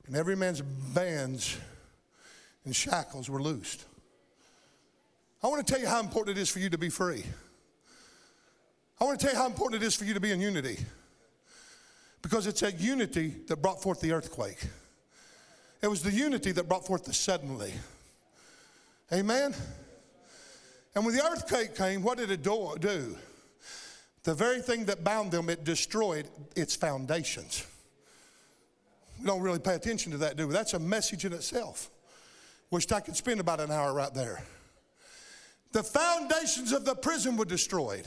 and 0.07 0.15
every 0.15 0.37
man's 0.37 0.61
bands 0.61 1.57
and 2.63 2.73
shackles 2.73 3.29
were 3.29 3.41
loosed. 3.41 3.83
I 5.43 5.47
want 5.47 5.67
to 5.67 5.73
tell 5.73 5.81
you 5.81 5.89
how 5.89 5.99
important 5.99 6.37
it 6.37 6.41
is 6.41 6.47
for 6.47 6.59
you 6.59 6.69
to 6.69 6.77
be 6.77 6.87
free. 6.87 7.25
I 9.03 9.05
want 9.05 9.19
to 9.19 9.25
tell 9.25 9.35
you 9.35 9.41
how 9.41 9.47
important 9.47 9.83
it 9.83 9.85
is 9.85 9.95
for 9.95 10.05
you 10.05 10.13
to 10.13 10.21
be 10.21 10.31
in 10.31 10.39
unity. 10.39 10.77
Because 12.21 12.47
it's 12.47 12.61
that 12.61 12.79
unity 12.79 13.35
that 13.47 13.61
brought 13.61 13.81
forth 13.81 13.99
the 13.99 14.13
earthquake. 14.13 14.65
It 15.81 15.89
was 15.89 16.01
the 16.01 16.11
unity 16.11 16.53
that 16.53 16.69
brought 16.69 16.87
forth 16.87 17.03
the 17.03 17.13
suddenly. 17.13 17.73
Amen? 19.11 19.53
And 20.95 21.05
when 21.05 21.13
the 21.13 21.21
earthquake 21.21 21.75
came, 21.75 22.01
what 22.01 22.17
did 22.17 22.31
it 22.31 22.43
do? 22.43 22.77
do? 22.79 23.17
The 24.23 24.33
very 24.33 24.61
thing 24.61 24.85
that 24.85 25.03
bound 25.03 25.33
them, 25.33 25.49
it 25.49 25.65
destroyed 25.65 26.29
its 26.55 26.73
foundations. 26.73 27.67
We 29.19 29.25
don't 29.25 29.41
really 29.41 29.59
pay 29.59 29.75
attention 29.75 30.13
to 30.13 30.17
that, 30.19 30.37
do 30.37 30.47
we? 30.47 30.53
That's 30.53 30.75
a 30.75 30.79
message 30.79 31.25
in 31.25 31.33
itself. 31.33 31.89
Wished 32.71 32.93
I 32.93 33.01
could 33.01 33.17
spend 33.17 33.41
about 33.41 33.59
an 33.59 33.69
hour 33.69 33.93
right 33.93 34.13
there. 34.13 34.45
The 35.73 35.83
foundations 35.83 36.71
of 36.71 36.85
the 36.85 36.95
prison 36.95 37.35
were 37.35 37.43
destroyed. 37.43 38.05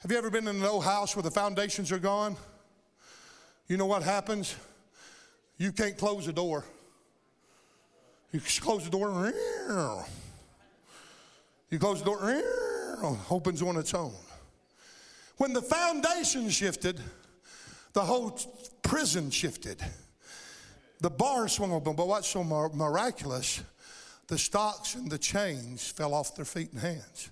Have 0.00 0.10
you 0.10 0.18
ever 0.18 0.30
been 0.30 0.46
in 0.46 0.56
an 0.56 0.64
old 0.64 0.84
house 0.84 1.16
where 1.16 1.22
the 1.22 1.30
foundations 1.30 1.90
are 1.90 1.98
gone? 1.98 2.36
You 3.66 3.76
know 3.76 3.86
what 3.86 4.02
happens? 4.02 4.54
You 5.56 5.72
can't 5.72 5.96
close 5.96 6.26
the 6.26 6.32
door. 6.32 6.64
You 8.30 8.40
close 8.60 8.84
the 8.84 8.90
door, 8.90 9.32
you 11.70 11.78
close 11.78 12.00
the 12.00 12.04
door, 12.04 13.16
opens 13.30 13.62
on 13.62 13.76
its 13.78 13.94
own. 13.94 14.12
When 15.38 15.52
the 15.54 15.62
foundation 15.62 16.50
shifted, 16.50 17.00
the 17.94 18.02
whole 18.02 18.38
prison 18.82 19.30
shifted. 19.30 19.82
The 21.00 21.08
bars 21.08 21.52
swung 21.52 21.72
open, 21.72 21.94
but 21.96 22.08
what's 22.08 22.28
so 22.28 22.44
miraculous? 22.44 23.62
The 24.26 24.36
stocks 24.36 24.94
and 24.94 25.10
the 25.10 25.18
chains 25.18 25.88
fell 25.88 26.12
off 26.12 26.34
their 26.34 26.44
feet 26.44 26.72
and 26.72 26.80
hands. 26.80 27.30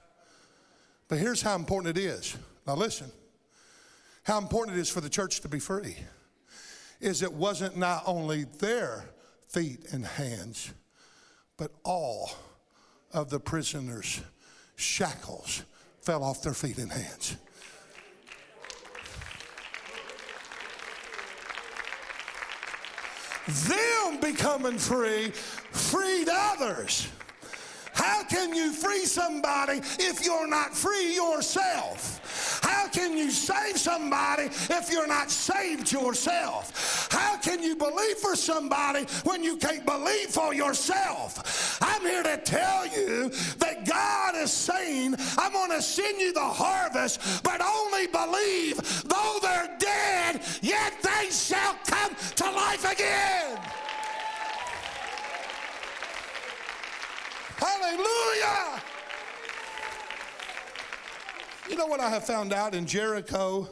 But 1.09 1.19
here's 1.19 1.43
how 1.43 1.55
important 1.57 1.99
it 1.99 2.01
is. 2.01 2.37
Now 2.67 2.75
listen. 2.75 3.11
How 4.25 4.39
important 4.39 4.79
it 4.79 4.81
is 4.81 4.89
for 4.89 5.03
the 5.03 5.11
church 5.11 5.41
to 5.41 5.49
be 5.49 5.59
free 5.59 5.97
is 7.01 7.23
it 7.23 7.33
wasn't 7.33 7.77
not 7.77 8.03
only 8.07 8.45
their 8.45 9.05
feet 9.49 9.93
and 9.93 10.07
hands, 10.07 10.73
but 11.59 11.71
all 11.85 12.31
of 13.13 13.29
the 13.29 13.39
prisoners' 13.39 14.23
shackles 14.77 15.65
fell 16.01 16.25
off 16.25 16.43
their 16.43 16.55
feet 16.55 16.79
and 16.79 16.91
hands. 16.91 17.37
Them 23.69 24.21
becoming 24.21 24.79
free 24.79 25.31
freed 25.31 26.29
others. 26.31 27.09
How 27.93 28.25
can 28.25 28.55
you 28.55 28.73
free 28.73 29.05
somebody 29.05 29.81
if 29.99 30.25
you're 30.25 30.49
not 30.49 30.75
free 30.75 31.15
yourself? 31.15 32.21
How 32.65 32.89
can 32.89 33.15
you 33.15 33.31
save 33.31 33.77
somebody 33.77 34.45
if 34.45 34.91
you're 34.91 35.07
not 35.07 35.31
saved 35.31 35.93
yourself? 35.93 37.09
How 37.13 37.37
can 37.37 37.63
you 37.63 37.77
believe 37.77 38.17
for 38.17 38.35
somebody 38.35 39.05
when 39.25 39.45
you 39.45 39.59
can't 39.59 39.85
believe 39.85 40.29
for 40.29 40.55
yourself? 40.55 41.79
I'm 41.83 42.01
here 42.01 42.23
to 42.23 42.39
tell 42.39 42.87
you 42.87 43.29
that 43.59 43.85
God 43.87 44.37
is 44.37 44.51
saying, 44.51 45.15
I'm 45.37 45.53
going 45.53 45.73
to 45.73 45.83
send 45.83 46.19
you 46.19 46.33
the 46.33 46.41
harvest, 46.41 47.43
but 47.45 47.61
only 47.61 48.07
believe, 48.07 48.81
though 49.05 49.39
they're 49.43 49.77
dead, 49.79 50.41
yet 50.63 50.95
they 51.03 51.29
shall 51.31 51.75
come 51.85 52.15
to 52.37 52.45
life 52.51 52.91
again. 52.91 53.59
Hallelujah. 57.59 58.83
You 61.69 61.77
know 61.77 61.87
what 61.87 62.01
I 62.01 62.11
have 62.11 62.27
found 62.27 62.53
out 62.53 62.75
in 62.75 62.87
Jericho 62.87 63.69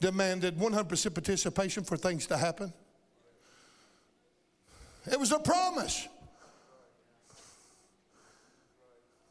demanded 0.00 0.56
100% 0.56 1.14
participation 1.14 1.82
for 1.82 1.96
things 1.96 2.26
to 2.28 2.36
happen? 2.36 2.72
It 5.10 5.18
was 5.18 5.32
a 5.32 5.38
promise. 5.38 6.06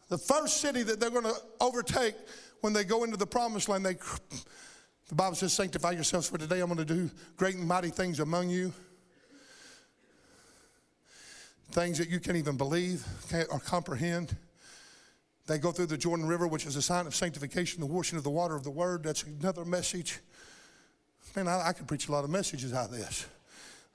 The 0.09 0.17
first 0.17 0.57
city 0.57 0.83
that 0.83 0.99
they're 0.99 1.09
going 1.09 1.23
to 1.23 1.35
overtake 1.61 2.15
when 2.61 2.73
they 2.73 2.83
go 2.83 3.03
into 3.03 3.17
the 3.17 3.27
promised 3.27 3.69
land, 3.69 3.85
they, 3.85 3.93
the 5.07 5.15
Bible 5.15 5.35
says, 5.35 5.53
Sanctify 5.53 5.91
yourselves 5.91 6.27
for 6.27 6.38
today. 6.38 6.59
I'm 6.59 6.67
going 6.67 6.85
to 6.85 6.85
do 6.85 7.09
great 7.38 7.55
and 7.55 7.67
mighty 7.67 7.89
things 7.89 8.19
among 8.19 8.49
you. 8.49 8.73
Things 11.71 11.97
that 11.99 12.09
you 12.09 12.19
can't 12.19 12.38
even 12.38 12.57
believe 12.57 13.05
or 13.49 13.59
comprehend. 13.59 14.35
They 15.48 15.58
go 15.58 15.72
through 15.72 15.88
the 15.88 15.98
Jordan 15.98 16.28
River, 16.28 16.48
which 16.48 16.66
is 16.66 16.76
a 16.76 16.82
sign 16.82 17.08
of 17.08 17.16
sanctification, 17.16 17.80
the 17.80 17.86
washing 17.86 18.18
of 18.18 18.24
the 18.24 18.30
water 18.30 18.56
of 18.56 18.64
the 18.64 18.72
word. 18.72 19.04
That's 19.04 19.24
another 19.24 19.66
message. 19.66 20.20
Man, 21.36 21.48
I, 21.48 21.70
I 21.70 21.74
could 21.74 21.88
preach 21.88 22.08
a 22.10 22.12
lot 22.12 22.24
of 22.24 22.30
messages 22.30 22.74
out 22.74 22.86
of 22.86 22.91
this. 22.91 23.26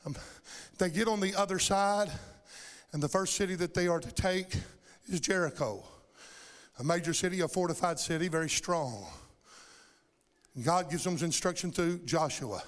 Um, 0.04 0.16
they 0.78 0.90
get 0.90 1.08
on 1.08 1.20
the 1.20 1.34
other 1.34 1.58
side, 1.58 2.10
and 2.92 3.02
the 3.02 3.08
first 3.08 3.36
city 3.36 3.54
that 3.56 3.74
they 3.74 3.86
are 3.86 4.00
to 4.00 4.12
take 4.12 4.56
is 5.08 5.20
Jericho, 5.20 5.84
a 6.78 6.84
major 6.84 7.14
city, 7.14 7.40
a 7.40 7.48
fortified 7.48 7.98
city, 7.98 8.28
very 8.28 8.50
strong. 8.50 9.06
God 10.64 10.90
gives 10.90 11.04
them 11.04 11.16
instruction 11.18 11.70
through 11.70 11.98
Joshua 11.98 12.62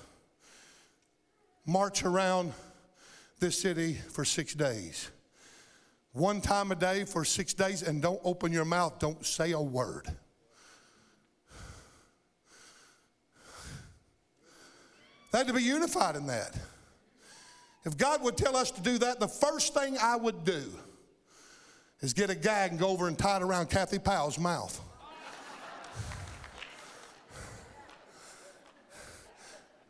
march 1.67 2.05
around 2.05 2.53
this 3.41 3.59
city 3.59 3.95
for 3.95 4.25
six 4.25 4.55
days. 4.55 5.11
One 6.15 6.41
time 6.41 6.71
a 6.71 6.77
day 6.77 7.05
for 7.05 7.25
six 7.25 7.55
days, 7.55 7.83
and 7.83 8.01
don't 8.01 8.21
open 8.23 8.53
your 8.53 8.65
mouth, 8.65 9.01
don't 9.01 9.27
say 9.27 9.51
a 9.51 9.61
word. 9.61 10.07
They 15.33 15.39
had 15.39 15.49
to 15.49 15.53
be 15.53 15.63
unified 15.63 16.15
in 16.15 16.29
that. 16.29 16.57
If 17.85 17.99
God 17.99 18.23
would 18.23 18.37
tell 18.37 18.57
us 18.57 18.71
to 18.71 18.81
do 18.81 18.97
that, 18.99 19.19
the 19.19 19.27
first 19.27 19.75
thing 19.75 19.97
I 20.01 20.15
would 20.15 20.45
do 20.45 20.63
is 22.01 22.13
get 22.13 22.31
a 22.31 22.37
gag 22.37 22.71
and 22.71 22.79
go 22.79 22.91
over 22.91 23.09
and 23.09 23.19
tie 23.19 23.39
it 23.39 23.43
around 23.43 23.69
Kathy 23.69 23.99
Powell's 23.99 24.39
mouth. 24.39 24.81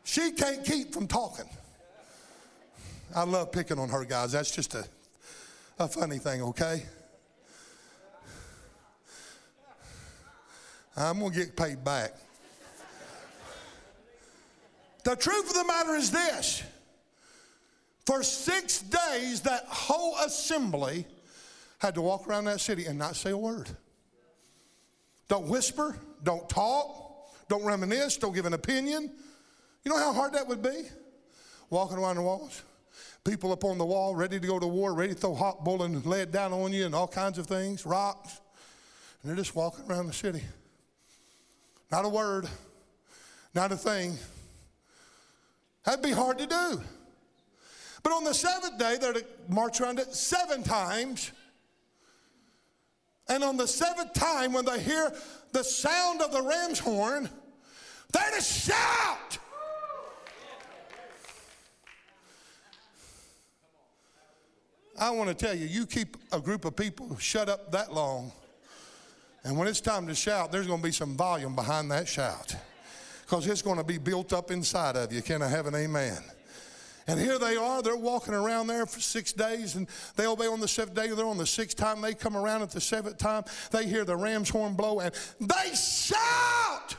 She 0.05 0.33
can't 0.33 0.65
keep 0.65 0.95
from 0.95 1.07
talking. 1.07 1.51
I 3.15 3.25
love 3.25 3.53
picking 3.53 3.79
on 3.79 3.91
her, 3.91 4.07
guys. 4.07 4.33
That's 4.33 4.51
just 4.51 4.75
a, 4.75 4.87
a 5.79 5.89
funny 5.89 6.19
thing, 6.19 6.43
okay? 6.43 6.83
I'm 10.97 11.19
going 11.19 11.33
to 11.33 11.39
get 11.39 11.57
paid 11.57 11.85
back. 11.85 12.13
The 15.03 15.17
truth 15.17 15.51
of 15.51 15.55
the 15.55 15.65
matter 15.65 15.95
is 15.95 16.11
this 16.11 16.63
for 18.07 18.23
six 18.23 18.81
days, 18.81 19.41
that 19.43 19.65
whole 19.67 20.17
assembly 20.19 21.07
had 21.79 21.95
to 21.95 22.03
walk 22.03 22.29
around 22.29 22.45
that 22.45 22.61
city 22.61 22.85
and 22.87 22.99
not 22.99 23.17
say 23.17 23.31
a 23.31 23.37
word. 23.37 23.69
Don't 25.29 25.49
whisper, 25.49 25.97
don't 26.23 26.49
talk, 26.49 27.35
don't 27.49 27.65
reminisce, 27.65 28.17
don't 28.17 28.35
give 28.35 28.47
an 28.47 28.53
opinion. 28.53 29.11
You 29.85 29.91
know 29.91 29.99
how 29.99 30.13
hard 30.13 30.35
that 30.35 30.47
would 30.47 30.63
be? 30.63 30.85
Walking 31.71 31.97
around 31.97 32.17
the 32.17 32.23
walls. 32.23 32.63
People 33.25 33.53
up 33.53 33.65
on 33.65 33.79
the 33.79 33.85
wall 33.87 34.15
ready 34.15 34.39
to 34.39 34.47
go 34.47 34.59
to 34.59 34.67
war, 34.67 34.93
ready 34.93 35.15
to 35.15 35.19
throw 35.19 35.35
hot 35.35 35.65
bull 35.65 35.83
and 35.83 36.05
lead 36.05 36.31
down 36.31 36.53
on 36.53 36.73
you 36.73 36.85
and 36.85 36.95
all 36.95 37.09
kinds 37.09 37.39
of 37.39 37.47
things, 37.47 37.87
rocks. 37.87 38.41
And 39.23 39.31
they're 39.31 39.37
just 39.37 39.57
walking 39.57 39.91
around 39.91 40.07
the 40.07 40.13
city. 40.13 40.43
Not 41.91 42.05
a 42.05 42.09
word, 42.09 42.47
not 43.55 43.73
a 43.73 43.77
thing. 43.77 44.19
That'd 45.85 46.03
be 46.03 46.11
hard 46.11 46.39
to 46.39 46.47
do. 46.47 46.83
But 48.03 48.13
on 48.13 48.25
the 48.25 48.35
seventh 48.35 48.79
day, 48.79 48.99
they're 49.01 49.15
to 49.15 49.25
march 49.49 49.81
around 49.81 49.99
it 49.99 50.15
seven 50.15 50.63
times. 50.63 51.33
And 53.29 53.43
on 53.43 53.57
the 53.57 53.67
seventh 53.67 54.13
time, 54.13 54.53
when 54.53 54.67
they 54.67 54.81
hear 54.81 55.13
the 55.53 55.65
sound 55.65 56.21
of 56.21 56.31
the 56.31 56.43
ram's 56.43 56.79
horn, 56.79 57.31
they're 58.13 58.31
to 58.37 58.43
shout. 58.43 59.39
I 64.99 65.11
want 65.11 65.29
to 65.29 65.35
tell 65.35 65.55
you, 65.55 65.67
you 65.67 65.87
keep 65.87 66.17
a 66.33 66.41
group 66.41 66.65
of 66.65 66.77
people 66.77 67.17
shut 67.19 67.49
up 67.49 67.73
that 67.73 67.93
long, 67.93 68.33
and 69.43 69.59
when 69.59 69.69
it's 69.69 69.81
time 69.81 70.07
to 70.07 70.15
shout, 70.15 70.53
there's 70.53 70.67
going 70.67 70.81
to 70.81 70.85
be 70.85 70.93
some 70.93 71.17
volume 71.17 71.55
behind 71.55 71.91
that 71.91 72.09
shout 72.09 72.55
because 73.23 73.47
it's 73.47 73.63
going 73.63 73.79
to 73.79 73.85
be 73.85 73.99
built 73.99 74.33
up 74.33 74.51
inside 74.51 74.97
of 74.97 75.13
you. 75.13 75.23
Can 75.23 75.43
I 75.43 75.49
have 75.49 75.67
an 75.67 75.75
amen? 75.75 76.19
And 77.07 77.21
here 77.21 77.39
they 77.39 77.57
are, 77.57 77.83
they're 77.83 77.97
walking 77.97 78.33
around 78.33 78.67
there 78.67 78.87
for 78.87 79.01
six 79.01 79.33
days, 79.33 79.75
and 79.75 79.87
they 80.17 80.27
obey 80.27 80.47
on 80.47 80.61
the 80.61 80.69
seventh 80.69 80.97
day. 80.97 81.09
They're 81.09 81.27
on 81.27 81.37
the 81.37 81.47
sixth 81.47 81.77
time. 81.77 82.01
They 82.01 82.15
come 82.15 82.37
around 82.37 82.63
at 82.63 82.71
the 82.71 82.81
seventh 82.81 83.19
time. 83.19 83.45
They 83.71 83.87
hear 83.87 84.05
the 84.05 84.17
ram's 84.17 84.49
horn 84.49 84.75
blow, 84.75 85.01
and 85.01 85.15
they 85.41 85.75
shout. 85.75 86.97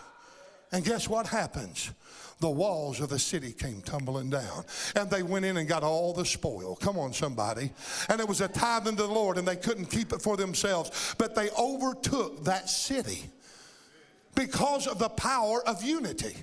And 0.71 0.85
guess 0.85 1.09
what 1.09 1.25
happens? 1.27 1.91
The 2.39 2.49
walls 2.49 2.99
of 2.99 3.09
the 3.09 3.19
city 3.19 3.53
came 3.53 3.81
tumbling 3.81 4.29
down, 4.29 4.65
and 4.95 5.09
they 5.09 5.23
went 5.23 5.45
in 5.45 5.55
and 5.57 5.67
got 5.67 5.83
all 5.83 6.13
the 6.13 6.25
spoil. 6.25 6.75
Come 6.75 6.99
on, 6.99 7.13
somebody. 7.13 7.71
And 8.09 8.19
it 8.19 8.27
was 8.27 8.41
a 8.41 8.49
tithe 8.49 8.87
unto 8.87 9.03
the 9.03 9.13
Lord, 9.13 9.37
and 9.37 9.47
they 9.47 9.55
couldn't 9.55 9.85
keep 9.85 10.11
it 10.11 10.21
for 10.21 10.35
themselves, 10.35 11.15
but 11.17 11.33
they 11.33 11.49
overtook 11.51 12.43
that 12.43 12.69
city 12.69 13.29
because 14.35 14.85
of 14.85 14.99
the 14.99 15.09
power 15.09 15.65
of 15.65 15.81
unity, 15.81 16.35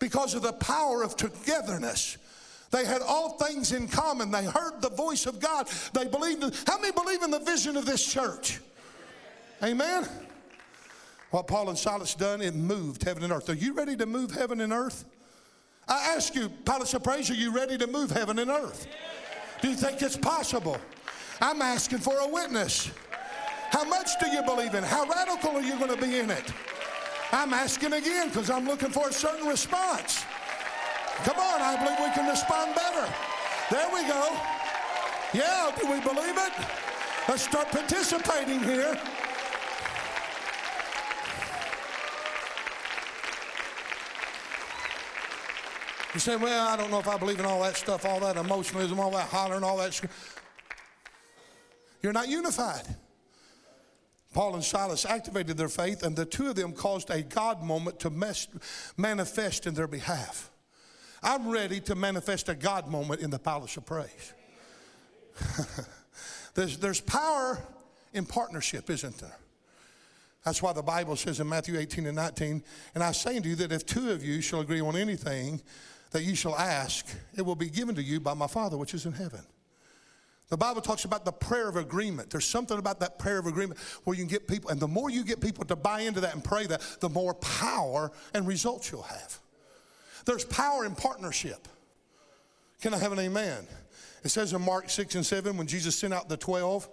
because 0.00 0.34
of 0.34 0.42
the 0.42 0.52
power 0.54 1.04
of 1.04 1.16
togetherness. 1.16 2.18
They 2.72 2.84
had 2.84 3.00
all 3.00 3.38
things 3.38 3.72
in 3.72 3.86
common. 3.86 4.32
They 4.32 4.44
heard 4.44 4.82
the 4.82 4.90
voice 4.90 5.26
of 5.26 5.38
God. 5.38 5.68
They 5.94 6.06
believed. 6.06 6.42
In, 6.42 6.52
how 6.66 6.80
many 6.80 6.92
believe 6.92 7.22
in 7.22 7.30
the 7.30 7.38
vision 7.38 7.76
of 7.76 7.86
this 7.86 8.04
church? 8.04 8.60
Amen. 9.62 10.06
What 11.30 11.46
Paul 11.46 11.68
and 11.68 11.78
Silas 11.78 12.14
done, 12.14 12.40
it 12.40 12.54
moved 12.54 13.02
heaven 13.02 13.24
and 13.24 13.32
earth. 13.32 13.48
Are 13.50 13.54
you 13.54 13.74
ready 13.74 13.96
to 13.96 14.06
move 14.06 14.30
heaven 14.30 14.60
and 14.60 14.72
earth? 14.72 15.04
I 15.88 16.14
ask 16.16 16.34
you, 16.34 16.48
Palace 16.64 16.94
of 16.94 17.02
Praise, 17.02 17.30
are 17.30 17.34
you 17.34 17.52
ready 17.52 17.78
to 17.78 17.86
move 17.86 18.10
heaven 18.10 18.38
and 18.38 18.50
earth? 18.50 18.86
Do 19.60 19.68
you 19.68 19.76
think 19.76 20.02
it's 20.02 20.16
possible? 20.16 20.78
I'm 21.40 21.62
asking 21.62 21.98
for 21.98 22.18
a 22.18 22.28
witness. 22.28 22.90
How 23.70 23.84
much 23.84 24.18
do 24.20 24.28
you 24.28 24.42
believe 24.42 24.74
in? 24.74 24.82
How 24.82 25.06
radical 25.06 25.50
are 25.50 25.62
you 25.62 25.76
going 25.78 25.94
to 25.94 26.00
be 26.00 26.18
in 26.18 26.30
it? 26.30 26.52
I'm 27.32 27.52
asking 27.52 27.92
again 27.92 28.28
because 28.28 28.50
I'm 28.50 28.66
looking 28.66 28.90
for 28.90 29.08
a 29.08 29.12
certain 29.12 29.46
response. 29.46 30.24
Come 31.24 31.38
on, 31.38 31.60
I 31.60 31.76
believe 31.76 31.98
we 31.98 32.14
can 32.14 32.28
respond 32.28 32.74
better. 32.74 33.12
There 33.70 33.88
we 33.92 34.06
go. 34.06 34.36
Yeah, 35.34 35.72
do 35.80 35.90
we 35.90 36.00
believe 36.00 36.36
it? 36.36 36.52
Let's 37.28 37.42
start 37.42 37.68
participating 37.70 38.60
here. 38.60 38.98
You 46.16 46.20
say, 46.20 46.36
well, 46.36 46.66
I 46.66 46.78
don't 46.78 46.90
know 46.90 46.98
if 46.98 47.08
I 47.08 47.18
believe 47.18 47.40
in 47.40 47.44
all 47.44 47.60
that 47.60 47.76
stuff, 47.76 48.06
all 48.06 48.20
that 48.20 48.38
emotionalism, 48.38 48.98
all 48.98 49.10
that 49.10 49.28
hollering, 49.28 49.62
all 49.62 49.76
that. 49.76 50.00
You're 52.00 52.14
not 52.14 52.28
unified. 52.28 52.86
Paul 54.32 54.54
and 54.54 54.64
Silas 54.64 55.04
activated 55.04 55.58
their 55.58 55.68
faith, 55.68 56.02
and 56.02 56.16
the 56.16 56.24
two 56.24 56.48
of 56.48 56.56
them 56.56 56.72
caused 56.72 57.10
a 57.10 57.20
God 57.20 57.62
moment 57.62 58.00
to 58.00 58.08
mes- 58.08 58.48
manifest 58.96 59.66
in 59.66 59.74
their 59.74 59.86
behalf. 59.86 60.50
I'm 61.22 61.50
ready 61.50 61.80
to 61.80 61.94
manifest 61.94 62.48
a 62.48 62.54
God 62.54 62.88
moment 62.88 63.20
in 63.20 63.28
the 63.28 63.38
palace 63.38 63.76
of 63.76 63.84
praise. 63.84 64.32
there's, 66.54 66.78
there's 66.78 67.02
power 67.02 67.58
in 68.14 68.24
partnership, 68.24 68.88
isn't 68.88 69.18
there? 69.18 69.36
That's 70.46 70.62
why 70.62 70.72
the 70.72 70.82
Bible 70.82 71.16
says 71.16 71.40
in 71.40 71.48
Matthew 71.50 71.78
18 71.78 72.06
and 72.06 72.16
19, 72.16 72.62
and 72.94 73.04
I 73.04 73.12
say 73.12 73.36
unto 73.36 73.50
you 73.50 73.56
that 73.56 73.70
if 73.70 73.84
two 73.84 74.12
of 74.12 74.24
you 74.24 74.40
shall 74.40 74.60
agree 74.60 74.80
on 74.80 74.96
anything 74.96 75.60
that 76.10 76.22
you 76.22 76.34
shall 76.34 76.56
ask, 76.56 77.06
it 77.36 77.42
will 77.42 77.54
be 77.54 77.68
given 77.68 77.94
to 77.94 78.02
you 78.02 78.20
by 78.20 78.34
my 78.34 78.46
Father 78.46 78.76
which 78.76 78.94
is 78.94 79.06
in 79.06 79.12
heaven. 79.12 79.40
The 80.48 80.56
Bible 80.56 80.80
talks 80.80 81.04
about 81.04 81.24
the 81.24 81.32
prayer 81.32 81.68
of 81.68 81.76
agreement. 81.76 82.30
There's 82.30 82.44
something 82.46 82.78
about 82.78 83.00
that 83.00 83.18
prayer 83.18 83.38
of 83.38 83.46
agreement 83.46 83.80
where 84.04 84.16
you 84.16 84.22
can 84.22 84.30
get 84.30 84.46
people, 84.46 84.70
and 84.70 84.78
the 84.78 84.86
more 84.86 85.10
you 85.10 85.24
get 85.24 85.40
people 85.40 85.64
to 85.64 85.74
buy 85.74 86.00
into 86.00 86.20
that 86.20 86.34
and 86.34 86.44
pray 86.44 86.66
that, 86.66 86.80
the 87.00 87.08
more 87.08 87.34
power 87.34 88.12
and 88.32 88.46
results 88.46 88.92
you'll 88.92 89.02
have. 89.02 89.40
There's 90.24 90.44
power 90.44 90.84
in 90.84 90.94
partnership. 90.94 91.66
Can 92.80 92.94
I 92.94 92.98
have 92.98 93.12
an 93.12 93.18
amen? 93.18 93.66
It 94.22 94.28
says 94.28 94.52
in 94.52 94.62
Mark 94.62 94.88
6 94.88 95.16
and 95.16 95.26
7, 95.26 95.56
when 95.56 95.66
Jesus 95.66 95.96
sent 95.96 96.14
out 96.14 96.28
the 96.28 96.36
12, 96.36 96.88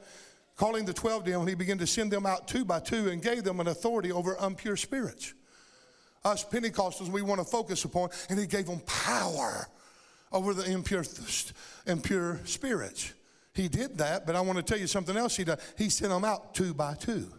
calling 0.56 0.86
the 0.86 0.94
12 0.94 1.26
down, 1.26 1.48
he 1.48 1.56
began 1.56 1.78
to 1.78 1.88
send 1.88 2.12
them 2.12 2.26
out 2.26 2.48
two 2.48 2.66
by 2.66 2.80
two 2.80 3.10
and 3.10 3.22
gave 3.22 3.44
them 3.44 3.60
an 3.60 3.68
authority 3.68 4.12
over 4.12 4.36
impure 4.38 4.78
spirits. 4.78 5.34
Us 6.26 6.46
Pentecostals, 6.46 7.10
we 7.10 7.22
want 7.22 7.40
to 7.40 7.46
focus 7.46 7.84
upon, 7.86 8.10
and 8.30 8.40
he 8.40 8.46
gave 8.46 8.66
them 8.66 8.80
power 8.82 9.68
over 10.32 10.54
the 10.54 10.70
impure, 10.70 11.04
impure 11.86 12.40
spirits. 12.46 13.14
He 13.54 13.68
did 13.68 13.98
that, 14.00 14.26
but 14.26 14.36
I 14.36 14.42
want 14.42 14.58
to 14.58 14.64
tell 14.64 14.80
you 14.80 14.88
something 14.88 15.16
else 15.16 15.36
he 15.36 15.44
did. 15.44 15.60
He 15.78 15.90
sent 15.90 16.12
them 16.12 16.26
out 16.26 16.56
two 16.56 16.74
by 16.74 16.96
two. 16.96 17.32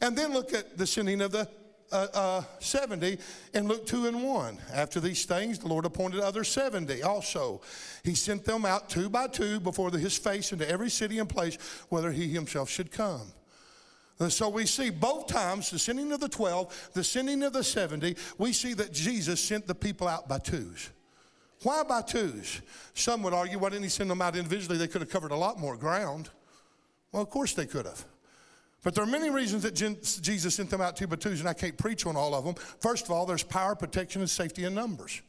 And 0.00 0.16
then 0.16 0.32
look 0.32 0.52
at 0.52 0.76
the 0.76 0.86
sending 0.86 1.20
of 1.20 1.30
the 1.30 1.48
uh, 1.92 2.06
uh, 2.12 2.42
70 2.58 3.18
in 3.52 3.68
Luke 3.68 3.86
2 3.86 4.06
and 4.06 4.24
1. 4.24 4.58
After 4.72 4.98
these 4.98 5.24
things, 5.24 5.60
the 5.60 5.68
Lord 5.68 5.84
appointed 5.84 6.20
other 6.20 6.42
70 6.42 7.02
also. 7.02 7.60
He 8.02 8.14
sent 8.14 8.44
them 8.44 8.64
out 8.64 8.88
two 8.88 9.08
by 9.08 9.28
two 9.28 9.60
before 9.60 9.90
the, 9.90 9.98
his 9.98 10.18
face 10.18 10.52
into 10.52 10.68
every 10.68 10.90
city 10.90 11.18
and 11.18 11.28
place 11.28 11.56
whether 11.90 12.10
he 12.10 12.28
himself 12.28 12.68
should 12.68 12.90
come. 12.90 13.32
So 14.28 14.48
we 14.48 14.64
see 14.66 14.90
both 14.90 15.26
times 15.26 15.70
the 15.70 15.78
sending 15.78 16.12
of 16.12 16.20
the 16.20 16.28
12, 16.28 16.90
the 16.94 17.02
sending 17.04 17.42
of 17.42 17.52
the 17.52 17.64
70, 17.64 18.16
we 18.38 18.52
see 18.52 18.72
that 18.74 18.92
Jesus 18.92 19.40
sent 19.40 19.66
the 19.66 19.74
people 19.74 20.06
out 20.06 20.28
by 20.28 20.38
twos. 20.38 20.90
Why 21.62 21.82
by 21.82 22.02
twos? 22.02 22.60
Some 22.94 23.22
would 23.22 23.34
argue, 23.34 23.58
why 23.58 23.70
didn't 23.70 23.84
he 23.84 23.88
send 23.88 24.10
them 24.10 24.22
out 24.22 24.36
individually? 24.36 24.78
They 24.78 24.86
could 24.86 25.00
have 25.00 25.10
covered 25.10 25.32
a 25.32 25.36
lot 25.36 25.58
more 25.58 25.76
ground. 25.76 26.30
Well, 27.10 27.22
of 27.22 27.30
course 27.30 27.54
they 27.54 27.66
could 27.66 27.86
have. 27.86 28.04
But 28.82 28.94
there 28.94 29.02
are 29.02 29.08
many 29.08 29.30
reasons 29.30 29.62
that 29.62 29.74
Jesus 29.74 30.54
sent 30.54 30.68
them 30.68 30.80
out 30.82 30.94
two 30.96 31.06
by 31.06 31.16
twos, 31.16 31.40
and 31.40 31.48
I 31.48 31.54
can't 31.54 31.76
preach 31.76 32.04
on 32.06 32.16
all 32.16 32.34
of 32.34 32.44
them. 32.44 32.54
First 32.80 33.06
of 33.06 33.12
all, 33.12 33.24
there's 33.24 33.42
power, 33.42 33.74
protection, 33.74 34.20
and 34.20 34.28
safety 34.28 34.64
in 34.64 34.74
numbers. 34.74 35.22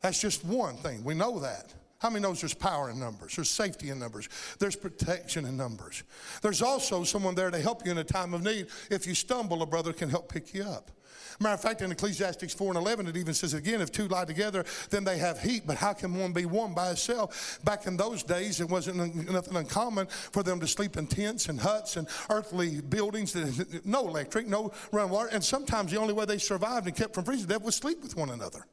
That's 0.00 0.20
just 0.20 0.44
one 0.44 0.76
thing. 0.76 1.04
We 1.04 1.14
know 1.14 1.38
that. 1.38 1.72
How 2.02 2.10
many 2.10 2.24
knows 2.24 2.40
there's 2.40 2.52
power 2.52 2.90
in 2.90 2.98
numbers? 2.98 3.36
There's 3.36 3.48
safety 3.48 3.90
in 3.90 4.00
numbers. 4.00 4.28
There's 4.58 4.74
protection 4.74 5.44
in 5.44 5.56
numbers. 5.56 6.02
There's 6.42 6.60
also 6.60 7.04
someone 7.04 7.36
there 7.36 7.48
to 7.48 7.60
help 7.60 7.86
you 7.86 7.92
in 7.92 7.98
a 7.98 8.04
time 8.04 8.34
of 8.34 8.42
need. 8.42 8.66
If 8.90 9.06
you 9.06 9.14
stumble, 9.14 9.62
a 9.62 9.66
brother 9.66 9.92
can 9.92 10.10
help 10.10 10.28
pick 10.28 10.52
you 10.52 10.64
up. 10.64 10.90
Matter 11.38 11.54
of 11.54 11.62
fact, 11.62 11.80
in 11.80 11.92
Ecclesiastes 11.92 12.54
4 12.54 12.74
and 12.74 12.76
11, 12.76 13.06
it 13.06 13.16
even 13.16 13.34
says 13.34 13.54
again, 13.54 13.80
if 13.80 13.92
two 13.92 14.08
lie 14.08 14.24
together, 14.24 14.64
then 14.90 15.04
they 15.04 15.16
have 15.18 15.40
heat. 15.40 15.62
But 15.64 15.76
how 15.76 15.92
can 15.92 16.12
one 16.16 16.32
be 16.32 16.44
one 16.44 16.74
by 16.74 16.90
itself? 16.90 17.60
Back 17.62 17.86
in 17.86 17.96
those 17.96 18.24
days, 18.24 18.60
it 18.60 18.68
wasn't 18.68 19.30
nothing 19.30 19.56
uncommon 19.56 20.08
for 20.08 20.42
them 20.42 20.58
to 20.58 20.66
sleep 20.66 20.96
in 20.96 21.06
tents 21.06 21.48
and 21.48 21.60
huts 21.60 21.96
and 21.96 22.08
earthly 22.30 22.80
buildings, 22.80 23.36
no 23.84 24.08
electric, 24.08 24.48
no 24.48 24.72
running 24.90 25.12
water. 25.12 25.28
And 25.32 25.42
sometimes 25.42 25.92
the 25.92 26.00
only 26.00 26.14
way 26.14 26.24
they 26.24 26.38
survived 26.38 26.88
and 26.88 26.96
kept 26.96 27.14
from 27.14 27.22
freezing 27.22 27.46
to 27.46 27.52
death 27.54 27.62
was 27.62 27.76
sleep 27.76 28.02
with 28.02 28.16
one 28.16 28.30
another. 28.30 28.66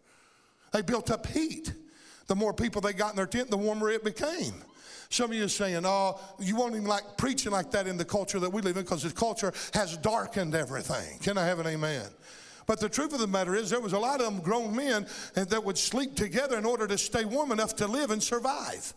They 0.73 0.82
built 0.82 1.11
up 1.11 1.27
heat. 1.27 1.73
The 2.30 2.36
more 2.36 2.53
people 2.53 2.80
they 2.80 2.93
got 2.93 3.09
in 3.09 3.15
their 3.15 3.25
tent, 3.25 3.49
the 3.49 3.57
warmer 3.57 3.89
it 3.89 4.03
became. 4.03 4.53
Some 5.09 5.32
of 5.32 5.36
you 5.36 5.45
are 5.45 5.49
saying, 5.49 5.82
oh, 5.84 6.19
you 6.38 6.55
won't 6.55 6.75
even 6.75 6.86
like 6.86 7.17
preaching 7.17 7.51
like 7.51 7.71
that 7.71 7.88
in 7.88 7.97
the 7.97 8.05
culture 8.05 8.39
that 8.39 8.51
we 8.51 8.61
live 8.61 8.77
in 8.77 8.84
because 8.84 9.01
the 9.01 9.09
culture 9.09 9.51
has 9.73 9.97
darkened 9.97 10.53
everything. 10.53 11.17
Can 11.21 11.39
I 11.39 11.47
have 11.47 11.57
an 11.57 11.65
amen? 11.65 12.05
But 12.67 12.80
the 12.80 12.88
truth 12.88 13.13
of 13.13 13.19
the 13.19 13.25
matter 13.25 13.55
is, 13.55 13.71
there 13.71 13.80
was 13.80 13.93
a 13.93 13.99
lot 13.99 14.21
of 14.21 14.32
them 14.32 14.41
grown 14.41 14.75
men 14.75 15.07
that 15.34 15.63
would 15.63 15.75
sleep 15.75 16.13
together 16.13 16.55
in 16.55 16.65
order 16.65 16.86
to 16.86 16.99
stay 16.99 17.25
warm 17.25 17.51
enough 17.51 17.75
to 17.77 17.88
live 17.88 18.11
and 18.11 18.21
survive. 18.21 18.93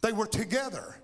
They 0.00 0.12
were 0.12 0.26
together. 0.26 0.96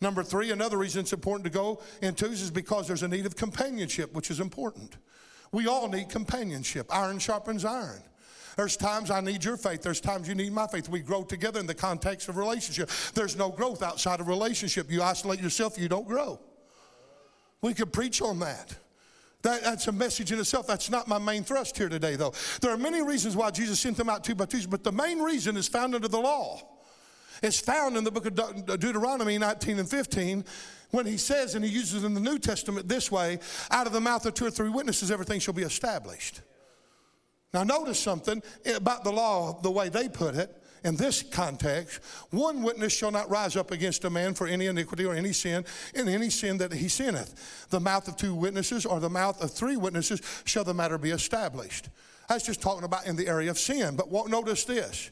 Number 0.00 0.22
three, 0.22 0.52
another 0.52 0.78
reason 0.78 1.00
it's 1.00 1.12
important 1.12 1.44
to 1.46 1.50
go 1.50 1.82
in 2.02 2.14
twos 2.14 2.40
is 2.40 2.52
because 2.52 2.86
there's 2.86 3.02
a 3.02 3.08
need 3.08 3.26
of 3.26 3.34
companionship, 3.34 4.14
which 4.14 4.30
is 4.30 4.38
important. 4.38 4.96
We 5.50 5.66
all 5.66 5.88
need 5.88 6.08
companionship. 6.08 6.86
Iron 6.94 7.18
sharpens 7.18 7.64
iron. 7.64 8.00
There's 8.56 8.76
times 8.76 9.10
I 9.10 9.20
need 9.20 9.44
your 9.44 9.56
faith. 9.56 9.82
There's 9.82 10.00
times 10.00 10.28
you 10.28 10.34
need 10.34 10.52
my 10.52 10.66
faith. 10.66 10.88
We 10.88 11.00
grow 11.00 11.22
together 11.22 11.60
in 11.60 11.66
the 11.66 11.74
context 11.74 12.28
of 12.28 12.36
relationship. 12.36 12.90
There's 13.14 13.36
no 13.36 13.50
growth 13.50 13.82
outside 13.82 14.20
of 14.20 14.28
relationship. 14.28 14.90
You 14.90 15.02
isolate 15.02 15.40
yourself, 15.40 15.78
you 15.78 15.88
don't 15.88 16.06
grow. 16.06 16.40
We 17.62 17.74
could 17.74 17.92
preach 17.92 18.22
on 18.22 18.38
that. 18.40 18.74
That, 19.42 19.62
that's 19.62 19.86
a 19.88 19.92
message 19.92 20.32
in 20.32 20.38
itself. 20.38 20.66
That's 20.66 20.90
not 20.90 21.08
my 21.08 21.18
main 21.18 21.44
thrust 21.44 21.76
here 21.76 21.88
today, 21.88 22.16
though. 22.16 22.34
There 22.60 22.70
are 22.70 22.76
many 22.76 23.02
reasons 23.02 23.36
why 23.36 23.50
Jesus 23.50 23.80
sent 23.80 23.96
them 23.96 24.10
out 24.10 24.22
two 24.22 24.34
by 24.34 24.44
twos, 24.44 24.66
but 24.66 24.84
the 24.84 24.92
main 24.92 25.20
reason 25.20 25.56
is 25.56 25.66
found 25.66 25.94
under 25.94 26.08
the 26.08 26.20
law. 26.20 26.60
It's 27.42 27.58
found 27.58 27.96
in 27.96 28.04
the 28.04 28.10
book 28.10 28.26
of 28.26 28.34
De- 28.34 28.76
Deuteronomy 28.76 29.38
19 29.38 29.78
and 29.78 29.88
15 29.88 30.44
when 30.90 31.06
he 31.06 31.16
says, 31.16 31.54
and 31.54 31.64
he 31.64 31.70
uses 31.70 32.02
it 32.02 32.06
in 32.06 32.14
the 32.14 32.20
New 32.20 32.38
Testament 32.38 32.88
this 32.88 33.10
way 33.10 33.38
out 33.70 33.86
of 33.86 33.92
the 33.92 34.00
mouth 34.00 34.26
of 34.26 34.34
two 34.34 34.44
or 34.44 34.50
three 34.50 34.68
witnesses, 34.68 35.10
everything 35.10 35.40
shall 35.40 35.54
be 35.54 35.62
established. 35.62 36.42
Now, 37.52 37.64
notice 37.64 37.98
something 37.98 38.42
about 38.74 39.04
the 39.04 39.10
law, 39.10 39.60
the 39.60 39.70
way 39.70 39.88
they 39.88 40.08
put 40.08 40.34
it 40.34 40.56
in 40.84 40.96
this 40.96 41.22
context, 41.22 42.00
one 42.30 42.62
witness 42.62 42.96
shall 42.96 43.10
not 43.10 43.28
rise 43.28 43.56
up 43.56 43.70
against 43.70 44.04
a 44.04 44.10
man 44.10 44.34
for 44.34 44.46
any 44.46 44.66
iniquity 44.66 45.04
or 45.04 45.14
any 45.14 45.32
sin, 45.32 45.64
in 45.94 46.08
any 46.08 46.30
sin 46.30 46.58
that 46.58 46.72
he 46.72 46.88
sinneth. 46.88 47.66
The 47.70 47.80
mouth 47.80 48.08
of 48.08 48.16
two 48.16 48.34
witnesses 48.34 48.86
or 48.86 49.00
the 49.00 49.10
mouth 49.10 49.42
of 49.42 49.50
three 49.50 49.76
witnesses 49.76 50.22
shall 50.44 50.64
the 50.64 50.74
matter 50.74 50.96
be 50.96 51.10
established. 51.10 51.88
That's 52.28 52.46
just 52.46 52.62
talking 52.62 52.84
about 52.84 53.06
in 53.06 53.16
the 53.16 53.26
area 53.26 53.50
of 53.50 53.58
sin. 53.58 53.96
But 53.96 54.08
what, 54.08 54.28
notice 54.30 54.64
this 54.64 55.10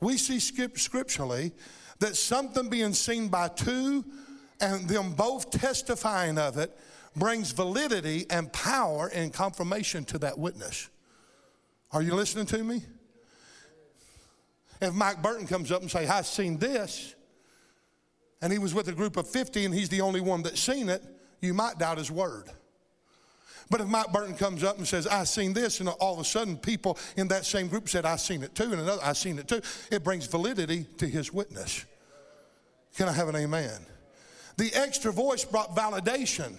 we 0.00 0.16
see 0.16 0.38
scripturally 0.40 1.52
that 1.98 2.16
something 2.16 2.70
being 2.70 2.94
seen 2.94 3.28
by 3.28 3.48
two 3.48 4.04
and 4.60 4.88
them 4.88 5.12
both 5.12 5.50
testifying 5.50 6.38
of 6.38 6.56
it 6.56 6.76
brings 7.16 7.50
validity 7.52 8.24
and 8.30 8.50
power 8.52 9.08
and 9.08 9.32
confirmation 9.32 10.04
to 10.06 10.18
that 10.18 10.38
witness. 10.38 10.88
Are 11.92 12.02
you 12.02 12.14
listening 12.14 12.46
to 12.46 12.62
me? 12.62 12.82
If 14.80 14.94
Mike 14.94 15.22
Burton 15.22 15.46
comes 15.46 15.70
up 15.70 15.82
and 15.82 15.90
say, 15.90 16.06
I've 16.06 16.26
seen 16.26 16.58
this, 16.58 17.14
and 18.40 18.52
he 18.52 18.58
was 18.58 18.72
with 18.72 18.88
a 18.88 18.92
group 18.92 19.16
of 19.16 19.28
50 19.28 19.66
and 19.66 19.74
he's 19.74 19.88
the 19.90 20.00
only 20.00 20.20
one 20.20 20.42
that's 20.42 20.60
seen 20.60 20.88
it, 20.88 21.02
you 21.40 21.52
might 21.52 21.78
doubt 21.78 21.98
his 21.98 22.10
word. 22.10 22.44
But 23.70 23.80
if 23.80 23.86
Mike 23.86 24.12
Burton 24.12 24.34
comes 24.34 24.64
up 24.64 24.78
and 24.78 24.88
says, 24.88 25.06
I've 25.06 25.28
seen 25.28 25.52
this, 25.52 25.78
and 25.78 25.88
all 25.88 26.14
of 26.14 26.18
a 26.18 26.24
sudden 26.24 26.56
people 26.56 26.98
in 27.16 27.28
that 27.28 27.46
same 27.46 27.68
group 27.68 27.88
said, 27.88 28.04
I've 28.04 28.20
seen 28.20 28.42
it 28.42 28.54
too, 28.54 28.64
and 28.64 28.80
another, 28.80 29.00
I've 29.02 29.16
seen 29.16 29.38
it 29.38 29.46
too, 29.46 29.60
it 29.92 30.02
brings 30.02 30.26
validity 30.26 30.86
to 30.98 31.06
his 31.06 31.32
witness. 31.32 31.84
Can 32.96 33.08
I 33.08 33.12
have 33.12 33.28
an 33.28 33.36
amen? 33.36 33.86
The 34.56 34.72
extra 34.74 35.12
voice 35.12 35.44
brought 35.44 35.76
validation 35.76 36.54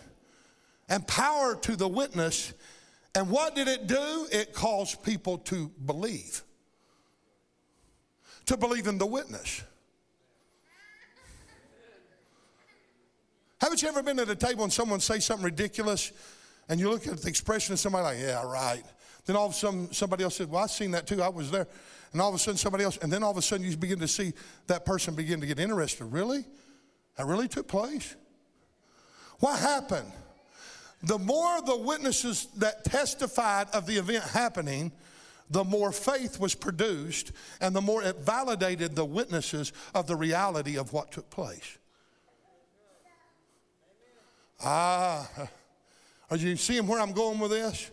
and 0.87 1.05
power 1.05 1.55
to 1.55 1.75
the 1.75 1.87
witness. 1.87 2.53
And 3.15 3.29
what 3.29 3.55
did 3.55 3.67
it 3.67 3.87
do? 3.87 4.27
It 4.31 4.53
caused 4.53 5.03
people 5.03 5.37
to 5.39 5.69
believe 5.85 6.43
to 8.51 8.57
believe 8.57 8.87
in 8.87 8.97
the 8.97 9.05
witness. 9.05 9.63
Haven't 13.59 13.81
you 13.81 13.87
ever 13.87 14.01
been 14.01 14.19
at 14.19 14.29
a 14.29 14.35
table 14.35 14.63
and 14.63 14.73
someone 14.73 14.99
say 14.99 15.19
something 15.19 15.45
ridiculous 15.45 16.11
and 16.67 16.79
you 16.79 16.89
look 16.89 17.07
at 17.07 17.21
the 17.21 17.29
expression 17.29 17.73
of 17.73 17.79
somebody 17.79 18.03
like, 18.03 18.19
yeah, 18.19 18.43
right. 18.43 18.83
Then 19.25 19.35
all 19.35 19.45
of 19.45 19.51
a 19.51 19.55
sudden 19.55 19.93
somebody 19.93 20.23
else 20.23 20.35
said, 20.35 20.49
well, 20.49 20.63
I've 20.63 20.71
seen 20.71 20.91
that 20.91 21.05
too. 21.05 21.21
I 21.21 21.29
was 21.29 21.51
there. 21.51 21.67
And 22.11 22.21
all 22.21 22.29
of 22.29 22.35
a 22.35 22.39
sudden 22.39 22.57
somebody 22.57 22.83
else, 22.83 22.97
and 22.97 23.13
then 23.13 23.23
all 23.23 23.31
of 23.31 23.37
a 23.37 23.41
sudden 23.41 23.65
you 23.65 23.77
begin 23.77 23.99
to 23.99 24.07
see 24.07 24.33
that 24.67 24.85
person 24.85 25.15
begin 25.15 25.39
to 25.39 25.47
get 25.47 25.59
interested. 25.59 26.05
Really? 26.05 26.43
That 27.17 27.27
really 27.27 27.47
took 27.47 27.67
place? 27.67 28.15
What 29.39 29.59
happened? 29.59 30.11
The 31.03 31.17
more 31.17 31.61
the 31.61 31.77
witnesses 31.77 32.47
that 32.57 32.83
testified 32.83 33.67
of 33.73 33.85
the 33.85 33.97
event 33.97 34.23
happening, 34.23 34.91
the 35.49 35.63
more 35.63 35.91
faith 35.91 36.39
was 36.39 36.55
produced 36.55 37.31
and 37.59 37.75
the 37.75 37.81
more 37.81 38.03
it 38.03 38.17
validated 38.17 38.95
the 38.95 39.05
witnesses 39.05 39.73
of 39.93 40.07
the 40.07 40.15
reality 40.15 40.77
of 40.77 40.93
what 40.93 41.11
took 41.11 41.29
place. 41.29 41.77
Ah, 44.63 45.27
are 46.29 46.37
you 46.37 46.55
seeing 46.55 46.85
where 46.85 47.01
I'm 47.01 47.13
going 47.13 47.39
with 47.39 47.51
this? 47.51 47.89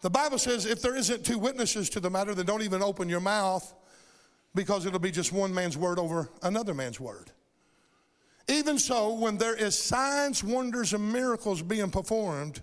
The 0.00 0.10
Bible 0.10 0.38
says 0.38 0.64
if 0.64 0.80
there 0.80 0.96
isn't 0.96 1.24
two 1.24 1.38
witnesses 1.38 1.90
to 1.90 2.00
the 2.00 2.10
matter, 2.10 2.34
then 2.34 2.46
don't 2.46 2.62
even 2.62 2.82
open 2.82 3.08
your 3.08 3.20
mouth 3.20 3.74
because 4.54 4.86
it'll 4.86 4.98
be 4.98 5.10
just 5.10 5.32
one 5.32 5.52
man's 5.52 5.76
word 5.76 5.98
over 5.98 6.30
another 6.42 6.74
man's 6.74 6.98
word. 6.98 7.30
Even 8.48 8.78
so, 8.78 9.12
when 9.12 9.36
there 9.36 9.54
is 9.54 9.78
signs, 9.78 10.42
wonders, 10.42 10.94
and 10.94 11.12
miracles 11.12 11.60
being 11.60 11.90
performed, 11.90 12.62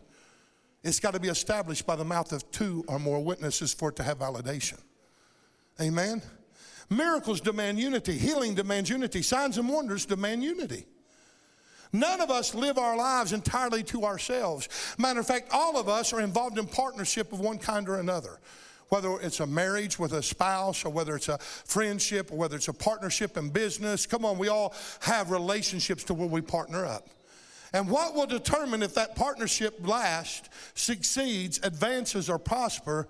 it's 0.84 1.00
got 1.00 1.14
to 1.14 1.20
be 1.20 1.30
established 1.30 1.86
by 1.86 1.96
the 1.96 2.06
mouth 2.06 2.32
of 2.32 2.50
two 2.52 2.84
or 2.88 3.00
more 3.00 3.24
witnesses 3.24 3.74
for 3.74 3.90
it 3.90 3.96
to 3.98 4.04
have 4.04 4.20
validation. 4.20 4.80
Amen. 5.80 6.22
Miracles 6.90 7.42
demand 7.42 7.80
unity. 7.80 8.18
Healing 8.18 8.56
demands 8.56 8.90
unity. 8.90 9.22
Signs 9.22 9.58
and 9.58 9.70
wonders 9.70 10.06
demand 10.06 10.44
unity. 10.44 10.86
None 11.92 12.20
of 12.20 12.30
us 12.30 12.54
live 12.54 12.78
our 12.78 12.98
lives 12.98 13.32
entirely 13.32 13.84
to 13.84 14.04
ourselves. 14.04 14.68
Matter 14.98 15.20
of 15.20 15.28
fact, 15.28 15.50
all 15.52 15.80
of 15.80 15.88
us 15.88 16.14
are 16.14 16.22
involved 16.22 16.58
in 16.58 16.68
partnership 16.68 17.32
of 17.32 17.40
one 17.40 17.58
kind 17.58 17.88
or 17.88 18.00
another. 18.00 18.40
Whether 18.90 19.20
it's 19.20 19.40
a 19.40 19.48
marriage 19.48 19.98
with 19.98 20.14
a 20.14 20.22
spouse, 20.22 20.86
or 20.86 20.90
whether 20.90 21.16
it's 21.16 21.30
a 21.30 21.40
friendship, 21.40 22.32
or 22.32 22.38
whether 22.38 22.56
it's 22.56 22.68
a 22.68 22.74
partnership 22.74 23.36
in 23.36 23.50
business. 23.50 24.06
Come 24.06 24.26
on, 24.26 24.38
we 24.38 24.48
all 24.48 24.74
have 25.02 25.32
relationships 25.32 26.04
to 26.06 26.14
where 26.14 26.28
we 26.28 26.42
partner 26.42 26.86
up. 26.86 27.08
And 27.74 27.90
what 27.90 28.14
will 28.14 28.28
determine 28.28 28.84
if 28.84 28.94
that 28.94 29.16
partnership 29.16 29.86
lasts, 29.86 30.50
succeeds, 30.76 31.60
advances, 31.64 32.30
or 32.30 32.40
prosper, 32.40 33.08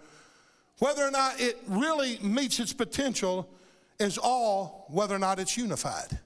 whether 0.80 1.04
or 1.04 1.12
not 1.12 1.40
it 1.40 1.58
really 1.68 2.18
meets 2.20 2.60
its 2.60 2.74
potential, 2.74 3.50
is 4.00 4.18
all 4.18 4.88
whether 4.90 5.16
or 5.16 5.20
not 5.20 5.40
it's 5.40 5.58
unified. 5.58 6.20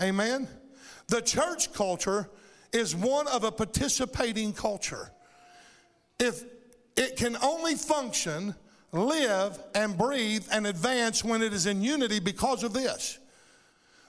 Amen? 0.00 0.46
The 1.08 1.20
church 1.20 1.72
culture 1.72 2.28
is 2.72 2.94
one 2.94 3.26
of 3.28 3.44
a 3.44 3.50
participating 3.50 4.52
culture. 4.52 5.10
If 6.18 6.44
it 6.98 7.16
can 7.16 7.36
only 7.42 7.76
function, 7.76 8.56
live, 8.90 9.56
and 9.74 9.96
breathe 9.96 10.44
and 10.50 10.66
advance 10.66 11.22
when 11.22 11.42
it 11.42 11.52
is 11.52 11.66
in 11.66 11.80
unity 11.80 12.18
because 12.18 12.64
of 12.64 12.72
this. 12.72 13.20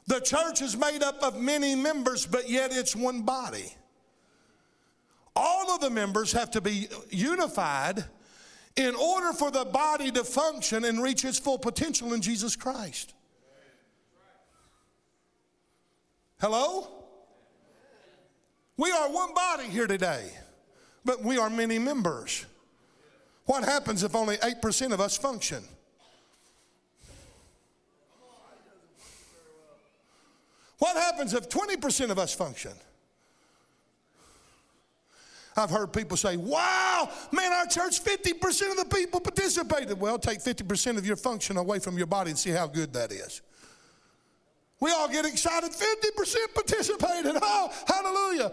The 0.07 0.19
church 0.19 0.63
is 0.63 0.75
made 0.75 1.03
up 1.03 1.21
of 1.21 1.39
many 1.39 1.75
members, 1.75 2.25
but 2.25 2.49
yet 2.49 2.71
it's 2.73 2.95
one 2.95 3.21
body. 3.21 3.71
All 5.35 5.69
of 5.69 5.81
the 5.81 5.91
members 5.91 6.31
have 6.31 6.49
to 6.51 6.61
be 6.61 6.87
unified 7.11 8.05
in 8.75 8.95
order 8.95 9.33
for 9.33 9.51
the 9.51 9.65
body 9.65 10.09
to 10.11 10.23
function 10.23 10.83
and 10.83 11.01
reach 11.01 11.23
its 11.23 11.37
full 11.37 11.59
potential 11.59 12.13
in 12.13 12.21
Jesus 12.21 12.55
Christ. 12.55 13.13
Hello? 16.41 16.87
We 18.77 18.91
are 18.91 19.11
one 19.11 19.35
body 19.35 19.65
here 19.65 19.85
today, 19.85 20.31
but 21.05 21.21
we 21.21 21.37
are 21.37 21.51
many 21.51 21.77
members. 21.77 22.47
What 23.49 23.63
happens 23.63 24.03
if 24.03 24.15
only 24.15 24.37
8% 24.37 24.93
of 24.93 25.01
us 25.01 25.17
function? 25.17 25.63
What 30.77 30.95
happens 30.95 31.33
if 31.33 31.49
20% 31.49 32.11
of 32.11 32.19
us 32.19 32.31
function? 32.31 32.73
I've 35.57 35.71
heard 35.71 35.91
people 35.91 36.15
say, 36.15 36.37
wow, 36.37 37.09
man, 37.31 37.51
our 37.51 37.65
church, 37.65 38.03
50% 38.03 38.69
of 38.69 38.77
the 38.77 38.95
people 38.95 39.19
participated. 39.19 39.99
Well, 39.99 40.19
take 40.19 40.43
50% 40.43 40.99
of 40.99 41.07
your 41.07 41.15
function 41.15 41.57
away 41.57 41.79
from 41.79 41.97
your 41.97 42.05
body 42.05 42.29
and 42.29 42.37
see 42.37 42.51
how 42.51 42.67
good 42.67 42.93
that 42.93 43.11
is. 43.11 43.41
We 44.79 44.91
all 44.91 45.09
get 45.09 45.25
excited, 45.25 45.71
50% 45.71 46.35
participated. 46.53 47.35
Oh, 47.41 47.73
hallelujah. 47.87 48.51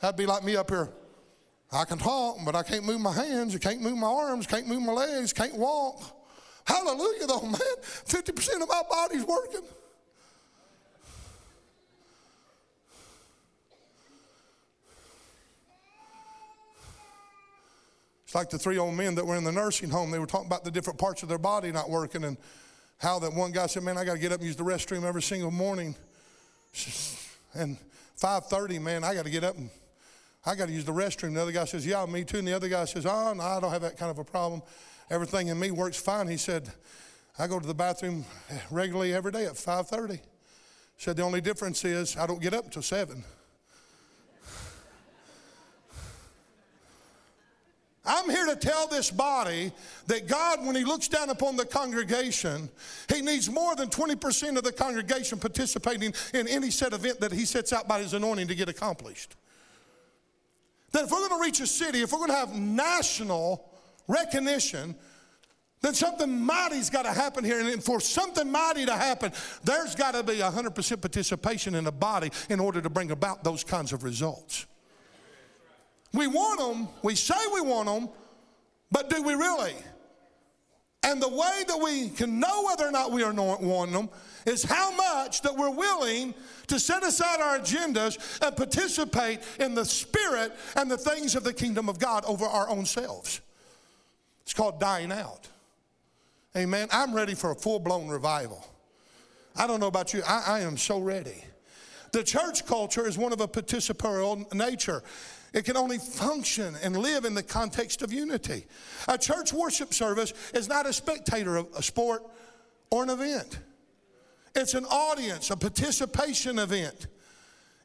That'd 0.00 0.18
be 0.18 0.26
like 0.26 0.44
me 0.44 0.56
up 0.56 0.68
here. 0.68 0.90
I 1.72 1.84
can 1.84 1.98
talk, 1.98 2.38
but 2.44 2.54
I 2.54 2.62
can't 2.62 2.84
move 2.84 3.00
my 3.00 3.12
hands, 3.12 3.54
I 3.54 3.58
can't 3.58 3.80
move 3.80 3.98
my 3.98 4.06
arms, 4.06 4.46
can't 4.46 4.66
move 4.66 4.82
my 4.82 4.92
legs, 4.92 5.32
can't 5.32 5.56
walk. 5.56 6.00
Hallelujah, 6.64 7.26
though, 7.26 7.42
man. 7.42 7.60
50% 7.82 8.62
of 8.62 8.68
my 8.68 8.82
body's 8.88 9.24
working. 9.24 9.62
It's 18.24 18.34
like 18.34 18.50
the 18.50 18.58
three 18.58 18.78
old 18.78 18.94
men 18.94 19.14
that 19.14 19.24
were 19.24 19.36
in 19.36 19.44
the 19.44 19.52
nursing 19.52 19.90
home. 19.90 20.10
They 20.10 20.18
were 20.18 20.26
talking 20.26 20.48
about 20.48 20.64
the 20.64 20.70
different 20.70 20.98
parts 20.98 21.22
of 21.22 21.28
their 21.28 21.38
body 21.38 21.70
not 21.70 21.88
working 21.88 22.24
and 22.24 22.36
how 22.98 23.20
that 23.20 23.32
one 23.32 23.52
guy 23.52 23.66
said, 23.66 23.84
man, 23.84 23.96
I 23.96 24.04
got 24.04 24.14
to 24.14 24.18
get 24.18 24.32
up 24.32 24.38
and 24.38 24.46
use 24.46 24.56
the 24.56 24.64
restroom 24.64 25.04
every 25.04 25.22
single 25.22 25.50
morning. 25.50 25.94
And 27.54 27.76
5.30, 28.20 28.80
man, 28.82 29.04
I 29.04 29.14
got 29.14 29.24
to 29.24 29.30
get 29.30 29.44
up 29.44 29.56
and 29.56 29.70
I 30.48 30.54
got 30.54 30.66
to 30.68 30.72
use 30.72 30.84
the 30.84 30.92
restroom. 30.92 31.34
The 31.34 31.42
other 31.42 31.52
guy 31.52 31.64
says, 31.64 31.84
yeah, 31.84 32.06
me 32.06 32.22
too. 32.22 32.38
And 32.38 32.46
the 32.46 32.52
other 32.52 32.68
guy 32.68 32.84
says, 32.84 33.04
oh, 33.04 33.34
no, 33.34 33.42
I 33.42 33.58
don't 33.58 33.72
have 33.72 33.82
that 33.82 33.98
kind 33.98 34.12
of 34.12 34.18
a 34.18 34.24
problem. 34.24 34.62
Everything 35.10 35.48
in 35.48 35.58
me 35.58 35.72
works 35.72 35.96
fine. 35.96 36.28
He 36.28 36.36
said, 36.36 36.70
I 37.36 37.48
go 37.48 37.58
to 37.58 37.66
the 37.66 37.74
bathroom 37.74 38.24
regularly 38.70 39.12
every 39.12 39.32
day 39.32 39.46
at 39.46 39.54
5.30. 39.54 40.20
Said 40.98 41.16
the 41.16 41.22
only 41.22 41.40
difference 41.40 41.84
is 41.84 42.16
I 42.16 42.26
don't 42.26 42.40
get 42.40 42.54
up 42.54 42.64
until 42.66 42.82
7. 42.82 43.24
I'm 48.08 48.30
here 48.30 48.46
to 48.46 48.54
tell 48.54 48.86
this 48.86 49.10
body 49.10 49.72
that 50.06 50.28
God, 50.28 50.64
when 50.64 50.76
He 50.76 50.84
looks 50.84 51.08
down 51.08 51.28
upon 51.28 51.56
the 51.56 51.66
congregation, 51.66 52.68
He 53.12 53.20
needs 53.20 53.50
more 53.50 53.74
than 53.74 53.88
20% 53.88 54.56
of 54.56 54.62
the 54.62 54.70
congregation 54.70 55.40
participating 55.40 56.14
in 56.32 56.46
any 56.46 56.70
set 56.70 56.92
event 56.92 57.18
that 57.18 57.32
He 57.32 57.44
sets 57.44 57.72
out 57.72 57.88
by 57.88 58.00
His 58.00 58.14
anointing 58.14 58.46
to 58.46 58.54
get 58.54 58.68
accomplished. 58.68 59.34
That 60.92 61.04
if 61.04 61.10
we're 61.10 61.28
going 61.28 61.40
to 61.40 61.44
reach 61.44 61.60
a 61.60 61.66
city, 61.66 62.02
if 62.02 62.12
we're 62.12 62.18
going 62.18 62.30
to 62.30 62.36
have 62.36 62.54
national 62.54 63.68
recognition, 64.08 64.94
then 65.82 65.94
something 65.94 66.40
mighty's 66.40 66.90
got 66.90 67.02
to 67.02 67.12
happen 67.12 67.44
here. 67.44 67.60
And 67.60 67.82
for 67.82 68.00
something 68.00 68.50
mighty 68.50 68.86
to 68.86 68.94
happen, 68.94 69.32
there's 69.64 69.94
got 69.94 70.14
to 70.14 70.22
be 70.22 70.36
100% 70.36 71.00
participation 71.00 71.74
in 71.74 71.84
the 71.84 71.92
body 71.92 72.30
in 72.48 72.60
order 72.60 72.80
to 72.80 72.90
bring 72.90 73.10
about 73.10 73.44
those 73.44 73.62
kinds 73.62 73.92
of 73.92 74.02
results. 74.02 74.66
We 76.12 76.26
want 76.26 76.58
them, 76.60 76.88
we 77.02 77.14
say 77.14 77.34
we 77.52 77.60
want 77.60 77.86
them, 77.88 78.08
but 78.90 79.10
do 79.10 79.22
we 79.22 79.34
really? 79.34 79.74
And 81.02 81.22
the 81.22 81.28
way 81.28 81.64
that 81.68 81.78
we 81.78 82.08
can 82.08 82.40
know 82.40 82.64
whether 82.64 82.86
or 82.86 82.90
not 82.90 83.12
we 83.12 83.22
are 83.22 83.32
wanting 83.32 83.94
them 83.94 84.08
is 84.46 84.62
how 84.62 84.94
much 84.94 85.42
that 85.42 85.54
we're 85.54 85.70
willing 85.70 86.34
to 86.68 86.80
set 86.80 87.02
aside 87.02 87.40
our 87.40 87.58
agendas 87.58 88.40
and 88.40 88.56
participate 88.56 89.40
in 89.60 89.74
the 89.74 89.84
spirit 89.84 90.52
and 90.76 90.90
the 90.90 90.96
things 90.96 91.34
of 91.34 91.44
the 91.44 91.52
kingdom 91.52 91.88
of 91.88 91.98
God 91.98 92.24
over 92.24 92.44
our 92.44 92.68
own 92.68 92.86
selves. 92.86 93.40
It's 94.42 94.54
called 94.54 94.80
dying 94.80 95.12
out. 95.12 95.48
Amen. 96.56 96.88
I'm 96.92 97.12
ready 97.12 97.34
for 97.34 97.50
a 97.50 97.54
full 97.54 97.80
blown 97.80 98.08
revival. 98.08 98.64
I 99.56 99.66
don't 99.66 99.80
know 99.80 99.88
about 99.88 100.14
you, 100.14 100.22
I, 100.26 100.44
I 100.46 100.60
am 100.60 100.76
so 100.76 101.00
ready. 101.00 101.42
The 102.12 102.22
church 102.22 102.64
culture 102.64 103.06
is 103.06 103.18
one 103.18 103.32
of 103.32 103.40
a 103.40 103.48
participatory 103.48 104.52
nature. 104.54 105.02
It 105.52 105.64
can 105.64 105.76
only 105.76 105.98
function 105.98 106.76
and 106.82 106.96
live 106.96 107.24
in 107.24 107.34
the 107.34 107.42
context 107.42 108.02
of 108.02 108.12
unity. 108.12 108.66
A 109.08 109.18
church 109.18 109.52
worship 109.52 109.92
service 109.92 110.32
is 110.54 110.68
not 110.68 110.86
a 110.86 110.92
spectator 110.92 111.56
of 111.56 111.68
a 111.76 111.82
sport 111.82 112.22
or 112.90 113.02
an 113.02 113.10
event. 113.10 113.58
It's 114.56 114.72
an 114.72 114.86
audience, 114.86 115.50
a 115.50 115.56
participation 115.56 116.58
event. 116.58 117.06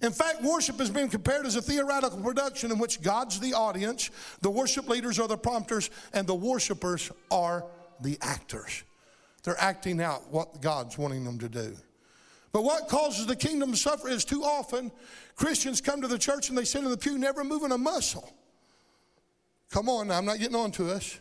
In 0.01 0.11
fact, 0.11 0.41
worship 0.41 0.79
has 0.79 0.89
been 0.89 1.09
compared 1.09 1.45
as 1.45 1.57
a 1.57 1.61
theoretical 1.61 2.19
production 2.21 2.71
in 2.71 2.79
which 2.79 3.01
God's 3.01 3.39
the 3.39 3.53
audience, 3.53 4.09
the 4.41 4.49
worship 4.49 4.87
leaders 4.89 5.19
are 5.19 5.27
the 5.27 5.37
prompters, 5.37 5.91
and 6.13 6.25
the 6.25 6.33
worshipers 6.33 7.11
are 7.29 7.65
the 7.99 8.17
actors. 8.21 8.83
They're 9.43 9.59
acting 9.59 10.01
out 10.01 10.31
what 10.31 10.61
God's 10.61 10.97
wanting 10.97 11.25
them 11.25 11.37
to 11.39 11.49
do. 11.49 11.75
But 12.51 12.63
what 12.63 12.87
causes 12.87 13.27
the 13.27 13.35
kingdom 13.35 13.71
to 13.71 13.77
suffer 13.77 14.07
is 14.09 14.25
too 14.25 14.43
often 14.43 14.91
Christians 15.35 15.81
come 15.81 16.01
to 16.01 16.07
the 16.07 16.17
church 16.17 16.49
and 16.49 16.57
they 16.57 16.65
sit 16.65 16.83
in 16.83 16.89
the 16.89 16.97
pew 16.97 17.17
never 17.17 17.43
moving 17.43 17.71
a 17.71 17.77
muscle. 17.77 18.33
Come 19.71 19.87
on 19.87 20.11
I'm 20.11 20.25
not 20.25 20.39
getting 20.39 20.55
on 20.55 20.71
to 20.71 20.91
us. 20.91 21.17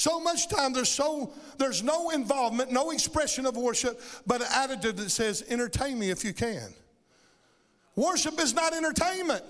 So 0.00 0.18
much 0.18 0.48
time 0.48 0.72
there's 0.72 0.88
so 0.88 1.30
there's 1.58 1.82
no 1.82 2.08
involvement, 2.08 2.72
no 2.72 2.90
expression 2.90 3.44
of 3.44 3.54
worship, 3.54 4.00
but 4.26 4.40
an 4.40 4.46
attitude 4.50 4.96
that 4.96 5.10
says, 5.10 5.44
entertain 5.46 5.98
me 5.98 6.08
if 6.08 6.24
you 6.24 6.32
can. 6.32 6.72
Worship 7.96 8.40
is 8.40 8.54
not 8.54 8.72
entertainment. 8.72 9.44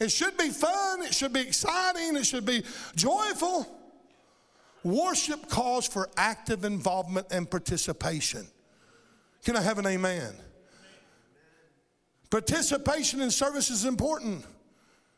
It 0.00 0.10
should 0.10 0.38
be 0.38 0.48
fun, 0.48 1.02
it 1.02 1.12
should 1.12 1.34
be 1.34 1.40
exciting, 1.40 2.16
it 2.16 2.24
should 2.24 2.46
be 2.46 2.62
joyful. 2.96 3.66
Worship 4.82 5.46
calls 5.50 5.86
for 5.86 6.08
active 6.16 6.64
involvement 6.64 7.26
and 7.30 7.50
participation. 7.50 8.46
Can 9.44 9.58
I 9.58 9.60
have 9.60 9.78
an 9.78 9.86
amen? 9.86 10.32
Participation 12.30 13.20
in 13.20 13.30
service 13.30 13.68
is 13.68 13.84
important 13.84 14.46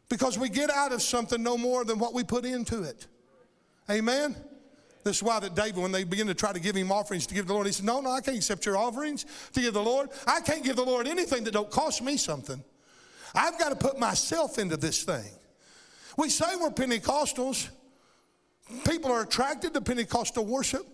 because 0.09 0.37
we 0.37 0.49
get 0.49 0.69
out 0.69 0.91
of 0.91 1.01
something 1.01 1.41
no 1.41 1.57
more 1.57 1.85
than 1.85 2.01
what 2.01 2.13
we 2.13 2.25
put 2.25 2.45
into 2.45 2.83
it. 2.83 3.07
Amen? 3.91 4.37
This 5.03 5.17
is 5.17 5.23
why 5.23 5.41
that 5.41 5.55
David, 5.55 5.79
when 5.79 5.93
they 5.93 6.05
begin 6.05 6.27
to 6.27 6.35
try 6.35 6.53
to 6.53 6.61
give 6.61 6.77
him 6.77 6.93
offerings 6.93 7.27
to 7.27 7.35
give 7.35 7.47
the 7.47 7.55
Lord, 7.55 7.67
he 7.67 7.73
said, 7.73 7.87
No, 7.87 8.01
no, 8.01 8.11
I 8.11 8.21
can't 8.21 8.37
accept 8.37 8.67
your 8.67 8.77
offerings 8.77 9.25
to 9.53 9.61
give 9.61 9.75
the 9.75 9.83
Lord. 9.83 10.11
I 10.27 10.41
can't 10.41 10.63
give 10.63 10.77
the 10.77 10.85
Lord 10.85 11.07
anything 11.09 11.45
that 11.45 11.53
don't 11.53 11.71
cost 11.71 12.03
me 12.03 12.17
something. 12.17 12.63
I've 13.35 13.59
got 13.59 13.71
to 13.71 13.77
put 13.77 13.99
myself 13.99 14.59
into 14.59 14.77
this 14.77 15.03
thing. 15.05 15.25
We 16.17 16.29
say 16.29 16.57
we're 16.61 16.71
Pentecostals. 16.71 17.69
People 18.89 19.11
are 19.11 19.23
attracted 19.23 19.75
to 19.75 19.81
Pentecostal 19.81 20.45
worship, 20.45 20.87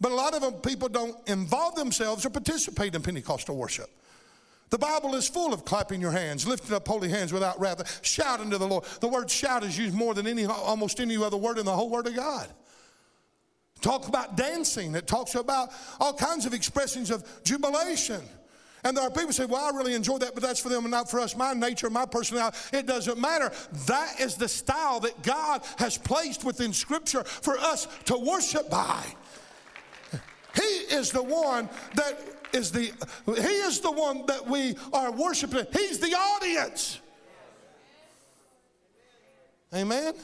but 0.00 0.12
a 0.12 0.14
lot 0.14 0.34
of 0.34 0.42
them 0.42 0.54
people 0.54 0.88
don't 0.88 1.16
involve 1.28 1.76
themselves 1.76 2.26
or 2.26 2.30
participate 2.30 2.94
in 2.94 3.02
Pentecostal 3.02 3.56
worship. 3.56 3.88
The 4.70 4.78
Bible 4.78 5.14
is 5.14 5.28
full 5.28 5.54
of 5.54 5.64
clapping 5.64 6.00
your 6.00 6.10
hands, 6.10 6.46
lifting 6.46 6.74
up 6.74 6.86
holy 6.86 7.08
hands 7.08 7.32
without 7.32 7.60
wrath, 7.60 8.04
shouting 8.04 8.50
to 8.50 8.58
the 8.58 8.66
Lord. 8.66 8.84
The 9.00 9.08
word 9.08 9.30
shout 9.30 9.62
is 9.62 9.78
used 9.78 9.94
more 9.94 10.12
than 10.12 10.26
any, 10.26 10.44
almost 10.44 10.98
any 10.98 11.16
other 11.16 11.36
word 11.36 11.58
in 11.58 11.64
the 11.64 11.72
whole 11.72 11.88
Word 11.88 12.08
of 12.08 12.16
God. 12.16 12.48
Talk 13.80 14.08
about 14.08 14.36
dancing. 14.36 14.94
It 14.94 15.06
talks 15.06 15.34
about 15.34 15.68
all 16.00 16.14
kinds 16.14 16.46
of 16.46 16.54
expressions 16.54 17.10
of 17.10 17.24
jubilation. 17.44 18.22
And 18.82 18.96
there 18.96 19.04
are 19.04 19.10
people 19.10 19.26
who 19.26 19.32
say, 19.32 19.46
Well, 19.46 19.64
I 19.64 19.76
really 19.76 19.94
enjoy 19.94 20.18
that, 20.18 20.34
but 20.34 20.42
that's 20.42 20.60
for 20.60 20.68
them 20.68 20.84
and 20.84 20.90
not 20.90 21.10
for 21.10 21.20
us. 21.20 21.36
My 21.36 21.52
nature, 21.52 21.90
my 21.90 22.06
personality, 22.06 22.56
it 22.72 22.86
doesn't 22.86 23.18
matter. 23.18 23.52
That 23.86 24.20
is 24.20 24.36
the 24.36 24.48
style 24.48 25.00
that 25.00 25.22
God 25.22 25.62
has 25.78 25.98
placed 25.98 26.44
within 26.44 26.72
Scripture 26.72 27.24
for 27.24 27.58
us 27.58 27.86
to 28.06 28.16
worship 28.16 28.70
by. 28.70 29.04
He 30.54 30.62
is 30.62 31.10
the 31.10 31.22
one 31.22 31.68
that 31.96 32.18
is 32.56 32.72
the 32.72 32.92
He 33.26 33.32
is 33.42 33.80
the 33.80 33.92
one 33.92 34.26
that 34.26 34.46
we 34.46 34.76
are 34.92 35.12
worshiping. 35.12 35.66
He's 35.72 35.98
the 35.98 36.14
audience. 36.14 37.00
Amen. 39.74 40.14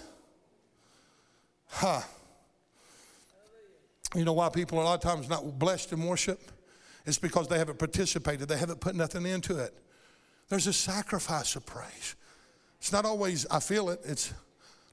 Huh. 1.69 2.01
You 4.15 4.25
know 4.25 4.33
why 4.35 4.49
people 4.51 4.81
a 4.81 4.83
lot 4.83 4.95
of 4.95 5.01
times 5.01 5.29
not 5.29 5.59
blessed 5.59 5.93
in 5.93 6.05
worship? 6.05 6.41
It's 7.07 7.19
because 7.19 7.49
they 7.49 7.59
haven't 7.59 7.79
participated, 7.79 8.49
they 8.49 8.59
haven't 8.59 8.81
put 8.81 8.95
nothing 8.95 9.27
into 9.27 9.59
it. 9.59 9.75
There's 10.49 10.67
a 10.67 10.73
sacrifice 10.73 11.57
of 11.57 11.67
praise. 11.67 12.15
It's 12.79 12.93
not 12.93 13.05
always, 13.05 13.47
I 13.51 13.61
feel 13.61 13.91
it, 13.91 14.01
it's 14.05 14.33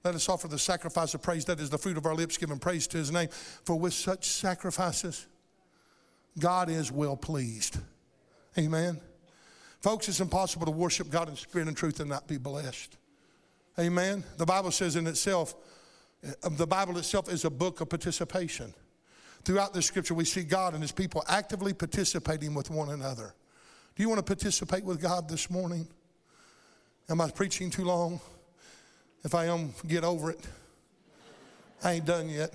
let 0.03 0.15
us 0.15 0.29
offer 0.29 0.47
the 0.47 0.59
sacrifice 0.59 1.13
of 1.13 1.21
praise. 1.21 1.45
That 1.45 1.59
is 1.59 1.69
the 1.69 1.77
fruit 1.77 1.97
of 1.97 2.05
our 2.05 2.15
lips, 2.15 2.37
giving 2.37 2.57
praise 2.57 2.87
to 2.87 2.97
his 2.97 3.11
name. 3.11 3.27
For 3.65 3.77
with 3.77 3.93
such 3.93 4.25
sacrifices, 4.25 5.27
God 6.39 6.69
is 6.69 6.91
well 6.91 7.17
pleased. 7.17 7.77
Amen. 8.57 8.99
Folks, 9.81 10.09
it's 10.09 10.19
impossible 10.19 10.65
to 10.65 10.71
worship 10.71 11.09
God 11.09 11.29
in 11.29 11.35
spirit 11.35 11.67
and 11.67 11.77
truth 11.77 11.99
and 11.99 12.09
not 12.09 12.27
be 12.27 12.37
blessed. 12.37 12.97
Amen. 13.77 14.23
The 14.37 14.45
Bible 14.45 14.71
says 14.71 14.95
in 14.95 15.07
itself, 15.07 15.55
uh, 16.43 16.49
the 16.49 16.67
Bible 16.67 16.97
itself 16.97 17.31
is 17.31 17.45
a 17.45 17.49
book 17.49 17.79
of 17.79 17.89
participation. 17.89 18.73
Throughout 19.43 19.73
the 19.73 19.81
scripture, 19.81 20.13
we 20.13 20.25
see 20.25 20.43
God 20.43 20.73
and 20.73 20.81
his 20.81 20.91
people 20.91 21.23
actively 21.29 21.73
participating 21.73 22.53
with 22.53 22.69
one 22.69 22.89
another. 22.89 23.33
Do 23.95 24.03
you 24.03 24.09
want 24.09 24.19
to 24.19 24.23
participate 24.23 24.83
with 24.83 25.01
God 25.01 25.29
this 25.29 25.49
morning? 25.49 25.87
Am 27.09 27.21
I 27.21 27.31
preaching 27.31 27.69
too 27.69 27.85
long? 27.85 28.19
If 29.23 29.33
I 29.33 29.45
am, 29.45 29.73
get 29.87 30.03
over 30.03 30.31
it. 30.31 30.39
I 31.83 31.93
ain't 31.93 32.05
done 32.05 32.29
yet. 32.29 32.53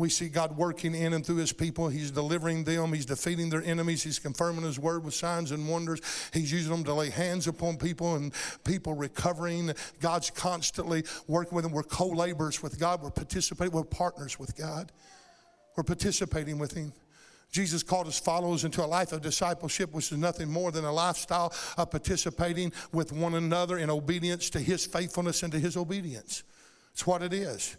We 0.00 0.08
see 0.08 0.30
God 0.30 0.56
working 0.56 0.94
in 0.94 1.12
and 1.12 1.26
through 1.26 1.36
his 1.36 1.52
people. 1.52 1.90
He's 1.90 2.10
delivering 2.10 2.64
them. 2.64 2.94
He's 2.94 3.04
defeating 3.04 3.50
their 3.50 3.62
enemies. 3.62 4.02
He's 4.02 4.18
confirming 4.18 4.64
his 4.64 4.78
word 4.78 5.04
with 5.04 5.12
signs 5.12 5.50
and 5.50 5.68
wonders. 5.68 6.00
He's 6.32 6.50
using 6.50 6.72
them 6.72 6.84
to 6.84 6.94
lay 6.94 7.10
hands 7.10 7.46
upon 7.46 7.76
people 7.76 8.14
and 8.14 8.32
people 8.64 8.94
recovering. 8.94 9.74
God's 10.00 10.30
constantly 10.30 11.04
working 11.26 11.54
with 11.54 11.64
them. 11.64 11.72
We're 11.72 11.82
co 11.82 12.06
laborers 12.06 12.62
with 12.62 12.80
God. 12.80 13.02
We're 13.02 13.10
participating. 13.10 13.74
We're 13.74 13.84
partners 13.84 14.38
with 14.38 14.56
God. 14.56 14.90
We're 15.76 15.82
participating 15.82 16.58
with 16.58 16.72
him. 16.72 16.94
Jesus 17.52 17.82
called 17.82 18.06
his 18.06 18.18
followers 18.18 18.64
into 18.64 18.82
a 18.82 18.86
life 18.86 19.12
of 19.12 19.20
discipleship, 19.20 19.92
which 19.92 20.10
is 20.12 20.16
nothing 20.16 20.50
more 20.50 20.72
than 20.72 20.86
a 20.86 20.92
lifestyle 20.92 21.52
of 21.76 21.90
participating 21.90 22.72
with 22.90 23.12
one 23.12 23.34
another 23.34 23.76
in 23.76 23.90
obedience 23.90 24.48
to 24.48 24.60
his 24.60 24.86
faithfulness 24.86 25.42
and 25.42 25.52
to 25.52 25.58
his 25.58 25.76
obedience. 25.76 26.42
It's 26.94 27.06
what 27.06 27.22
it 27.22 27.34
is. 27.34 27.76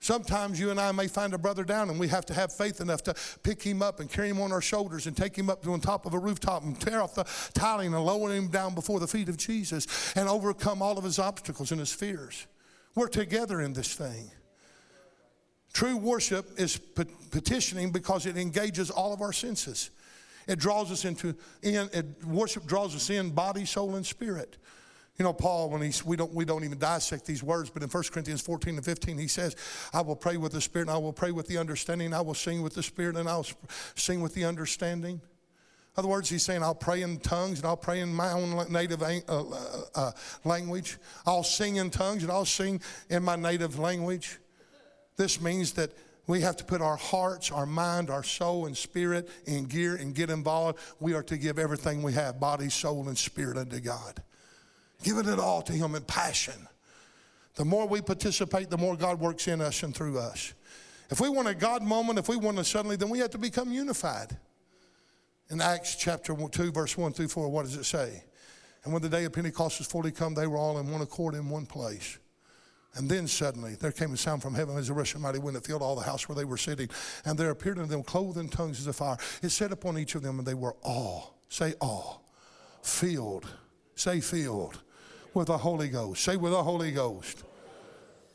Sometimes 0.00 0.60
you 0.60 0.70
and 0.70 0.78
I 0.78 0.92
may 0.92 1.08
find 1.08 1.34
a 1.34 1.38
brother 1.38 1.64
down 1.64 1.90
and 1.90 1.98
we 1.98 2.06
have 2.08 2.24
to 2.26 2.34
have 2.34 2.52
faith 2.52 2.80
enough 2.80 3.02
to 3.04 3.14
pick 3.42 3.62
him 3.62 3.82
up 3.82 3.98
and 3.98 4.08
carry 4.08 4.28
him 4.28 4.40
on 4.40 4.52
our 4.52 4.60
shoulders 4.60 5.06
and 5.08 5.16
take 5.16 5.34
him 5.36 5.50
up 5.50 5.62
to 5.64 5.72
on 5.72 5.80
top 5.80 6.06
of 6.06 6.14
a 6.14 6.18
rooftop 6.18 6.62
and 6.62 6.80
tear 6.80 7.02
off 7.02 7.14
the 7.14 7.24
tiling 7.52 7.92
and 7.92 8.04
lower 8.04 8.32
him 8.32 8.48
down 8.48 8.74
before 8.74 9.00
the 9.00 9.08
feet 9.08 9.28
of 9.28 9.36
Jesus 9.36 10.12
and 10.14 10.28
overcome 10.28 10.82
all 10.82 10.98
of 10.98 11.04
his 11.04 11.18
obstacles 11.18 11.72
and 11.72 11.80
his 11.80 11.92
fears. 11.92 12.46
We're 12.94 13.08
together 13.08 13.60
in 13.60 13.72
this 13.72 13.94
thing. 13.94 14.30
True 15.72 15.96
worship 15.96 16.58
is 16.58 16.76
petitioning 16.76 17.90
because 17.90 18.24
it 18.24 18.36
engages 18.36 18.90
all 18.90 19.12
of 19.12 19.20
our 19.20 19.32
senses. 19.32 19.90
It 20.46 20.58
draws 20.58 20.90
us 20.90 21.04
into 21.04 21.34
in 21.62 21.90
worship 22.24 22.66
draws 22.66 22.96
us 22.96 23.10
in 23.10 23.30
body, 23.30 23.64
soul, 23.64 23.96
and 23.96 24.06
spirit. 24.06 24.56
You 25.18 25.24
know, 25.24 25.32
Paul, 25.32 25.70
when 25.70 25.82
he's, 25.82 26.04
we 26.04 26.16
don't, 26.16 26.32
we 26.32 26.44
don't 26.44 26.62
even 26.62 26.78
dissect 26.78 27.26
these 27.26 27.42
words, 27.42 27.70
but 27.70 27.82
in 27.82 27.88
1 27.88 28.04
Corinthians 28.12 28.40
14 28.40 28.76
and 28.76 28.84
15, 28.84 29.18
he 29.18 29.26
says, 29.26 29.56
I 29.92 30.00
will 30.00 30.14
pray 30.14 30.36
with 30.36 30.52
the 30.52 30.60
Spirit, 30.60 30.86
and 30.86 30.94
I 30.94 30.98
will 30.98 31.12
pray 31.12 31.32
with 31.32 31.48
the 31.48 31.58
understanding. 31.58 32.14
I 32.14 32.20
will 32.20 32.34
sing 32.34 32.62
with 32.62 32.74
the 32.74 32.84
Spirit, 32.84 33.16
and 33.16 33.28
I'll 33.28 33.46
sing 33.96 34.22
with 34.22 34.34
the 34.34 34.44
understanding. 34.44 35.14
In 35.16 35.20
other 35.96 36.08
words, 36.08 36.28
he's 36.28 36.44
saying, 36.44 36.62
I'll 36.62 36.72
pray 36.72 37.02
in 37.02 37.18
tongues, 37.18 37.58
and 37.58 37.66
I'll 37.66 37.76
pray 37.76 37.98
in 37.98 38.14
my 38.14 38.30
own 38.30 38.72
native 38.72 39.02
uh, 39.02 39.18
uh, 39.28 39.44
uh, 39.96 40.12
language. 40.44 40.98
I'll 41.26 41.42
sing 41.42 41.76
in 41.76 41.90
tongues, 41.90 42.22
and 42.22 42.30
I'll 42.30 42.44
sing 42.44 42.80
in 43.10 43.24
my 43.24 43.34
native 43.34 43.76
language. 43.76 44.38
This 45.16 45.40
means 45.40 45.72
that 45.72 45.90
we 46.28 46.42
have 46.42 46.56
to 46.58 46.64
put 46.64 46.80
our 46.80 46.96
hearts, 46.96 47.50
our 47.50 47.66
mind, 47.66 48.08
our 48.08 48.22
soul, 48.22 48.66
and 48.66 48.76
spirit 48.76 49.28
in 49.46 49.64
gear 49.64 49.96
and 49.96 50.14
get 50.14 50.30
involved. 50.30 50.78
We 51.00 51.14
are 51.14 51.24
to 51.24 51.36
give 51.36 51.58
everything 51.58 52.04
we 52.04 52.12
have 52.12 52.38
body, 52.38 52.68
soul, 52.68 53.08
and 53.08 53.18
spirit 53.18 53.56
unto 53.56 53.80
God 53.80 54.22
giving 55.02 55.28
it 55.28 55.38
all 55.38 55.62
to 55.62 55.72
Him 55.72 55.94
in 55.94 56.02
passion. 56.02 56.68
The 57.54 57.64
more 57.64 57.88
we 57.88 58.00
participate, 58.00 58.70
the 58.70 58.78
more 58.78 58.96
God 58.96 59.18
works 59.18 59.48
in 59.48 59.60
us 59.60 59.82
and 59.82 59.94
through 59.94 60.18
us. 60.18 60.54
If 61.10 61.20
we 61.20 61.28
want 61.28 61.48
a 61.48 61.54
God 61.54 61.82
moment, 61.82 62.18
if 62.18 62.28
we 62.28 62.36
want 62.36 62.58
a 62.58 62.64
suddenly, 62.64 62.96
then 62.96 63.08
we 63.08 63.18
have 63.18 63.30
to 63.30 63.38
become 63.38 63.72
unified. 63.72 64.36
In 65.50 65.60
Acts 65.60 65.96
chapter 65.96 66.36
2, 66.36 66.72
verse 66.72 66.96
1 66.96 67.12
through 67.12 67.28
4, 67.28 67.48
what 67.48 67.64
does 67.64 67.76
it 67.76 67.84
say? 67.84 68.22
And 68.84 68.92
when 68.92 69.02
the 69.02 69.08
day 69.08 69.24
of 69.24 69.32
Pentecost 69.32 69.78
was 69.78 69.88
fully 69.88 70.12
come, 70.12 70.34
they 70.34 70.46
were 70.46 70.58
all 70.58 70.78
in 70.78 70.90
one 70.90 71.00
accord 71.00 71.34
in 71.34 71.48
one 71.48 71.66
place. 71.66 72.18
And 72.94 73.08
then 73.08 73.26
suddenly 73.26 73.74
there 73.74 73.92
came 73.92 74.12
a 74.12 74.16
sound 74.16 74.42
from 74.42 74.54
heaven 74.54 74.76
as 74.76 74.88
a 74.88 74.94
rushing 74.94 75.20
mighty 75.20 75.38
wind 75.38 75.56
that 75.56 75.66
filled 75.66 75.82
all 75.82 75.96
the 75.96 76.02
house 76.02 76.28
where 76.28 76.36
they 76.36 76.44
were 76.44 76.56
sitting. 76.56 76.88
And 77.24 77.38
there 77.38 77.50
appeared 77.50 77.78
unto 77.78 77.90
them 77.90 78.02
clothed 78.02 78.38
in 78.38 78.48
tongues 78.48 78.78
as 78.78 78.86
a 78.86 78.92
fire. 78.92 79.16
It 79.42 79.50
set 79.50 79.72
upon 79.72 79.98
each 79.98 80.14
of 80.14 80.22
them, 80.22 80.38
and 80.38 80.46
they 80.46 80.54
were 80.54 80.76
all, 80.82 81.38
say 81.48 81.74
all, 81.80 82.24
filled, 82.82 83.48
say 83.94 84.20
filled 84.20 84.80
with 85.34 85.48
the 85.48 85.58
Holy 85.58 85.88
Ghost. 85.88 86.24
Say 86.24 86.36
with 86.36 86.52
the 86.52 86.62
Holy 86.62 86.92
Ghost. 86.92 87.44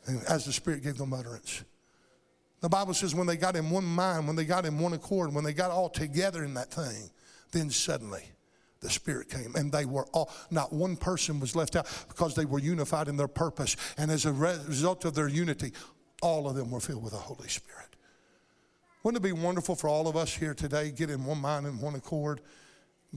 And 0.06 0.22
as 0.28 0.44
the 0.44 0.52
Spirit 0.52 0.82
gave 0.82 0.98
them 0.98 1.12
utterance. 1.12 1.64
The 2.60 2.68
Bible 2.68 2.94
says 2.94 3.14
when 3.14 3.26
they 3.26 3.36
got 3.36 3.56
in 3.56 3.70
one 3.70 3.84
mind, 3.84 4.26
when 4.26 4.36
they 4.36 4.44
got 4.44 4.64
in 4.64 4.78
one 4.78 4.92
accord, 4.92 5.34
when 5.34 5.44
they 5.44 5.52
got 5.52 5.70
all 5.70 5.88
together 5.88 6.44
in 6.44 6.54
that 6.54 6.70
thing, 6.70 7.10
then 7.52 7.70
suddenly 7.70 8.22
the 8.80 8.90
Spirit 8.90 9.28
came 9.28 9.54
and 9.54 9.72
they 9.72 9.84
were 9.84 10.06
all, 10.12 10.30
not 10.50 10.72
one 10.72 10.96
person 10.96 11.40
was 11.40 11.56
left 11.56 11.76
out 11.76 11.86
because 12.08 12.34
they 12.34 12.44
were 12.44 12.58
unified 12.58 13.08
in 13.08 13.16
their 13.16 13.28
purpose. 13.28 13.76
And 13.96 14.10
as 14.10 14.24
a 14.26 14.32
result 14.32 15.04
of 15.04 15.14
their 15.14 15.28
unity, 15.28 15.72
all 16.22 16.48
of 16.48 16.54
them 16.54 16.70
were 16.70 16.80
filled 16.80 17.02
with 17.02 17.12
the 17.12 17.18
Holy 17.18 17.48
Spirit. 17.48 17.96
Wouldn't 19.02 19.22
it 19.22 19.26
be 19.26 19.32
wonderful 19.32 19.74
for 19.74 19.88
all 19.88 20.08
of 20.08 20.16
us 20.16 20.34
here 20.34 20.54
today, 20.54 20.90
get 20.90 21.10
in 21.10 21.24
one 21.24 21.40
mind 21.40 21.66
and 21.66 21.80
one 21.80 21.94
accord? 21.94 22.40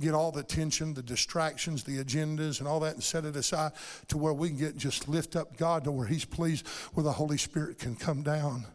Get 0.02 0.14
all 0.14 0.32
the 0.32 0.44
tension, 0.44 0.94
the 0.94 1.04
distractions, 1.04 1.84
the 1.84 2.04
agendas, 2.04 2.60
and 2.60 2.68
all 2.68 2.80
that 2.82 2.94
and 2.94 3.04
set 3.04 3.26
it 3.26 3.36
aside 3.36 3.72
to 4.08 4.18
where 4.18 4.34
we 4.34 4.50
can 4.50 4.58
get 4.58 4.78
just 4.78 5.08
lift 5.08 5.36
up 5.36 5.58
God 5.58 5.84
to 5.84 5.92
where 5.92 6.08
He's 6.08 6.26
pleased, 6.26 6.68
where 6.94 7.04
the 7.04 7.12
Holy 7.12 7.38
Spirit 7.38 7.80
can 7.80 7.96
come 7.96 8.24
down 8.24 8.66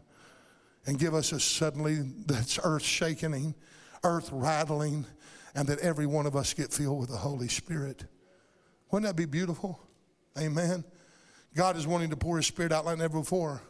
and 0.85 0.99
give 0.99 1.13
us 1.13 1.31
a 1.31 1.39
suddenly 1.39 1.99
that's 2.25 2.59
earth 2.63 2.83
shaking, 2.83 3.55
earth 4.03 4.29
rattling, 4.31 5.05
and 5.55 5.67
that 5.67 5.79
every 5.79 6.05
one 6.05 6.25
of 6.25 6.35
us 6.35 6.53
get 6.53 6.71
filled 6.71 6.99
with 6.99 7.09
the 7.09 7.17
Holy 7.17 7.47
Spirit. 7.47 8.05
Wouldn't 8.91 9.07
that 9.07 9.15
be 9.15 9.25
beautiful? 9.25 9.79
Amen. 10.37 10.83
God 11.55 11.77
is 11.77 11.87
wanting 11.87 12.09
to 12.09 12.17
pour 12.17 12.37
His 12.37 12.47
Spirit 12.47 12.71
out 12.71 12.85
like 12.85 12.97
never 12.97 13.19
before. 13.19 13.61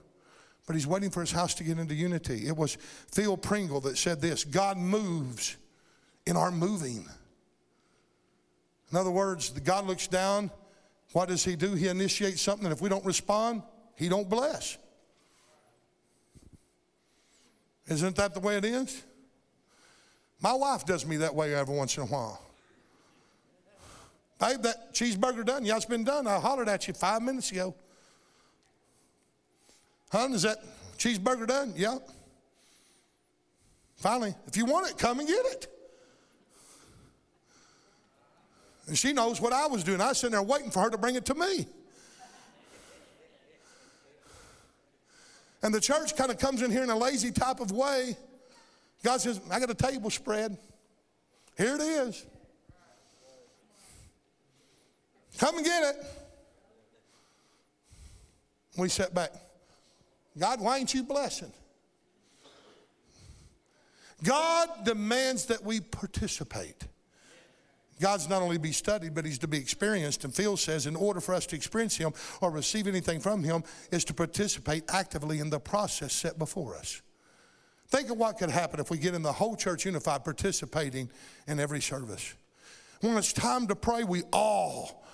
But 0.66 0.76
he's 0.76 0.88
waiting 0.88 1.10
for 1.10 1.20
his 1.20 1.32
house 1.32 1.54
to 1.56 1.64
get 1.64 1.78
into 1.78 1.94
unity. 1.94 2.48
It 2.48 2.56
was 2.56 2.78
Phil 3.12 3.36
Pringle 3.36 3.82
that 3.82 3.98
said 3.98 4.22
this 4.22 4.44
God 4.44 4.78
moves 4.78 5.58
in 6.26 6.38
our 6.38 6.52
moving. 6.52 7.08
In 8.94 9.00
other 9.00 9.10
words, 9.10 9.50
God 9.50 9.88
looks 9.88 10.06
down. 10.06 10.52
What 11.14 11.28
does 11.30 11.44
he 11.44 11.56
do? 11.56 11.74
He 11.74 11.88
initiates 11.88 12.44
something, 12.44 12.68
and 12.68 12.76
if 12.76 12.80
we 12.80 12.90
don't 12.90 13.04
respond, 13.04 13.64
he 13.96 14.08
don't 14.08 14.30
bless. 14.30 14.78
Isn't 17.88 18.16
that 18.18 18.36
the 18.36 18.40
way 18.40 18.56
it 18.58 18.66
is? 18.66 19.02
My 20.44 20.54
wife 20.54 20.86
does 20.86 21.08
me 21.08 21.18
that 21.18 21.34
way 21.34 21.56
every 21.56 21.76
once 21.76 21.98
in 21.98 22.04
a 22.04 22.06
while. 22.06 22.40
Babe, 24.40 24.62
that 24.62 24.94
cheeseburger 24.94 25.44
done? 25.44 25.66
Yeah, 25.66 25.78
it's 25.78 25.86
been 25.86 26.04
done. 26.04 26.28
I 26.28 26.38
hollered 26.38 26.70
at 26.70 26.88
you 26.88 26.94
five 26.94 27.24
minutes 27.24 27.52
ago. 27.52 27.74
Hon, 30.12 30.34
is 30.34 30.44
that 30.44 30.60
cheeseburger 31.00 31.48
done? 31.48 31.74
Yeah. 31.76 31.98
Finally, 33.96 34.36
if 34.46 34.56
you 34.56 34.66
want 34.66 34.88
it, 34.88 35.00
come 35.00 35.18
and 35.18 35.28
get 35.28 35.46
it. 35.48 35.68
And 38.88 38.98
she 38.98 39.14
knows 39.14 39.40
what 39.40 39.54
I 39.54 39.68
was 39.68 39.84
doing. 39.84 40.02
I 40.02 40.10
was 40.10 40.18
sitting 40.18 40.32
there 40.32 40.44
waiting 40.44 40.72
for 40.72 40.82
her 40.82 40.90
to 40.90 40.98
bring 40.98 41.16
it 41.16 41.26
to 41.26 41.36
me. 41.36 41.68
And 45.62 45.74
the 45.74 45.80
church 45.80 46.16
kind 46.18 46.30
of 46.30 46.38
comes 46.38 46.62
in 46.62 46.72
here 46.72 46.84
in 46.84 46.90
a 46.90 46.98
lazy 46.98 47.32
type 47.32 47.62
of 47.62 47.72
way 47.72 48.18
God 49.04 49.20
says, 49.20 49.42
I 49.52 49.60
got 49.60 49.70
a 49.70 49.76
table 49.76 50.10
spread. 50.10 50.58
Here 51.58 51.76
it 51.76 51.82
is. 51.82 52.26
Come 55.38 55.58
and 55.58 55.66
get 55.66 55.84
it. 55.84 56.06
We 58.78 58.88
sat 58.88 59.14
back. 59.14 59.32
God, 60.38 60.62
why 60.62 60.78
ain't 60.78 60.94
you 60.94 61.04
blessing? 61.04 61.52
God 64.24 64.70
demands 64.86 65.48
that 65.48 65.64
we 65.64 65.82
participate. 65.82 66.88
God's 68.00 68.28
not 68.28 68.42
only 68.42 68.56
to 68.56 68.62
be 68.62 68.72
studied, 68.72 69.14
but 69.14 69.26
He's 69.26 69.40
to 69.40 69.48
be 69.48 69.58
experienced. 69.58 70.24
And 70.24 70.34
Phil 70.34 70.58
says, 70.58 70.88
in 70.88 70.96
order 70.96 71.22
for 71.22 71.34
us 71.34 71.46
to 71.48 71.56
experience 71.56 71.96
Him 71.96 72.14
or 72.42 72.52
receive 72.52 72.88
anything 72.88 73.20
from 73.20 73.44
Him, 73.44 73.64
is 73.92 74.04
to 74.06 74.14
participate 74.14 74.84
actively 74.90 75.40
in 75.40 75.50
the 75.50 75.60
process 75.60 76.14
set 76.14 76.38
before 76.38 76.76
us. 76.76 77.02
Think 77.88 78.10
of 78.10 78.18
what 78.18 78.40
could 78.40 78.50
happen 78.50 78.80
if 78.80 78.90
we 78.90 78.98
get 78.98 79.14
in 79.14 79.22
the 79.22 79.32
whole 79.32 79.56
church 79.56 79.86
unified, 79.86 80.24
participating 80.24 81.10
in 81.48 81.60
every 81.60 81.82
service. 81.82 82.34
When 83.02 83.18
it's 83.18 83.34
time 83.34 83.68
to 83.68 83.76
pray, 83.76 84.04
we 84.04 84.24
all 84.32 85.06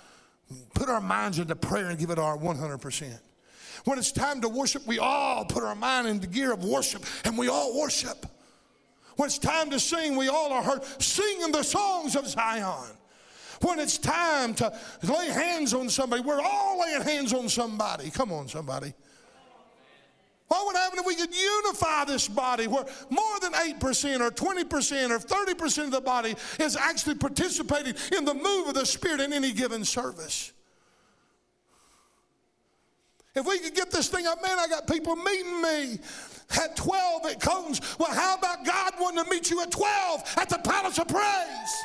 put 0.74 0.88
our 0.88 1.00
minds 1.00 1.38
into 1.38 1.56
prayer 1.56 1.90
and 1.90 1.98
give 1.98 2.10
it 2.10 2.18
our 2.18 2.38
100%. 2.38 3.18
When 3.84 3.98
it's 3.98 4.12
time 4.12 4.40
to 4.40 4.48
worship, 4.48 4.86
we 4.86 4.98
all 4.98 5.44
put 5.44 5.62
our 5.62 5.74
mind 5.74 6.06
into 6.06 6.26
gear 6.26 6.52
of 6.52 6.64
worship 6.64 7.04
and 7.24 7.36
we 7.36 7.48
all 7.48 7.78
worship. 7.78 8.26
When 9.20 9.26
it's 9.26 9.38
time 9.38 9.68
to 9.68 9.78
sing, 9.78 10.16
we 10.16 10.28
all 10.28 10.50
are 10.50 10.62
heard 10.62 10.82
singing 10.98 11.52
the 11.52 11.62
songs 11.62 12.16
of 12.16 12.26
Zion. 12.26 12.96
When 13.60 13.78
it's 13.78 13.98
time 13.98 14.54
to 14.54 14.72
lay 15.02 15.26
hands 15.26 15.74
on 15.74 15.90
somebody, 15.90 16.22
we're 16.22 16.40
all 16.40 16.80
laying 16.80 17.02
hands 17.02 17.34
on 17.34 17.50
somebody. 17.50 18.08
Come 18.08 18.32
on, 18.32 18.48
somebody. 18.48 18.94
What 20.48 20.64
would 20.64 20.76
happen 20.76 21.00
if 21.00 21.04
we 21.04 21.16
could 21.16 21.34
unify 21.34 22.06
this 22.06 22.28
body 22.28 22.66
where 22.66 22.86
more 23.10 23.40
than 23.42 23.52
8% 23.52 24.20
or 24.22 24.30
20% 24.30 25.10
or 25.10 25.18
30% 25.18 25.84
of 25.84 25.90
the 25.90 26.00
body 26.00 26.34
is 26.58 26.74
actually 26.74 27.16
participating 27.16 27.96
in 28.16 28.24
the 28.24 28.32
move 28.32 28.68
of 28.68 28.74
the 28.74 28.86
Spirit 28.86 29.20
in 29.20 29.34
any 29.34 29.52
given 29.52 29.84
service? 29.84 30.50
If 33.34 33.46
we 33.46 33.58
could 33.58 33.74
get 33.74 33.90
this 33.90 34.08
thing 34.08 34.26
up, 34.26 34.42
man, 34.42 34.58
I 34.58 34.66
got 34.66 34.86
people 34.86 35.14
meeting 35.14 35.60
me 35.60 35.98
at 36.58 36.76
12 36.76 37.26
it 37.26 37.40
comes. 37.40 37.80
Well, 37.98 38.12
how 38.12 38.36
about 38.36 38.64
God 38.64 38.94
wanting 39.00 39.24
to 39.24 39.30
meet 39.30 39.50
you 39.50 39.62
at 39.62 39.70
12 39.70 40.34
at 40.36 40.48
the 40.48 40.58
Palace 40.58 40.98
of 40.98 41.08
Praise? 41.08 41.84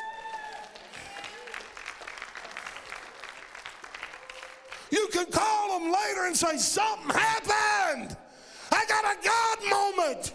You 4.90 5.08
can 5.12 5.26
call 5.26 5.78
them 5.78 5.92
later 5.92 6.26
and 6.26 6.36
say, 6.36 6.56
Something 6.56 7.10
happened. 7.10 8.16
I 8.72 8.84
got 8.86 9.04
a 9.04 9.16
God 9.24 9.70
moment. 9.70 10.34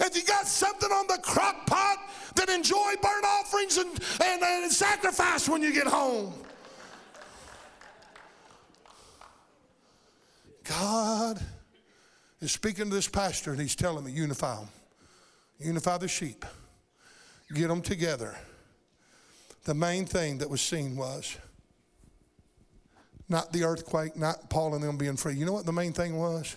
If 0.00 0.16
you 0.16 0.24
got 0.24 0.46
something 0.46 0.90
on 0.90 1.06
the 1.06 1.18
crock 1.22 1.66
pot, 1.66 1.98
then 2.34 2.50
enjoy 2.50 2.94
burnt 3.00 3.24
offerings 3.24 3.78
and, 3.78 3.90
and, 4.22 4.42
and 4.42 4.72
sacrifice 4.72 5.48
when 5.48 5.62
you 5.62 5.72
get 5.72 5.86
home. 5.86 6.34
God 10.64 11.40
is 12.40 12.52
speaking 12.52 12.88
to 12.88 12.94
this 12.94 13.08
pastor 13.08 13.52
and 13.52 13.60
he's 13.60 13.76
telling 13.76 14.04
me, 14.04 14.12
unify 14.12 14.56
them. 14.56 14.68
Unify 15.58 15.98
the 15.98 16.08
sheep. 16.08 16.44
Get 17.54 17.68
them 17.68 17.82
together. 17.82 18.34
The 19.64 19.74
main 19.74 20.06
thing 20.06 20.38
that 20.38 20.50
was 20.50 20.60
seen 20.60 20.96
was 20.96 21.36
not 23.28 23.52
the 23.52 23.64
earthquake, 23.64 24.16
not 24.16 24.50
Paul 24.50 24.74
and 24.74 24.82
them 24.82 24.96
being 24.96 25.16
free. 25.16 25.34
You 25.34 25.46
know 25.46 25.52
what 25.52 25.66
the 25.66 25.72
main 25.72 25.92
thing 25.92 26.18
was? 26.18 26.56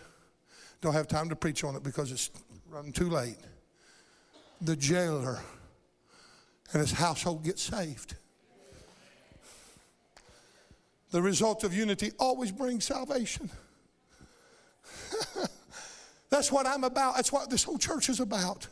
Don't 0.82 0.94
have 0.94 1.08
time 1.08 1.30
to 1.30 1.36
preach 1.36 1.64
on 1.64 1.76
it 1.76 1.84
because 1.84 2.12
it's 2.12 2.30
running 2.70 2.92
too 2.92 3.10
late. 3.10 3.38
The 4.62 4.76
jailer 4.76 5.40
and 6.74 6.82
his 6.82 6.92
household 6.92 7.44
get 7.44 7.60
saved. 7.60 8.16
The 11.12 11.22
result 11.22 11.64
of 11.64 11.74
unity 11.74 12.12
always 12.20 12.52
brings 12.52 12.86
salvation. 12.86 13.50
That's 16.30 16.52
what 16.52 16.66
I'm 16.66 16.84
about. 16.84 17.16
That's 17.16 17.32
what 17.32 17.50
this 17.50 17.64
whole 17.64 17.78
church 17.78 18.10
is 18.10 18.20
about. 18.20 18.68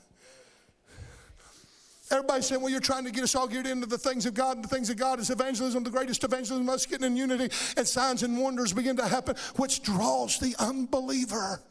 Everybody's 2.11 2.45
saying, 2.45 2.61
well, 2.61 2.69
you're 2.69 2.81
trying 2.81 3.05
to 3.05 3.11
get 3.11 3.23
us 3.23 3.33
all 3.33 3.47
geared 3.47 3.65
into 3.65 3.87
the 3.87 3.97
things 3.97 4.27
of 4.27 4.35
God, 4.35 4.57
and 4.57 4.63
the 4.63 4.67
things 4.67 4.91
of 4.91 4.97
God 4.97 5.19
is 5.19 5.31
evangelism, 5.31 5.83
the 5.83 5.89
greatest 5.89 6.23
evangelism, 6.23 6.69
us 6.69 6.85
getting 6.85 7.07
in 7.07 7.17
unity, 7.17 7.49
and 7.77 7.87
signs 7.87 8.21
and 8.21 8.37
wonders 8.37 8.73
begin 8.73 8.95
to 8.97 9.07
happen, 9.07 9.35
which 9.55 9.81
draws 9.81 10.37
the 10.37 10.55
unbeliever. 10.59 11.61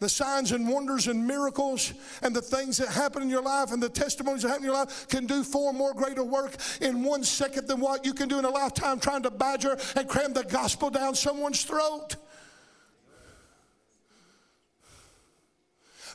The 0.00 0.08
signs 0.08 0.52
and 0.52 0.68
wonders 0.68 1.08
and 1.08 1.26
miracles 1.26 1.92
and 2.22 2.34
the 2.34 2.42
things 2.42 2.76
that 2.76 2.88
happen 2.88 3.20
in 3.20 3.28
your 3.28 3.42
life 3.42 3.72
and 3.72 3.82
the 3.82 3.88
testimonies 3.88 4.42
that 4.42 4.48
happen 4.48 4.62
in 4.62 4.70
your 4.70 4.78
life 4.78 5.08
can 5.08 5.26
do 5.26 5.42
far 5.42 5.72
more 5.72 5.92
greater 5.92 6.22
work 6.22 6.56
in 6.80 7.02
one 7.02 7.24
second 7.24 7.66
than 7.66 7.80
what 7.80 8.06
you 8.06 8.14
can 8.14 8.28
do 8.28 8.38
in 8.38 8.44
a 8.44 8.50
lifetime 8.50 9.00
trying 9.00 9.22
to 9.24 9.30
badger 9.30 9.76
and 9.96 10.08
cram 10.08 10.32
the 10.32 10.44
gospel 10.44 10.88
down 10.88 11.16
someone's 11.16 11.64
throat. 11.64 12.14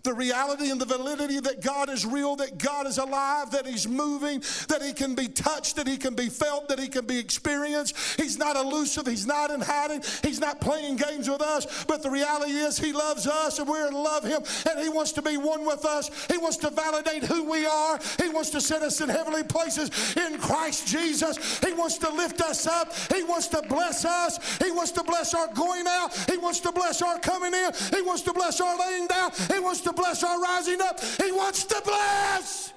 The 0.04 0.14
reality 0.14 0.70
and 0.70 0.82
the 0.82 0.86
validity 0.86 1.40
that 1.40 1.62
God 1.62 1.90
is 1.90 2.06
real, 2.06 2.36
that 2.36 2.58
God 2.58 2.88
is 2.88 2.98
alive, 2.98 3.52
that 3.52 3.66
He's 3.66 3.88
moving, 3.88 4.42
that 4.68 4.82
He 4.82 4.92
can 4.92 5.16
be 5.16 5.30
touched, 5.30 5.78
that 5.78 5.88
He 5.88 5.96
can 5.96 6.14
be 6.14 6.28
felt, 6.28 6.68
that 6.68 6.78
He 6.78 6.90
can 6.90 7.06
be 7.06 7.18
experienced. 7.18 7.96
He's 8.20 8.38
not 8.38 8.58
elusive, 8.58 9.08
He's 9.08 9.26
not 9.26 9.50
in 9.50 9.62
hiding, 9.62 10.04
He's 10.22 10.42
not 10.42 10.60
playing 10.60 10.98
games 10.98 11.30
with 11.30 11.42
us. 11.42 11.86
But 11.86 12.04
the 12.04 12.10
reality 12.10 12.52
is, 12.52 12.78
He 12.78 12.92
loves 12.92 13.28
us 13.28 13.60
and 13.60 13.68
we're 13.68 13.88
in 13.88 13.94
love 13.94 14.26
Him, 14.26 14.42
and 14.70 14.80
He 14.82 14.90
wants 14.90 15.14
to 15.14 15.22
be 15.22 15.38
one 15.38 15.66
with 15.66 15.86
us. 15.86 16.10
He 16.30 16.38
wants 16.38 16.58
to 16.58 16.70
validate 16.70 17.24
who 17.24 17.50
we 17.50 17.66
are, 17.66 17.98
He 18.22 18.28
wants 18.28 18.50
to 18.52 18.62
set 18.62 18.82
us 18.82 19.00
in 19.00 19.08
heavenly 19.08 19.44
places 19.44 19.90
in 20.18 20.38
Christ 20.38 20.86
Jesus. 20.86 21.60
He 21.60 21.72
wants 21.72 21.98
to 22.00 22.10
lift 22.12 22.42
us 22.42 22.68
up, 22.68 22.94
He 23.14 23.24
wants 23.24 23.48
to 23.48 23.62
bless 23.70 24.04
us, 24.04 24.58
He 24.58 24.70
wants 24.70 24.92
to 24.92 25.04
bless 25.04 25.34
our 25.34 25.48
going 25.54 25.88
out, 25.88 26.14
He 26.30 26.36
wants 26.36 26.60
to 26.60 26.74
bless 26.74 27.02
our 27.02 27.20
coming 27.20 27.54
in, 27.54 27.72
He 27.96 28.02
wants 28.02 28.24
to 28.24 28.34
bless 28.34 28.60
our 28.60 28.78
laying 28.78 29.08
down, 29.08 29.32
He 29.50 29.60
wants 29.60 29.80
to 29.80 29.93
bless 29.94 30.24
our 30.24 30.42
rising 30.42 30.82
up. 30.82 31.00
He 31.22 31.32
wants 31.32 31.64
to 31.66 31.82
bless. 31.84 32.74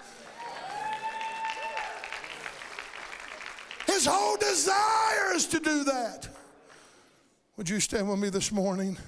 His 3.87 4.07
whole 4.07 4.37
desire 4.37 5.35
is 5.35 5.47
to 5.47 5.61
do 5.61 5.85
that. 5.85 6.29
Would 7.57 7.69
you 7.69 7.81
stand 7.81 8.09
with 8.11 8.19
me 8.19 8.29
this 8.29 8.53
morning? 8.53 8.99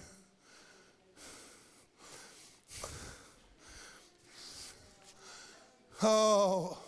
Oh. 6.03 6.79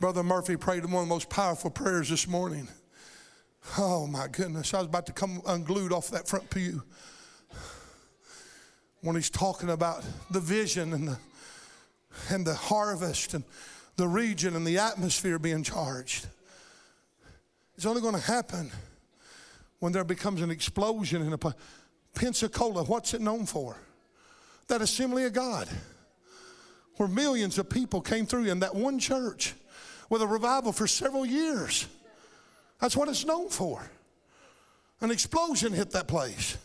Brother 0.00 0.24
Murphy 0.24 0.56
prayed 0.56 0.84
one 0.84 0.94
of 0.94 1.08
the 1.08 1.14
most 1.14 1.28
powerful 1.28 1.70
prayers 1.70 2.08
this 2.08 2.26
morning. 2.26 2.66
Oh 3.78 4.06
my 4.06 4.28
goodness, 4.28 4.74
I 4.74 4.78
was 4.78 4.86
about 4.86 5.06
to 5.06 5.12
come 5.12 5.40
unglued 5.46 5.92
off 5.92 6.10
that 6.10 6.28
front 6.28 6.50
pew 6.50 6.82
when 9.00 9.16
he's 9.16 9.30
talking 9.30 9.70
about 9.70 10.04
the 10.30 10.40
vision 10.40 10.92
and 10.92 11.08
the, 11.08 11.18
and 12.28 12.46
the 12.46 12.54
harvest 12.54 13.34
and 13.34 13.44
the 13.96 14.06
region 14.06 14.56
and 14.56 14.66
the 14.66 14.78
atmosphere 14.78 15.38
being 15.38 15.62
charged. 15.62 16.26
It's 17.76 17.86
only 17.86 18.00
going 18.00 18.14
to 18.14 18.20
happen 18.20 18.70
when 19.78 19.92
there 19.92 20.04
becomes 20.04 20.42
an 20.42 20.50
explosion 20.50 21.22
in 21.22 21.32
a 21.32 21.54
Pensacola. 22.14 22.84
What's 22.84 23.14
it 23.14 23.20
known 23.20 23.46
for? 23.46 23.76
That 24.68 24.82
assembly 24.82 25.24
of 25.24 25.32
God, 25.32 25.68
where 26.96 27.08
millions 27.08 27.58
of 27.58 27.68
people 27.68 28.00
came 28.00 28.26
through 28.26 28.44
in 28.44 28.60
that 28.60 28.74
one 28.74 28.98
church 28.98 29.54
with 30.08 30.22
a 30.22 30.26
revival 30.26 30.72
for 30.72 30.86
several 30.86 31.26
years. 31.26 31.86
That's 32.82 32.96
what 32.96 33.08
it's 33.08 33.24
known 33.24 33.48
for. 33.48 33.88
An 35.00 35.12
explosion 35.12 35.72
hit 35.72 35.92
that 35.92 36.08
place. 36.08 36.58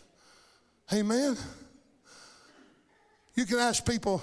Amen. 0.92 1.36
You 3.36 3.46
can 3.46 3.60
ask 3.60 3.86
people, 3.86 4.20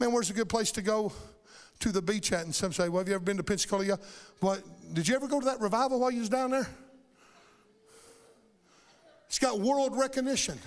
man, 0.00 0.10
where's 0.10 0.30
a 0.30 0.32
good 0.32 0.48
place 0.48 0.72
to 0.72 0.80
go 0.80 1.12
to 1.80 1.92
the 1.92 2.00
beach 2.00 2.32
at? 2.32 2.46
And 2.46 2.54
some 2.54 2.72
say, 2.72 2.88
well, 2.88 3.00
have 3.00 3.08
you 3.08 3.14
ever 3.14 3.22
been 3.22 3.36
to 3.36 3.42
Pensacola? 3.42 3.84
Yeah. 3.84 3.96
What, 4.40 4.62
did 4.94 5.06
you 5.06 5.14
ever 5.14 5.28
go 5.28 5.38
to 5.38 5.44
that 5.44 5.60
revival 5.60 6.00
while 6.00 6.10
you 6.10 6.20
was 6.20 6.30
down 6.30 6.50
there? 6.50 6.66
It's 9.26 9.38
got 9.38 9.60
world 9.60 9.94
recognition. 9.94 10.58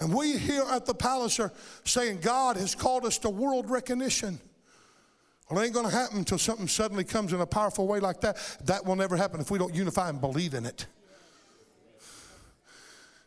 And 0.00 0.14
we 0.14 0.38
here 0.38 0.64
at 0.70 0.86
the 0.86 0.94
palace 0.94 1.38
are 1.40 1.52
saying 1.84 2.20
God 2.22 2.56
has 2.56 2.74
called 2.74 3.04
us 3.04 3.18
to 3.18 3.28
world 3.28 3.68
recognition. 3.68 4.40
Well, 5.50 5.60
it 5.60 5.64
ain't 5.64 5.74
going 5.74 5.86
to 5.86 5.92
happen 5.92 6.18
until 6.18 6.38
something 6.38 6.68
suddenly 6.68 7.02
comes 7.02 7.32
in 7.32 7.40
a 7.40 7.46
powerful 7.46 7.88
way 7.88 7.98
like 7.98 8.20
that. 8.20 8.36
That 8.66 8.86
will 8.86 8.94
never 8.94 9.16
happen 9.16 9.40
if 9.40 9.50
we 9.50 9.58
don't 9.58 9.74
unify 9.74 10.08
and 10.08 10.20
believe 10.20 10.54
in 10.54 10.64
it. 10.64 10.86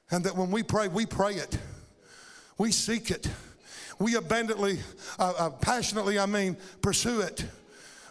And 0.10 0.24
that 0.24 0.38
when 0.38 0.50
we 0.50 0.64
pray, 0.64 0.88
we 0.88 1.06
pray 1.06 1.34
it, 1.34 1.58
we 2.58 2.72
seek 2.72 3.12
it, 3.12 3.28
we 4.00 4.16
abundantly, 4.16 4.80
uh, 5.20 5.34
uh, 5.38 5.50
passionately, 5.50 6.18
I 6.18 6.26
mean, 6.26 6.56
pursue 6.82 7.22
it. 7.22 7.46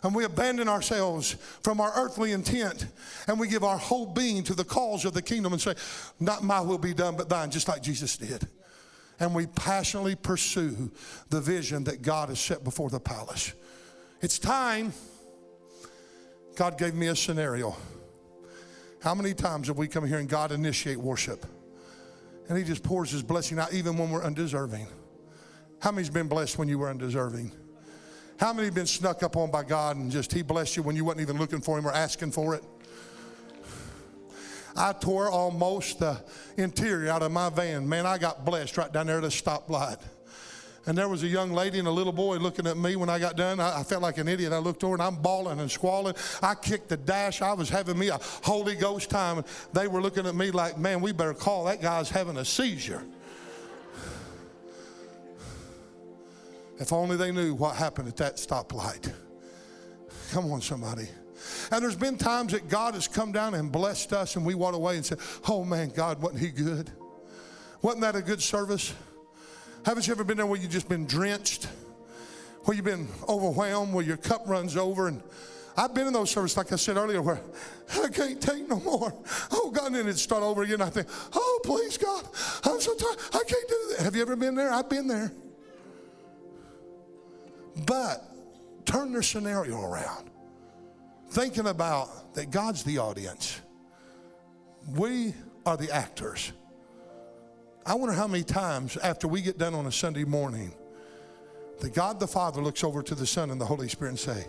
and 0.03 0.15
we 0.15 0.25
abandon 0.25 0.69
ourselves 0.69 1.37
from 1.63 1.81
our 1.81 1.93
earthly 1.95 2.33
intent 2.33 2.87
and 3.29 3.39
we 3.39 3.47
give 3.47 3.63
our 3.63 3.79
whole 3.79 4.07
being 4.07 4.43
to 4.43 4.55
the 4.55 4.65
cause 4.65 5.05
of 5.05 5.13
the 5.13 5.23
kingdom 5.23 5.53
and 5.53 5.63
say, 5.63 5.75
Not 6.19 6.43
my 6.43 6.61
will 6.61 6.79
be 6.79 6.93
done, 6.93 7.17
but 7.17 7.29
thine, 7.29 7.51
just 7.51 7.69
like 7.69 7.83
Jesus 7.83 8.17
did. 8.17 8.47
And 9.21 9.35
we 9.35 9.47
passionately 9.47 10.17
pursue 10.17 10.91
the 11.31 11.41
vision 11.41 11.85
that 11.85 12.03
God 12.03 12.31
has 12.31 12.41
set 12.41 12.65
before 12.65 12.91
the 12.91 12.99
palace. 12.99 13.53
It's 14.23 14.39
time. 14.39 14.93
God 16.55 16.79
gave 16.79 16.95
me 16.95 17.09
a 17.09 17.17
scenario. 17.17 17.77
How 19.03 19.17
many 19.17 19.35
times 19.35 19.67
have 19.67 19.77
we 19.77 19.89
come 19.89 20.07
here 20.07 20.19
and 20.19 20.29
God 20.29 20.53
initiate 20.53 20.97
worship? 20.97 21.45
And 22.49 22.57
He 22.57 22.63
just 22.63 22.85
pours 22.85 23.11
His 23.11 23.25
blessing 23.25 23.59
out 23.59 23.75
even 23.75 23.99
when 23.99 24.11
we're 24.11 24.23
undeserving. 24.23 24.87
How 25.81 25.91
many's 25.91 26.09
been 26.09 26.29
blessed 26.29 26.57
when 26.57 26.69
you 26.69 26.79
were 26.79 26.89
undeserving? 26.89 27.51
How 28.39 28.53
many 28.53 28.67
have 28.67 28.75
been 28.77 28.87
snuck 28.87 29.25
up 29.25 29.37
on 29.37 29.51
by 29.51 29.65
God 29.65 29.97
and 29.97 30.09
just 30.09 30.33
He 30.33 30.43
blessed 30.43 30.77
you 30.77 30.85
when 30.85 30.95
you 30.95 31.05
wasn't 31.05 31.23
even 31.23 31.39
looking 31.39 31.61
for 31.61 31.77
Him 31.77 31.85
or 31.85 31.93
asking 31.93 32.31
for 32.31 32.55
it? 32.55 32.63
I 34.77 34.93
tore 34.93 35.31
almost 35.31 35.99
the 35.99 36.23
interior 36.57 37.11
out 37.11 37.23
of 37.23 37.33
my 37.33 37.51
van. 37.51 37.89
Man, 37.89 38.07
I 38.07 38.19
got 38.19 38.45
blessed 38.45 38.79
right 38.79 38.93
down 38.93 39.09
there 39.09 39.19
at 39.19 39.25
a 39.25 39.29
stoplight. 39.29 40.01
And 40.87 40.99
there 40.99 41.09
was 41.09 41.23
a 41.23 41.29
young 41.29 41.53
lady 41.53 41.79
and 41.79 41.87
a 41.87 41.93
little 41.93 42.13
boy 42.13 42.39
looking 42.39 42.67
at 42.67 42.77
me 42.77 42.97
when 42.97 43.09
I 43.09 43.21
got 43.21 43.37
done. 43.37 43.61
I, 43.61 43.81
I, 43.81 43.83
felt 43.85 44.03
like 44.03 44.19
an 44.19 44.27
idiot. 44.27 44.53
I 44.53 44.59
looked 44.59 44.83
over 44.83 44.95
and 44.95 45.03
I'm 45.03 45.15
bawling 45.15 45.61
and 45.61 45.71
squalling. 45.71 46.15
I 46.43 46.57
kicked 46.57 46.89
the 46.89 46.97
dash. 46.97 47.41
I 47.41 47.53
was 47.53 47.69
having 47.69 47.97
me 47.97 48.09
a 48.09 48.19
Holy 48.43 48.75
Ghost 48.75 49.09
time. 49.09 49.39
And 49.39 49.47
they 49.73 49.87
were 49.87 50.03
looking 50.03 50.27
at 50.27 50.35
me 50.35 50.51
like, 50.51 50.79
man, 50.79 51.01
we 51.01 51.13
better 51.13 51.35
call 51.35 51.65
that 51.65 51.81
guy's 51.81 52.11
having 52.11 52.37
a 52.37 52.45
seizure. 52.45 53.03
If 56.79 56.93
only 56.93 57.17
they 57.17 57.31
knew 57.31 57.55
what 57.55 57.77
happened 57.77 58.09
at 58.09 58.17
that 58.17 58.37
stoplight. 58.39 59.13
Come 60.33 60.51
on, 60.51 60.61
somebody. 60.61 61.07
And 61.71 61.85
there's 61.85 61.97
been 61.97 62.19
times 62.19 62.53
that 62.53 62.69
God 62.69 62.95
has 62.95 63.07
come 63.07 63.31
down 63.31 63.55
and 63.55 63.71
blessed 63.71 64.13
us, 64.13 64.35
and 64.35 64.45
we 64.45 64.55
walk 64.55 64.75
away 64.75 64.97
and 64.97 65.07
say, 65.07 65.17
Oh 65.49 65.65
man, 65.65 65.91
God, 65.91 66.21
wasn't 66.21 66.41
He 66.41 66.49
good? 66.49 66.91
Wasn't 67.83 68.01
that 68.03 68.17
a 68.17 68.23
good 68.23 68.43
service? 68.43 68.95
Haven't 69.85 70.07
you 70.07 70.13
ever 70.13 70.25
been 70.25 70.37
there 70.37 70.47
where 70.47 70.61
you've 70.61 70.71
just 70.71 70.89
been 70.89 71.07
drenched? 71.07 71.69
Where 72.65 72.77
you've 72.77 72.85
been 72.85 73.09
overwhelmed, 73.29 73.93
where 73.93 74.05
your 74.05 74.17
cup 74.17 74.43
runs 74.47 74.77
over? 74.77 75.09
And 75.09 75.23
I've 75.77 75.95
been 75.95 76.07
in 76.07 76.13
those 76.13 76.31
services, 76.31 76.57
like 76.57 76.73
I 76.73 76.77
said 76.77 76.97
earlier, 76.97 77.21
where 77.21 77.41
I 78.03 78.09
can't 78.09 78.41
take 78.41 78.69
no 78.69 78.79
more. 78.81 79.13
Oh, 79.51 79.71
God, 79.71 79.87
and 79.87 79.97
then 79.97 80.09
it 80.09 80.19
start 80.19 80.43
over 80.43 80.63
again. 80.63 80.81
I 80.81 80.91
think, 80.91 81.09
oh, 81.35 81.61
please, 81.65 81.99
God, 81.99 82.25
I'm 82.65 82.81
so 82.81 82.95
tired. 82.95 83.19
I 83.33 83.43
can't 83.45 83.69
do 83.69 83.87
that. 83.91 84.05
Have 84.05 84.15
you 84.15 84.23
ever 84.23 84.37
been 84.37 84.55
there? 84.55 84.73
I've 84.73 84.89
been 84.89 85.09
there. 85.09 85.33
But 87.87 88.23
turn 88.85 89.13
their 89.13 89.23
scenario 89.23 89.81
around. 89.81 90.31
Thinking 91.31 91.67
about 91.67 92.35
that 92.35 92.51
God's 92.51 92.85
the 92.85 92.99
audience. 92.99 93.61
We 94.95 95.35
are 95.65 95.77
the 95.77 95.91
actors. 95.91 96.53
I 97.85 97.95
wonder 97.95 98.15
how 98.15 98.29
many 98.29 98.45
times 98.45 98.97
after 98.97 99.27
we 99.27 99.43
get 99.43 99.59
done 99.59 99.75
on 99.75 99.87
a 99.87 99.93
Sunday 99.93 100.25
morning, 100.25 100.73
that 101.81 101.95
God 101.95 102.21
the 102.21 102.29
Father 102.29 102.63
looks 102.63 102.85
over 102.85 103.03
to 103.03 103.15
the 103.15 103.27
Son 103.27 103.51
and 103.51 103.61
the 103.61 103.65
Holy 103.65 103.89
Spirit 103.89 104.11
and 104.11 104.19
say, 104.19 104.47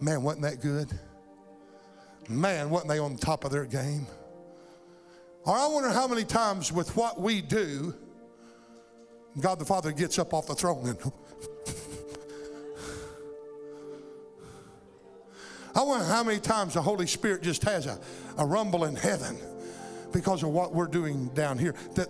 Man, 0.00 0.22
wasn't 0.22 0.42
that 0.42 0.60
good? 0.60 0.88
Man, 2.28 2.70
wasn't 2.70 2.90
they 2.90 2.98
on 2.98 3.16
top 3.16 3.44
of 3.44 3.52
their 3.52 3.64
game? 3.64 4.06
Or 5.44 5.56
I 5.56 5.66
wonder 5.68 5.90
how 5.90 6.06
many 6.08 6.24
times 6.24 6.72
with 6.72 6.94
what 6.96 7.20
we 7.20 7.40
do, 7.40 7.94
God 9.40 9.58
the 9.58 9.64
Father 9.64 9.92
gets 9.92 10.18
up 10.18 10.34
off 10.34 10.46
the 10.46 10.54
throne 10.54 10.88
and 10.88 10.98
I 15.74 15.82
wonder 15.82 16.04
how 16.04 16.24
many 16.24 16.40
times 16.40 16.74
the 16.74 16.82
Holy 16.82 17.06
Spirit 17.06 17.42
just 17.42 17.62
has 17.62 17.86
a, 17.86 18.00
a 18.36 18.44
rumble 18.44 18.84
in 18.84 18.96
heaven 18.96 19.38
because 20.12 20.42
of 20.42 20.48
what 20.48 20.74
we're 20.74 20.88
doing 20.88 21.26
down 21.34 21.56
here. 21.56 21.74
That 21.94 22.08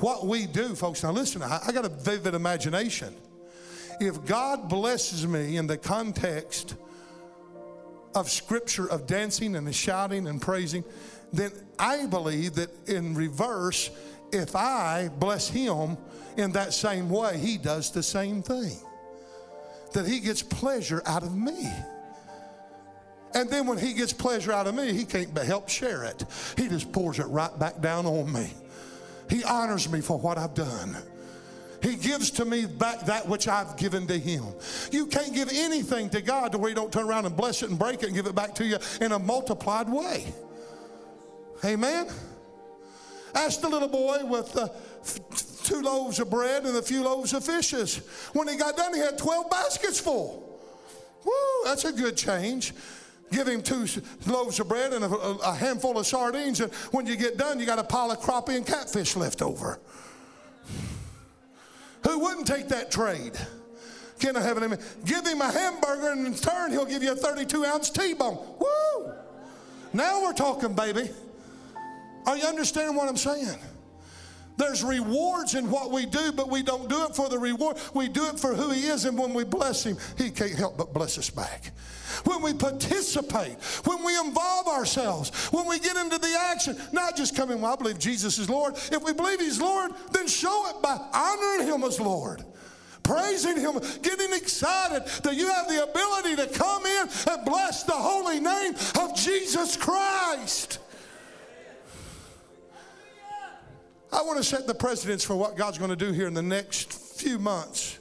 what 0.00 0.26
we 0.26 0.46
do, 0.46 0.74
folks, 0.74 1.02
now 1.02 1.12
listen, 1.12 1.42
I, 1.42 1.60
I 1.66 1.72
got 1.72 1.84
a 1.84 1.88
vivid 1.88 2.34
imagination. 2.34 3.14
If 4.00 4.24
God 4.24 4.68
blesses 4.68 5.26
me 5.26 5.56
in 5.56 5.66
the 5.66 5.78
context 5.78 6.74
of 8.14 8.30
scripture 8.30 8.90
of 8.90 9.06
dancing 9.06 9.56
and 9.56 9.74
shouting 9.74 10.26
and 10.26 10.40
praising, 10.40 10.84
then 11.32 11.50
I 11.78 12.06
believe 12.06 12.54
that 12.54 12.70
in 12.88 13.14
reverse, 13.14 13.90
if 14.32 14.56
I 14.56 15.08
bless 15.18 15.48
him 15.48 15.96
in 16.36 16.52
that 16.52 16.72
same 16.72 17.08
way, 17.08 17.38
he 17.38 17.58
does 17.58 17.90
the 17.90 18.02
same 18.02 18.42
thing. 18.42 18.76
That 19.92 20.06
he 20.06 20.20
gets 20.20 20.42
pleasure 20.42 21.02
out 21.06 21.22
of 21.22 21.34
me. 21.34 21.70
And 23.34 23.50
then 23.50 23.66
when 23.66 23.78
he 23.78 23.92
gets 23.92 24.12
pleasure 24.12 24.52
out 24.52 24.66
of 24.66 24.74
me, 24.74 24.92
he 24.92 25.04
can't 25.04 25.36
help 25.38 25.68
share 25.68 26.04
it. 26.04 26.24
He 26.56 26.68
just 26.68 26.90
pours 26.92 27.18
it 27.18 27.24
right 27.24 27.56
back 27.58 27.80
down 27.80 28.06
on 28.06 28.32
me. 28.32 28.50
He 29.28 29.44
honors 29.44 29.90
me 29.90 30.00
for 30.00 30.18
what 30.18 30.38
I've 30.38 30.54
done. 30.54 30.96
He 31.82 31.96
gives 31.96 32.30
to 32.32 32.44
me 32.44 32.66
back 32.66 33.06
that 33.06 33.28
which 33.28 33.48
I've 33.48 33.76
given 33.76 34.06
to 34.06 34.18
him. 34.18 34.44
You 34.90 35.06
can't 35.06 35.34
give 35.34 35.48
anything 35.52 36.10
to 36.10 36.20
God 36.22 36.52
to 36.52 36.58
where 36.58 36.68
you 36.70 36.74
don't 36.74 36.92
turn 36.92 37.06
around 37.06 37.26
and 37.26 37.36
bless 37.36 37.62
it 37.62 37.70
and 37.70 37.78
break 37.78 38.02
it 38.02 38.06
and 38.06 38.14
give 38.14 38.26
it 38.26 38.34
back 38.34 38.54
to 38.56 38.64
you 38.64 38.78
in 39.00 39.12
a 39.12 39.18
multiplied 39.18 39.88
way. 39.88 40.32
Amen. 41.64 42.08
Ask 43.34 43.60
the 43.60 43.68
little 43.68 43.88
boy 43.88 44.24
with 44.24 44.52
the 44.52 44.72
two 45.64 45.82
loaves 45.82 46.18
of 46.20 46.30
bread 46.30 46.64
and 46.64 46.76
a 46.76 46.82
few 46.82 47.02
loaves 47.02 47.32
of 47.34 47.44
fishes. 47.44 47.98
When 48.32 48.48
he 48.48 48.56
got 48.56 48.76
done, 48.76 48.94
he 48.94 49.00
had 49.00 49.18
12 49.18 49.50
baskets 49.50 50.00
full. 50.00 50.60
Woo, 51.24 51.32
that's 51.64 51.84
a 51.84 51.92
good 51.92 52.16
change. 52.16 52.72
Give 53.32 53.48
him 53.48 53.62
two 53.62 53.86
loaves 54.26 54.60
of 54.60 54.68
bread 54.68 54.92
and 54.92 55.04
a, 55.04 55.08
a 55.08 55.54
handful 55.54 55.98
of 55.98 56.06
sardines, 56.06 56.60
and 56.60 56.72
when 56.92 57.06
you 57.06 57.16
get 57.16 57.36
done, 57.36 57.58
you 57.58 57.66
got 57.66 57.78
a 57.78 57.84
pile 57.84 58.10
of 58.10 58.20
crappie 58.20 58.56
and 58.56 58.64
catfish 58.64 59.16
left 59.16 59.42
over. 59.42 59.80
Who 62.04 62.18
wouldn't 62.20 62.46
take 62.46 62.68
that 62.68 62.90
trade? 62.90 63.32
Can 64.20 64.36
I 64.36 64.40
have 64.40 64.56
an 64.56 64.64
amen? 64.64 64.78
Give 65.04 65.26
him 65.26 65.40
a 65.40 65.50
hamburger, 65.50 66.12
and 66.12 66.26
in 66.26 66.34
turn, 66.34 66.70
he'll 66.70 66.86
give 66.86 67.02
you 67.02 67.12
a 67.12 67.16
32 67.16 67.64
ounce 67.64 67.90
T 67.90 68.14
bone. 68.14 68.38
Woo! 68.58 69.12
Now 69.92 70.22
we're 70.22 70.32
talking, 70.32 70.72
baby. 70.72 71.10
Are 72.26 72.36
you 72.36 72.44
understanding 72.44 72.96
what 72.96 73.08
I'm 73.08 73.16
saying? 73.16 73.58
There's 74.56 74.82
rewards 74.82 75.54
in 75.54 75.70
what 75.70 75.90
we 75.90 76.06
do, 76.06 76.32
but 76.32 76.50
we 76.50 76.62
don't 76.62 76.88
do 76.88 77.04
it 77.04 77.14
for 77.14 77.28
the 77.28 77.38
reward. 77.38 77.76
We 77.94 78.08
do 78.08 78.26
it 78.28 78.38
for 78.38 78.54
who 78.54 78.70
He 78.70 78.86
is, 78.86 79.04
and 79.04 79.18
when 79.18 79.34
we 79.34 79.44
bless 79.44 79.84
Him, 79.84 79.96
He 80.16 80.30
can't 80.30 80.54
help 80.54 80.78
but 80.78 80.94
bless 80.94 81.18
us 81.18 81.30
back. 81.30 81.72
When 82.24 82.40
we 82.40 82.54
participate, 82.54 83.56
when 83.84 84.02
we 84.04 84.18
involve 84.18 84.68
ourselves, 84.68 85.30
when 85.52 85.66
we 85.66 85.78
get 85.78 85.96
into 85.96 86.18
the 86.18 86.34
action, 86.50 86.76
not 86.92 87.16
just 87.16 87.36
coming, 87.36 87.60
well, 87.60 87.74
I 87.74 87.76
believe 87.76 87.98
Jesus 87.98 88.38
is 88.38 88.48
Lord. 88.48 88.74
If 88.74 89.02
we 89.04 89.12
believe 89.12 89.40
He's 89.40 89.60
Lord, 89.60 89.92
then 90.12 90.26
show 90.26 90.70
it 90.70 90.82
by 90.82 90.98
honoring 91.12 91.68
Him 91.68 91.84
as 91.84 92.00
Lord 92.00 92.44
praising 93.02 93.56
Him, 93.56 93.78
getting 94.02 94.32
excited 94.32 95.06
that 95.22 95.36
you 95.36 95.46
have 95.46 95.68
the 95.68 95.84
ability 95.84 96.36
to 96.36 96.58
come 96.58 96.84
in 96.84 97.08
and 97.30 97.44
bless 97.44 97.84
the 97.84 97.92
holy 97.92 98.40
name 98.40 98.74
of 98.98 99.14
Jesus 99.16 99.76
Christ. 99.76 100.80
I 104.12 104.22
want 104.22 104.38
to 104.38 104.44
set 104.44 104.66
the 104.66 104.74
precedence 104.74 105.24
for 105.24 105.36
what 105.36 105.56
God's 105.56 105.78
going 105.78 105.90
to 105.90 105.96
do 105.96 106.12
here 106.12 106.26
in 106.26 106.34
the 106.34 106.42
next 106.42 106.92
few 106.92 107.38
months, 107.38 107.98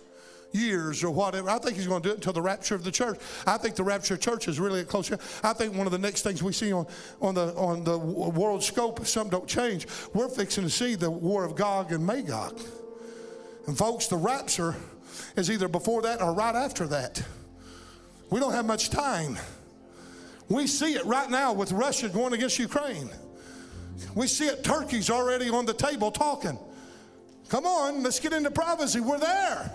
years, 0.52 1.04
or 1.04 1.12
whatever. 1.12 1.50
I 1.50 1.58
think 1.58 1.76
He's 1.76 1.88
going 1.88 2.02
to 2.02 2.10
do 2.10 2.14
it 2.14 2.18
until 2.18 2.34
the 2.34 2.42
rapture 2.42 2.76
of 2.76 2.84
the 2.84 2.92
church. 2.92 3.20
I 3.46 3.58
think 3.58 3.76
the 3.76 3.84
rapture 3.84 4.14
of 4.14 4.20
the 4.20 4.26
church 4.26 4.48
is 4.48 4.60
really 4.60 4.82
a 4.82 4.86
close. 4.86 5.12
I 5.44 5.54
think 5.54 5.76
one 5.76 5.88
of 5.88 5.92
the 5.92 6.00
next 6.00 6.22
things 6.22 6.44
we 6.44 6.54
see 6.54 6.72
on, 6.72 6.86
on, 7.22 7.36
the, 7.36 7.54
on 7.56 7.84
the 7.84 7.98
world 7.98 8.64
scope, 8.64 9.00
if 9.00 9.08
something 9.08 9.32
don't 9.32 9.48
change, 9.48 9.88
we're 10.14 10.30
fixing 10.30 10.64
to 10.64 10.70
see 10.70 10.96
the 10.96 11.10
war 11.10 11.44
of 11.44 11.56
Gog 11.56 11.92
and 11.92 12.06
Magog. 12.06 12.60
And 13.68 13.78
folks, 13.78 14.08
the 14.08 14.18
rapture 14.18 14.76
is 15.36 15.50
either 15.50 15.68
before 15.68 16.04
that 16.04 16.22
or 16.22 16.34
right 16.34 16.56
after 16.56 16.86
that. 16.88 17.22
We 18.30 18.40
don't 18.40 18.54
have 18.54 18.66
much 18.66 18.90
time. 18.90 19.38
We 20.50 20.68
see 20.68 20.94
it 20.94 21.06
right 21.06 21.30
now 21.30 21.54
with 21.54 21.72
Russia 21.72 22.10
going 22.10 22.34
against 22.34 22.60
Ukraine. 22.60 23.10
We 24.14 24.28
see 24.28 24.46
it, 24.46 24.64
Turkey's 24.64 25.10
already 25.10 25.50
on 25.50 25.66
the 25.66 25.74
table 25.74 26.12
talking. 26.12 26.58
Come 27.50 27.66
on, 27.66 28.04
let's 28.04 28.20
get 28.20 28.34
into 28.34 28.52
privacy. 28.52 29.00
We're 29.00 29.20
there. 29.20 29.72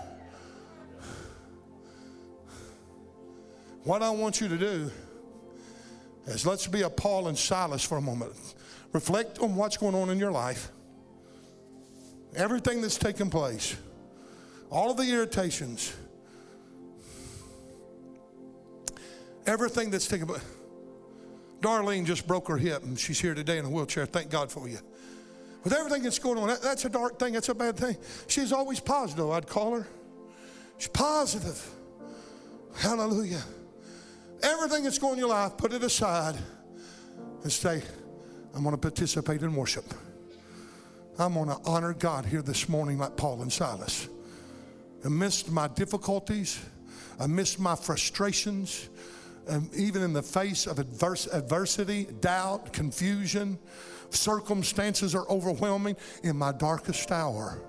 What 3.83 4.03
I 4.03 4.09
want 4.11 4.41
you 4.41 4.47
to 4.47 4.57
do 4.57 4.91
is 6.27 6.45
let's 6.45 6.67
be 6.67 6.83
a 6.83 6.89
Paul 6.89 7.27
and 7.27 7.37
Silas 7.37 7.83
for 7.83 7.97
a 7.97 8.01
moment. 8.01 8.33
Reflect 8.93 9.39
on 9.39 9.55
what's 9.55 9.77
going 9.77 9.95
on 9.95 10.09
in 10.09 10.19
your 10.19 10.31
life, 10.31 10.69
everything 12.35 12.81
that's 12.81 12.97
taken 12.97 13.29
place, 13.29 13.75
all 14.69 14.91
of 14.91 14.97
the 14.97 15.03
irritations, 15.03 15.95
everything 19.47 19.89
that's 19.89 20.07
taken 20.07 20.27
place. 20.27 20.43
Darlene 21.61 22.05
just 22.05 22.27
broke 22.27 22.47
her 22.47 22.57
hip 22.57 22.83
and 22.83 22.99
she's 22.99 23.19
here 23.19 23.33
today 23.33 23.57
in 23.57 23.65
a 23.65 23.69
wheelchair. 23.69 24.05
Thank 24.05 24.29
God 24.29 24.51
for 24.51 24.67
you. 24.67 24.79
With 25.63 25.73
everything 25.73 26.01
that's 26.01 26.17
going 26.19 26.39
on, 26.39 26.47
that, 26.47 26.61
that's 26.61 26.85
a 26.85 26.89
dark 26.89 27.19
thing. 27.19 27.33
That's 27.33 27.49
a 27.49 27.55
bad 27.55 27.77
thing. 27.77 27.95
She's 28.27 28.51
always 28.51 28.79
positive, 28.79 29.29
I'd 29.29 29.47
call 29.47 29.75
her. 29.75 29.87
She's 30.79 30.87
positive. 30.87 31.63
Hallelujah. 32.77 33.43
everything 34.41 34.83
that's 34.83 34.97
going 34.97 35.13
in 35.13 35.19
your 35.19 35.29
life, 35.29 35.57
put 35.57 35.73
it 35.73 35.83
aside 35.83 36.35
and 37.43 37.51
say, 37.51 37.81
I'm 38.55 38.63
going 38.63 38.75
to 38.75 38.81
participate 38.81 39.43
in 39.43 39.55
worship. 39.55 39.85
I'm 41.19 41.33
going 41.35 41.49
to 41.49 41.57
honor 41.65 41.93
God 41.93 42.25
here 42.25 42.41
this 42.41 42.67
morning, 42.67 42.97
like 42.97 43.15
Paul 43.15 43.41
and 43.41 43.51
Silas. 43.51 44.07
Amidst 45.03 45.51
my 45.51 45.67
difficulties, 45.67 46.59
amidst 47.19 47.59
my 47.59 47.75
frustrations, 47.75 48.89
and 49.47 49.73
even 49.73 50.01
in 50.01 50.13
the 50.13 50.21
face 50.21 50.67
of 50.67 50.79
adverse, 50.79 51.27
adversity, 51.27 52.05
doubt, 52.19 52.73
confusion, 52.73 53.57
circumstances 54.09 55.15
are 55.15 55.27
overwhelming, 55.29 55.95
in 56.23 56.37
my 56.37 56.51
darkest 56.51 57.11
hour, 57.11 57.61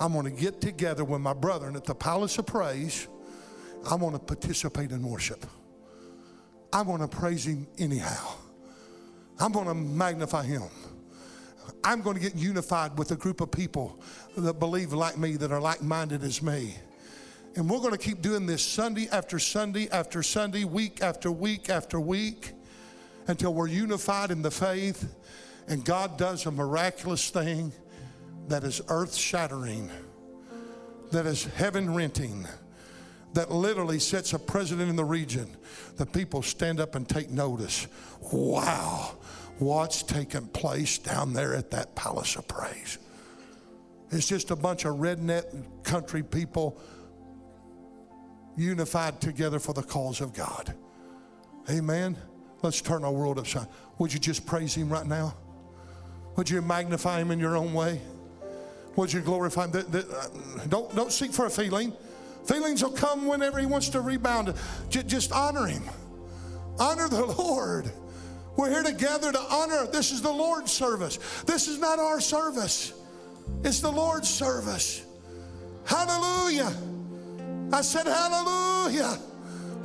I'm 0.00 0.12
going 0.12 0.24
to 0.24 0.30
get 0.30 0.60
together 0.60 1.04
with 1.04 1.20
my 1.20 1.32
brethren 1.32 1.76
at 1.76 1.84
the 1.84 1.94
Palace 1.94 2.38
of 2.38 2.46
Praise. 2.46 3.08
I'm 3.90 4.00
going 4.00 4.12
to 4.12 4.18
participate 4.18 4.90
in 4.90 5.02
worship. 5.02 5.46
I'm 6.72 6.86
going 6.86 7.00
to 7.00 7.08
praise 7.08 7.46
Him 7.46 7.66
anyhow. 7.78 8.34
I'm 9.38 9.52
going 9.52 9.66
to 9.66 9.74
magnify 9.74 10.44
Him. 10.44 10.62
I'm 11.84 12.02
going 12.02 12.16
to 12.16 12.22
get 12.22 12.34
unified 12.34 12.98
with 12.98 13.12
a 13.12 13.16
group 13.16 13.40
of 13.40 13.50
people 13.50 14.00
that 14.36 14.58
believe 14.58 14.92
like 14.92 15.16
me, 15.16 15.36
that 15.36 15.52
are 15.52 15.60
like 15.60 15.82
minded 15.82 16.22
as 16.24 16.42
me. 16.42 16.74
And 17.56 17.70
we're 17.70 17.78
going 17.78 17.92
to 17.92 17.98
keep 17.98 18.20
doing 18.20 18.44
this 18.44 18.62
Sunday 18.62 19.08
after 19.10 19.38
Sunday 19.38 19.88
after 19.90 20.22
Sunday, 20.22 20.64
week 20.64 21.02
after 21.02 21.32
week 21.32 21.70
after 21.70 21.98
week, 21.98 22.52
until 23.28 23.54
we're 23.54 23.66
unified 23.66 24.30
in 24.30 24.42
the 24.42 24.50
faith 24.50 25.16
and 25.66 25.84
God 25.84 26.18
does 26.18 26.46
a 26.46 26.50
miraculous 26.50 27.30
thing 27.30 27.72
that 28.48 28.62
is 28.62 28.80
earth 28.88 29.14
shattering, 29.14 29.90
that 31.10 31.26
is 31.26 31.44
heaven 31.44 31.94
renting, 31.94 32.46
that 33.32 33.50
literally 33.50 33.98
sets 33.98 34.32
a 34.32 34.38
president 34.38 34.90
in 34.90 34.96
the 34.96 35.04
region. 35.04 35.48
The 35.96 36.06
people 36.06 36.42
stand 36.42 36.78
up 36.78 36.94
and 36.94 37.08
take 37.08 37.30
notice. 37.30 37.86
Wow, 38.32 39.16
what's 39.58 40.02
taking 40.02 40.46
place 40.48 40.98
down 40.98 41.32
there 41.32 41.54
at 41.54 41.70
that 41.72 41.94
palace 41.96 42.36
of 42.36 42.46
praise? 42.46 42.98
It's 44.10 44.28
just 44.28 44.50
a 44.52 44.56
bunch 44.56 44.84
of 44.84 44.96
redneck 44.96 45.44
country 45.82 46.22
people 46.22 46.78
unified 48.56 49.20
together 49.20 49.58
for 49.58 49.72
the 49.72 49.82
cause 49.82 50.20
of 50.20 50.32
God. 50.32 50.74
Amen. 51.70 52.16
Let's 52.62 52.80
turn 52.80 53.04
our 53.04 53.12
world 53.12 53.38
upside. 53.38 53.66
Would 53.98 54.12
you 54.12 54.18
just 54.18 54.46
praise 54.46 54.74
Him 54.74 54.88
right 54.88 55.06
now? 55.06 55.34
Would 56.36 56.50
you 56.50 56.62
magnify 56.62 57.20
Him 57.20 57.30
in 57.30 57.38
your 57.38 57.56
own 57.56 57.72
way? 57.72 58.00
Would 58.96 59.12
you 59.12 59.20
glorify 59.20 59.66
Him? 59.66 59.84
Uh, 59.92 60.28
Don't, 60.68 60.94
don't 60.94 61.12
seek 61.12 61.32
for 61.32 61.46
a 61.46 61.50
feeling. 61.50 61.92
Feelings 62.46 62.82
will 62.82 62.92
come 62.92 63.26
whenever 63.26 63.58
He 63.58 63.66
wants 63.66 63.88
to 63.90 64.00
rebound. 64.00 64.54
Just 64.88 65.32
honor 65.32 65.66
Him. 65.66 65.82
Honor 66.78 67.08
the 67.08 67.24
Lord. 67.38 67.90
We're 68.56 68.70
here 68.70 68.82
together 68.82 69.32
to 69.32 69.38
honor. 69.38 69.86
This 69.86 70.12
is 70.12 70.22
the 70.22 70.32
Lord's 70.32 70.72
service. 70.72 71.18
This 71.42 71.68
is 71.68 71.78
not 71.78 71.98
our 71.98 72.20
service, 72.20 72.92
it's 73.62 73.80
the 73.80 73.92
Lord's 73.92 74.28
service. 74.28 75.04
Hallelujah. 75.84 76.72
I 77.72 77.82
said, 77.82 78.06
Hallelujah. 78.06 79.18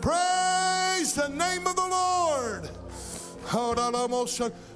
Praise 0.01 1.13
the 1.13 1.27
name 1.29 1.67
of 1.67 1.75
the 1.75 1.87
Lord. 1.87 2.69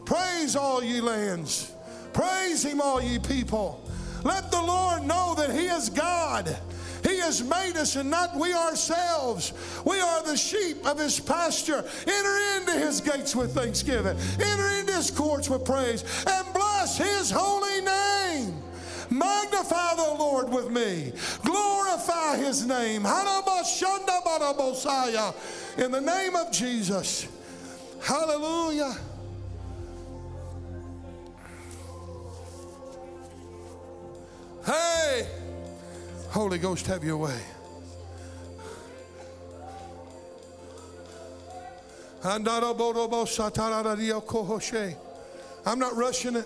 Praise 0.05 0.55
all 0.55 0.83
ye 0.83 1.01
lands. 1.01 1.71
Praise 2.13 2.63
him, 2.63 2.81
all 2.81 3.01
ye 3.01 3.19
people. 3.19 3.83
Let 4.23 4.51
the 4.51 4.61
Lord 4.61 5.03
know 5.03 5.35
that 5.35 5.51
he 5.51 5.67
is 5.67 5.89
God. 5.89 6.55
He 7.03 7.19
has 7.19 7.43
made 7.43 7.77
us 7.77 7.95
and 7.95 8.09
not 8.09 8.35
we 8.35 8.53
ourselves. 8.53 9.53
We 9.85 9.99
are 9.99 10.23
the 10.23 10.35
sheep 10.35 10.85
of 10.85 10.97
his 10.97 11.19
pasture. 11.19 11.85
Enter 12.07 12.37
into 12.57 12.71
his 12.79 13.01
gates 13.01 13.35
with 13.35 13.53
thanksgiving. 13.53 14.17
Enter 14.39 14.69
into 14.79 14.93
his 14.93 15.11
courts 15.11 15.49
with 15.49 15.63
praise 15.65 16.03
and 16.27 16.53
bless 16.53 16.97
his 16.97 17.29
holy 17.29 17.81
name. 17.81 18.64
Magnify 19.09 19.95
the 19.95 20.15
Lord 20.17 20.49
with 20.49 20.69
me. 20.69 21.11
Glorify 21.43 22.37
his 22.37 22.65
name. 22.65 23.03
In 25.77 25.91
the 25.91 26.01
name 26.01 26.35
of 26.35 26.51
Jesus. 26.51 27.27
Hallelujah. 28.01 28.95
Hey, 34.65 35.27
Holy 36.29 36.57
Ghost, 36.57 36.87
have 36.87 37.03
your 37.03 37.17
way. 37.17 37.39
I'm 45.65 45.77
not 45.77 45.95
rushing 45.95 46.35
it. 46.35 46.45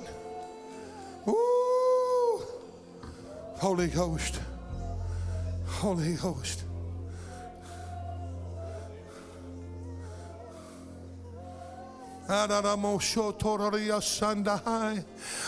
Holy 3.60 3.88
Ghost. 3.88 4.40
Holy 5.68 6.14
Ghost. 6.14 6.69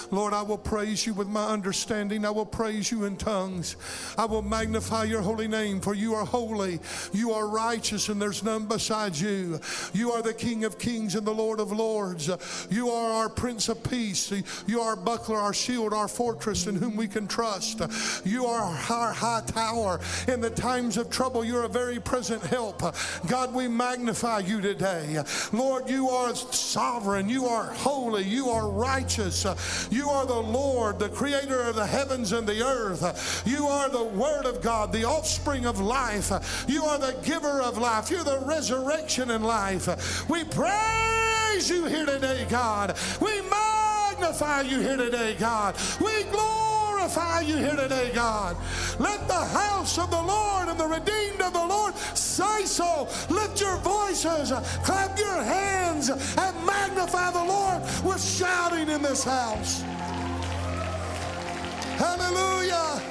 Lord, 0.09 0.33
I 0.33 0.41
will 0.41 0.57
praise 0.57 1.05
you 1.05 1.13
with 1.13 1.27
my 1.27 1.47
understanding. 1.47 2.25
I 2.25 2.31
will 2.31 2.45
praise 2.45 2.91
you 2.91 3.05
in 3.05 3.17
tongues. 3.17 3.75
I 4.17 4.25
will 4.25 4.41
magnify 4.41 5.03
your 5.03 5.21
holy 5.21 5.47
name, 5.47 5.79
for 5.79 5.93
you 5.93 6.15
are 6.15 6.25
holy. 6.25 6.79
You 7.13 7.33
are 7.33 7.47
righteous, 7.47 8.09
and 8.09 8.19
there's 8.19 8.41
none 8.43 8.65
besides 8.65 9.21
you. 9.21 9.59
You 9.93 10.11
are 10.11 10.23
the 10.23 10.33
King 10.33 10.63
of 10.63 10.79
kings 10.79 11.13
and 11.13 11.25
the 11.25 11.33
Lord 11.33 11.59
of 11.59 11.71
lords. 11.71 12.31
You 12.71 12.89
are 12.89 13.11
our 13.11 13.29
Prince 13.29 13.69
of 13.69 13.83
Peace. 13.83 14.33
You 14.65 14.81
are 14.81 14.89
our 14.91 14.95
buckler, 14.95 15.37
our 15.37 15.53
shield, 15.53 15.93
our 15.93 16.07
fortress 16.07 16.65
in 16.65 16.75
whom 16.75 16.95
we 16.95 17.07
can 17.07 17.27
trust. 17.27 17.81
You 18.25 18.47
are 18.47 18.61
our 18.61 19.13
high 19.13 19.43
tower. 19.45 19.99
In 20.27 20.41
the 20.41 20.49
times 20.49 20.97
of 20.97 21.11
trouble, 21.11 21.45
you're 21.45 21.65
a 21.65 21.69
very 21.69 21.99
present 21.99 22.41
help. 22.41 22.81
God, 23.27 23.53
we 23.53 23.67
magnify 23.67 24.39
you 24.39 24.61
today. 24.61 25.21
Lord, 25.53 25.87
you 25.87 26.09
are 26.09 26.33
sovereign. 26.71 27.27
You 27.27 27.47
are 27.47 27.65
holy. 27.65 28.23
You 28.23 28.49
are 28.49 28.69
righteous. 28.69 29.45
You 29.91 30.09
are 30.09 30.25
the 30.25 30.33
Lord, 30.33 30.99
the 30.99 31.09
creator 31.09 31.61
of 31.63 31.75
the 31.75 31.85
heavens 31.85 32.31
and 32.31 32.47
the 32.47 32.65
earth. 32.65 33.43
You 33.45 33.67
are 33.67 33.89
the 33.89 34.03
Word 34.03 34.45
of 34.45 34.61
God, 34.61 34.93
the 34.93 35.03
offspring 35.03 35.65
of 35.65 35.81
life. 35.81 36.31
You 36.67 36.85
are 36.85 36.97
the 36.97 37.17
giver 37.23 37.61
of 37.61 37.77
life. 37.77 38.09
You're 38.09 38.23
the 38.23 38.39
resurrection 38.45 39.31
and 39.31 39.45
life. 39.45 40.29
We 40.29 40.45
praise 40.45 41.69
you 41.69 41.85
here 41.85 42.05
today, 42.05 42.45
God. 42.49 42.97
We 43.19 43.41
magnify 43.41 44.61
you 44.61 44.79
here 44.79 44.97
today, 44.97 45.35
God. 45.37 45.75
We 45.99 46.23
glorify 46.23 46.70
you 47.01 47.57
here 47.57 47.75
today, 47.75 48.11
God. 48.13 48.55
Let 48.99 49.27
the 49.27 49.33
house 49.33 49.97
of 49.97 50.11
the 50.11 50.21
Lord 50.21 50.69
and 50.69 50.79
the 50.79 50.85
redeemed 50.85 51.41
of 51.41 51.51
the 51.51 51.65
Lord 51.65 51.95
say 52.15 52.65
so. 52.65 53.07
Lift 53.29 53.59
your 53.59 53.77
voices, 53.77 54.51
clap 54.83 55.17
your 55.17 55.41
hands, 55.41 56.09
and 56.09 56.65
magnify 56.65 57.31
the 57.31 57.43
Lord 57.43 57.81
with 58.03 58.23
shouting 58.23 58.87
in 58.87 59.01
this 59.01 59.23
house. 59.23 59.81
Hallelujah. 61.97 63.01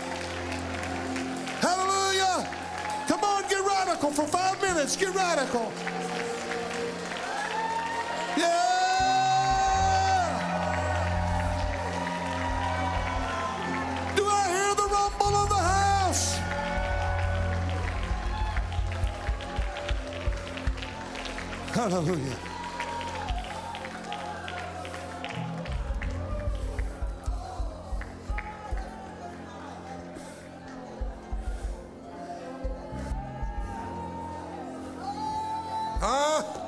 Hallelujah. 1.60 2.48
Come 3.08 3.24
on, 3.24 3.42
get 3.48 3.66
radical 3.66 4.10
for 4.12 4.26
five 4.26 4.62
minutes. 4.62 4.96
Get 4.96 5.12
radical. 5.14 5.72
Yeah. 8.36 8.79
Rumble 15.00 15.36
of 15.36 15.48
the 15.48 15.54
house? 15.54 16.38
Hallelujah. 21.74 22.36
Huh? 36.02 36.59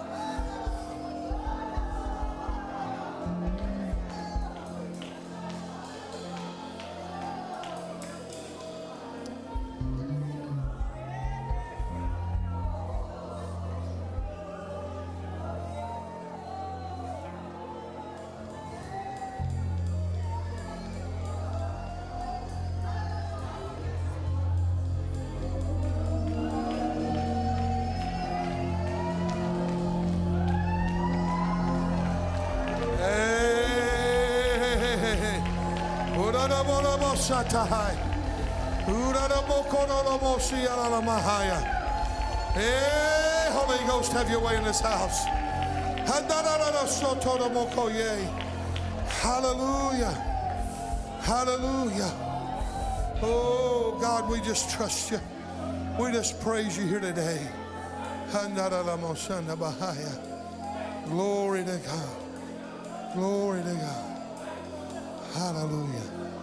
Urarabokonoromosialamahaya. 38.87 41.59
Hey, 42.53 42.61
eh, 42.61 43.51
Holy 43.53 43.79
Ghost, 43.89 44.13
have 44.13 44.29
your 44.29 44.41
way 44.41 44.57
in 44.57 44.65
this 44.65 44.81
house. 44.81 45.25
Hallelujah. 49.23 50.13
Hallelujah. 51.23 52.13
Oh, 53.23 53.97
God, 53.99 54.29
we 54.29 54.43
just 54.43 54.69
trust 54.71 55.11
you. 55.13 55.21
We 55.99 56.13
just 56.13 56.39
praise 56.43 56.77
you 56.77 56.87
here 56.87 57.01
today. 57.01 57.41
Glory 61.09 61.65
to 61.65 61.79
God. 61.79 62.09
Glory 63.15 63.63
to 63.63 63.75
God. 63.75 64.05
Hallelujah. 65.35 66.41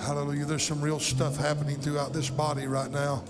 Hallelujah. 0.00 0.44
There's 0.44 0.62
some 0.62 0.80
real 0.80 1.00
stuff 1.00 1.36
happening 1.36 1.76
throughout 1.76 2.12
this 2.12 2.28
body 2.28 2.66
right 2.66 2.90
now. 2.90 3.24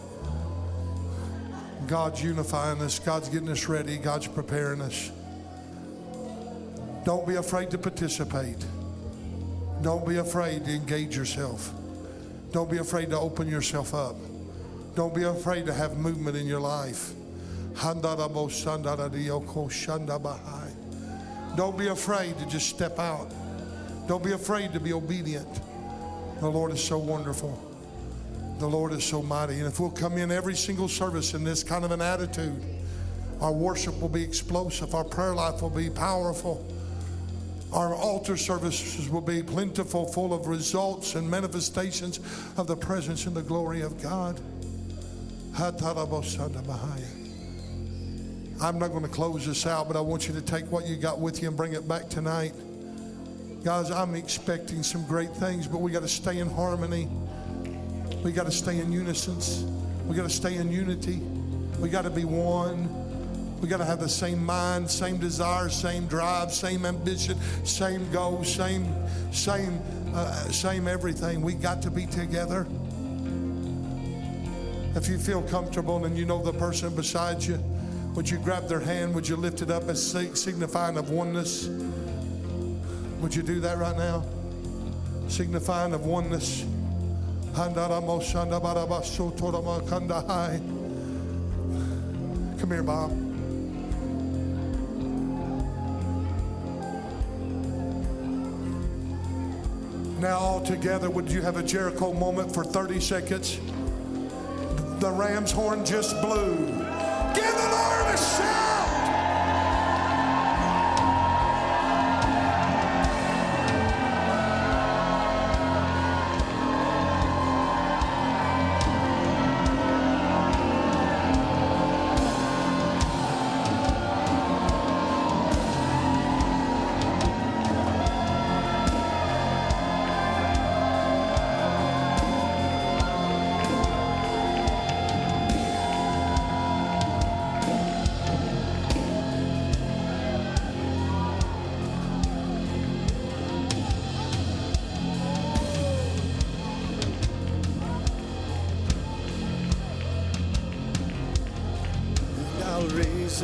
God's 1.86 2.22
unifying 2.22 2.80
us. 2.80 2.98
God's 2.98 3.28
getting 3.28 3.48
us 3.48 3.68
ready. 3.68 3.96
God's 3.96 4.26
preparing 4.26 4.80
us. 4.80 5.10
Don't 7.04 7.26
be 7.28 7.36
afraid 7.36 7.70
to 7.70 7.78
participate. 7.78 8.64
Don't 9.82 10.08
be 10.08 10.16
afraid 10.16 10.64
to 10.64 10.72
engage 10.72 11.16
yourself. 11.16 11.72
Don't 12.52 12.70
be 12.70 12.78
afraid 12.78 13.10
to 13.10 13.18
open 13.18 13.48
yourself 13.48 13.92
up. 13.94 14.16
Don't 14.94 15.14
be 15.14 15.24
afraid 15.24 15.66
to 15.66 15.74
have 15.74 15.96
movement 15.96 16.36
in 16.36 16.46
your 16.46 16.60
life. 16.60 17.12
Don't 21.56 21.78
be 21.78 21.88
afraid 21.88 22.38
to 22.38 22.46
just 22.46 22.68
step 22.68 22.98
out. 22.98 23.30
Don't 24.06 24.22
be 24.22 24.32
afraid 24.32 24.72
to 24.72 24.80
be 24.80 24.92
obedient. 24.92 25.48
The 26.40 26.48
Lord 26.48 26.72
is 26.72 26.82
so 26.82 26.98
wonderful. 26.98 27.58
The 28.58 28.66
Lord 28.66 28.92
is 28.92 29.04
so 29.04 29.22
mighty. 29.22 29.58
And 29.58 29.66
if 29.66 29.80
we'll 29.80 29.90
come 29.90 30.18
in 30.18 30.30
every 30.30 30.54
single 30.54 30.88
service 30.88 31.34
in 31.34 31.42
this 31.42 31.64
kind 31.64 31.84
of 31.84 31.90
an 31.90 32.00
attitude, 32.00 32.62
our 33.40 33.52
worship 33.52 34.00
will 34.00 34.08
be 34.08 34.22
explosive, 34.22 34.94
our 34.94 35.04
prayer 35.04 35.34
life 35.34 35.60
will 35.60 35.70
be 35.70 35.90
powerful, 35.90 36.64
our 37.72 37.94
altar 37.94 38.36
services 38.36 39.08
will 39.08 39.20
be 39.20 39.42
plentiful, 39.42 40.06
full 40.06 40.32
of 40.32 40.46
results 40.46 41.16
and 41.16 41.28
manifestations 41.28 42.20
of 42.56 42.66
the 42.66 42.76
presence 42.76 43.26
and 43.26 43.34
the 43.34 43.42
glory 43.42 43.80
of 43.80 44.00
God. 44.00 44.40
I'm 48.62 48.78
not 48.78 48.88
going 48.88 49.02
to 49.02 49.08
close 49.08 49.46
this 49.46 49.66
out, 49.66 49.88
but 49.88 49.96
I 49.96 50.00
want 50.00 50.28
you 50.28 50.34
to 50.34 50.40
take 50.40 50.70
what 50.70 50.86
you 50.86 50.96
got 50.96 51.18
with 51.18 51.42
you 51.42 51.48
and 51.48 51.56
bring 51.56 51.72
it 51.72 51.88
back 51.88 52.08
tonight. 52.08 52.54
Guys, 53.64 53.90
I'm 53.90 54.14
expecting 54.14 54.82
some 54.82 55.06
great 55.06 55.30
things, 55.30 55.66
but 55.66 55.80
we 55.80 55.90
got 55.90 56.02
to 56.02 56.08
stay 56.08 56.38
in 56.38 56.50
harmony. 56.50 57.08
We 58.22 58.30
got 58.30 58.44
to 58.44 58.52
stay 58.52 58.78
in 58.78 58.92
unison. 58.92 59.38
We 60.06 60.14
got 60.14 60.24
to 60.24 60.28
stay 60.28 60.56
in 60.56 60.70
unity. 60.70 61.22
We 61.80 61.88
got 61.88 62.02
to 62.02 62.10
be 62.10 62.26
one. 62.26 62.90
We 63.62 63.68
got 63.68 63.78
to 63.78 63.86
have 63.86 64.00
the 64.00 64.08
same 64.08 64.44
mind, 64.44 64.90
same 64.90 65.16
desire, 65.16 65.70
same 65.70 66.06
drive, 66.08 66.52
same 66.52 66.84
ambition, 66.84 67.38
same 67.64 68.12
goal, 68.12 68.44
same, 68.44 68.86
same, 69.32 69.80
uh, 70.12 70.34
same 70.50 70.86
everything. 70.86 71.40
We 71.40 71.54
got 71.54 71.80
to 71.82 71.90
be 71.90 72.04
together. 72.04 72.66
If 74.94 75.08
you 75.08 75.16
feel 75.16 75.40
comfortable 75.40 76.04
and 76.04 76.18
you 76.18 76.26
know 76.26 76.42
the 76.42 76.52
person 76.52 76.94
beside 76.94 77.42
you, 77.42 77.58
would 78.14 78.28
you 78.28 78.36
grab 78.40 78.68
their 78.68 78.80
hand? 78.80 79.14
Would 79.14 79.26
you 79.26 79.36
lift 79.36 79.62
it 79.62 79.70
up 79.70 79.84
as 79.84 80.06
signifying 80.06 80.98
of 80.98 81.08
oneness? 81.08 81.70
Would 83.24 83.34
you 83.34 83.42
do 83.42 83.58
that 83.60 83.78
right 83.78 83.96
now? 83.96 84.22
Signifying 85.28 85.94
of 85.94 86.04
oneness. 86.04 86.66
Come 92.58 92.70
here, 92.70 92.82
Bob. 92.82 93.12
Now, 100.20 100.36
all 100.36 100.60
together, 100.60 101.08
would 101.08 101.32
you 101.32 101.40
have 101.40 101.56
a 101.56 101.62
Jericho 101.62 102.12
moment 102.12 102.52
for 102.52 102.62
30 102.62 103.00
seconds? 103.00 103.58
The 105.00 105.10
ram's 105.10 105.50
horn 105.50 105.86
just 105.86 106.20
blew. 106.20 106.56
Give 107.34 107.56
the 107.56 107.68
Lord 107.72 108.04
a 108.04 108.18
shout! 108.18 108.73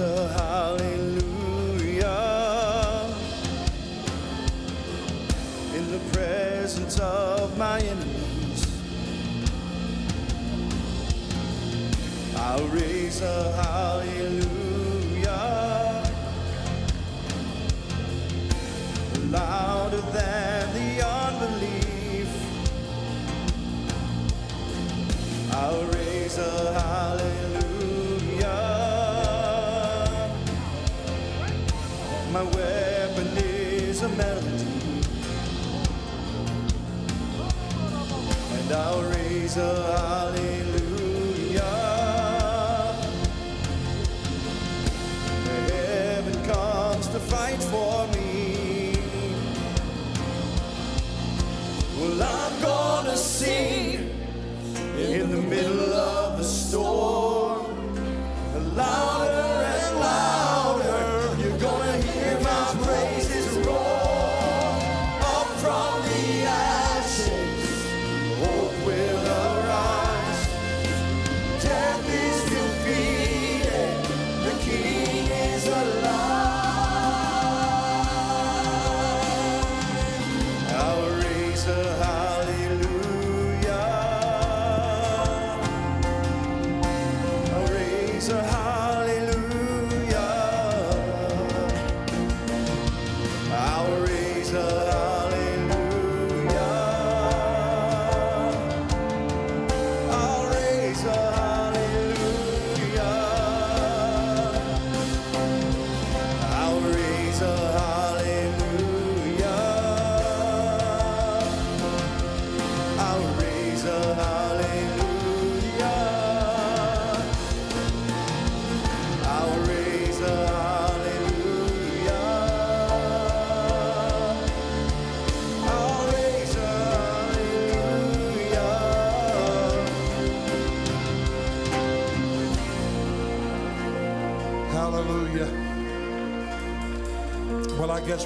A 0.00 0.28
hallelujah 0.28 0.99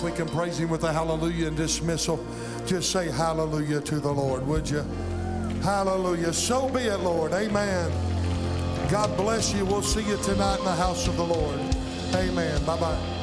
we 0.05 0.12
can 0.12 0.28
praise 0.28 0.59
him 0.59 0.68
with 0.68 0.85
a 0.85 0.93
hallelujah 0.93 1.48
and 1.48 1.56
dismissal. 1.56 2.24
Just 2.66 2.93
say 2.93 3.10
hallelujah 3.10 3.81
to 3.81 4.01
the 4.01 4.12
Lord, 4.12 4.47
would 4.47 4.68
you? 4.68 4.85
Hallelujah. 5.62 6.32
So 6.32 6.68
be 6.68 6.81
it, 6.81 6.98
Lord. 6.98 7.32
Amen. 7.32 7.90
God 8.90 9.16
bless 9.16 9.55
you. 9.55 9.64
We'll 9.64 9.82
see 9.82 10.06
you 10.06 10.18
tonight 10.18 10.59
in 10.59 10.64
the 10.64 10.74
house 10.74 11.09
of 11.09 11.16
the 11.16 11.24
Lord. 11.24 11.59
Amen. 12.14 12.62
Bye 12.66 12.78
bye. 12.78 13.13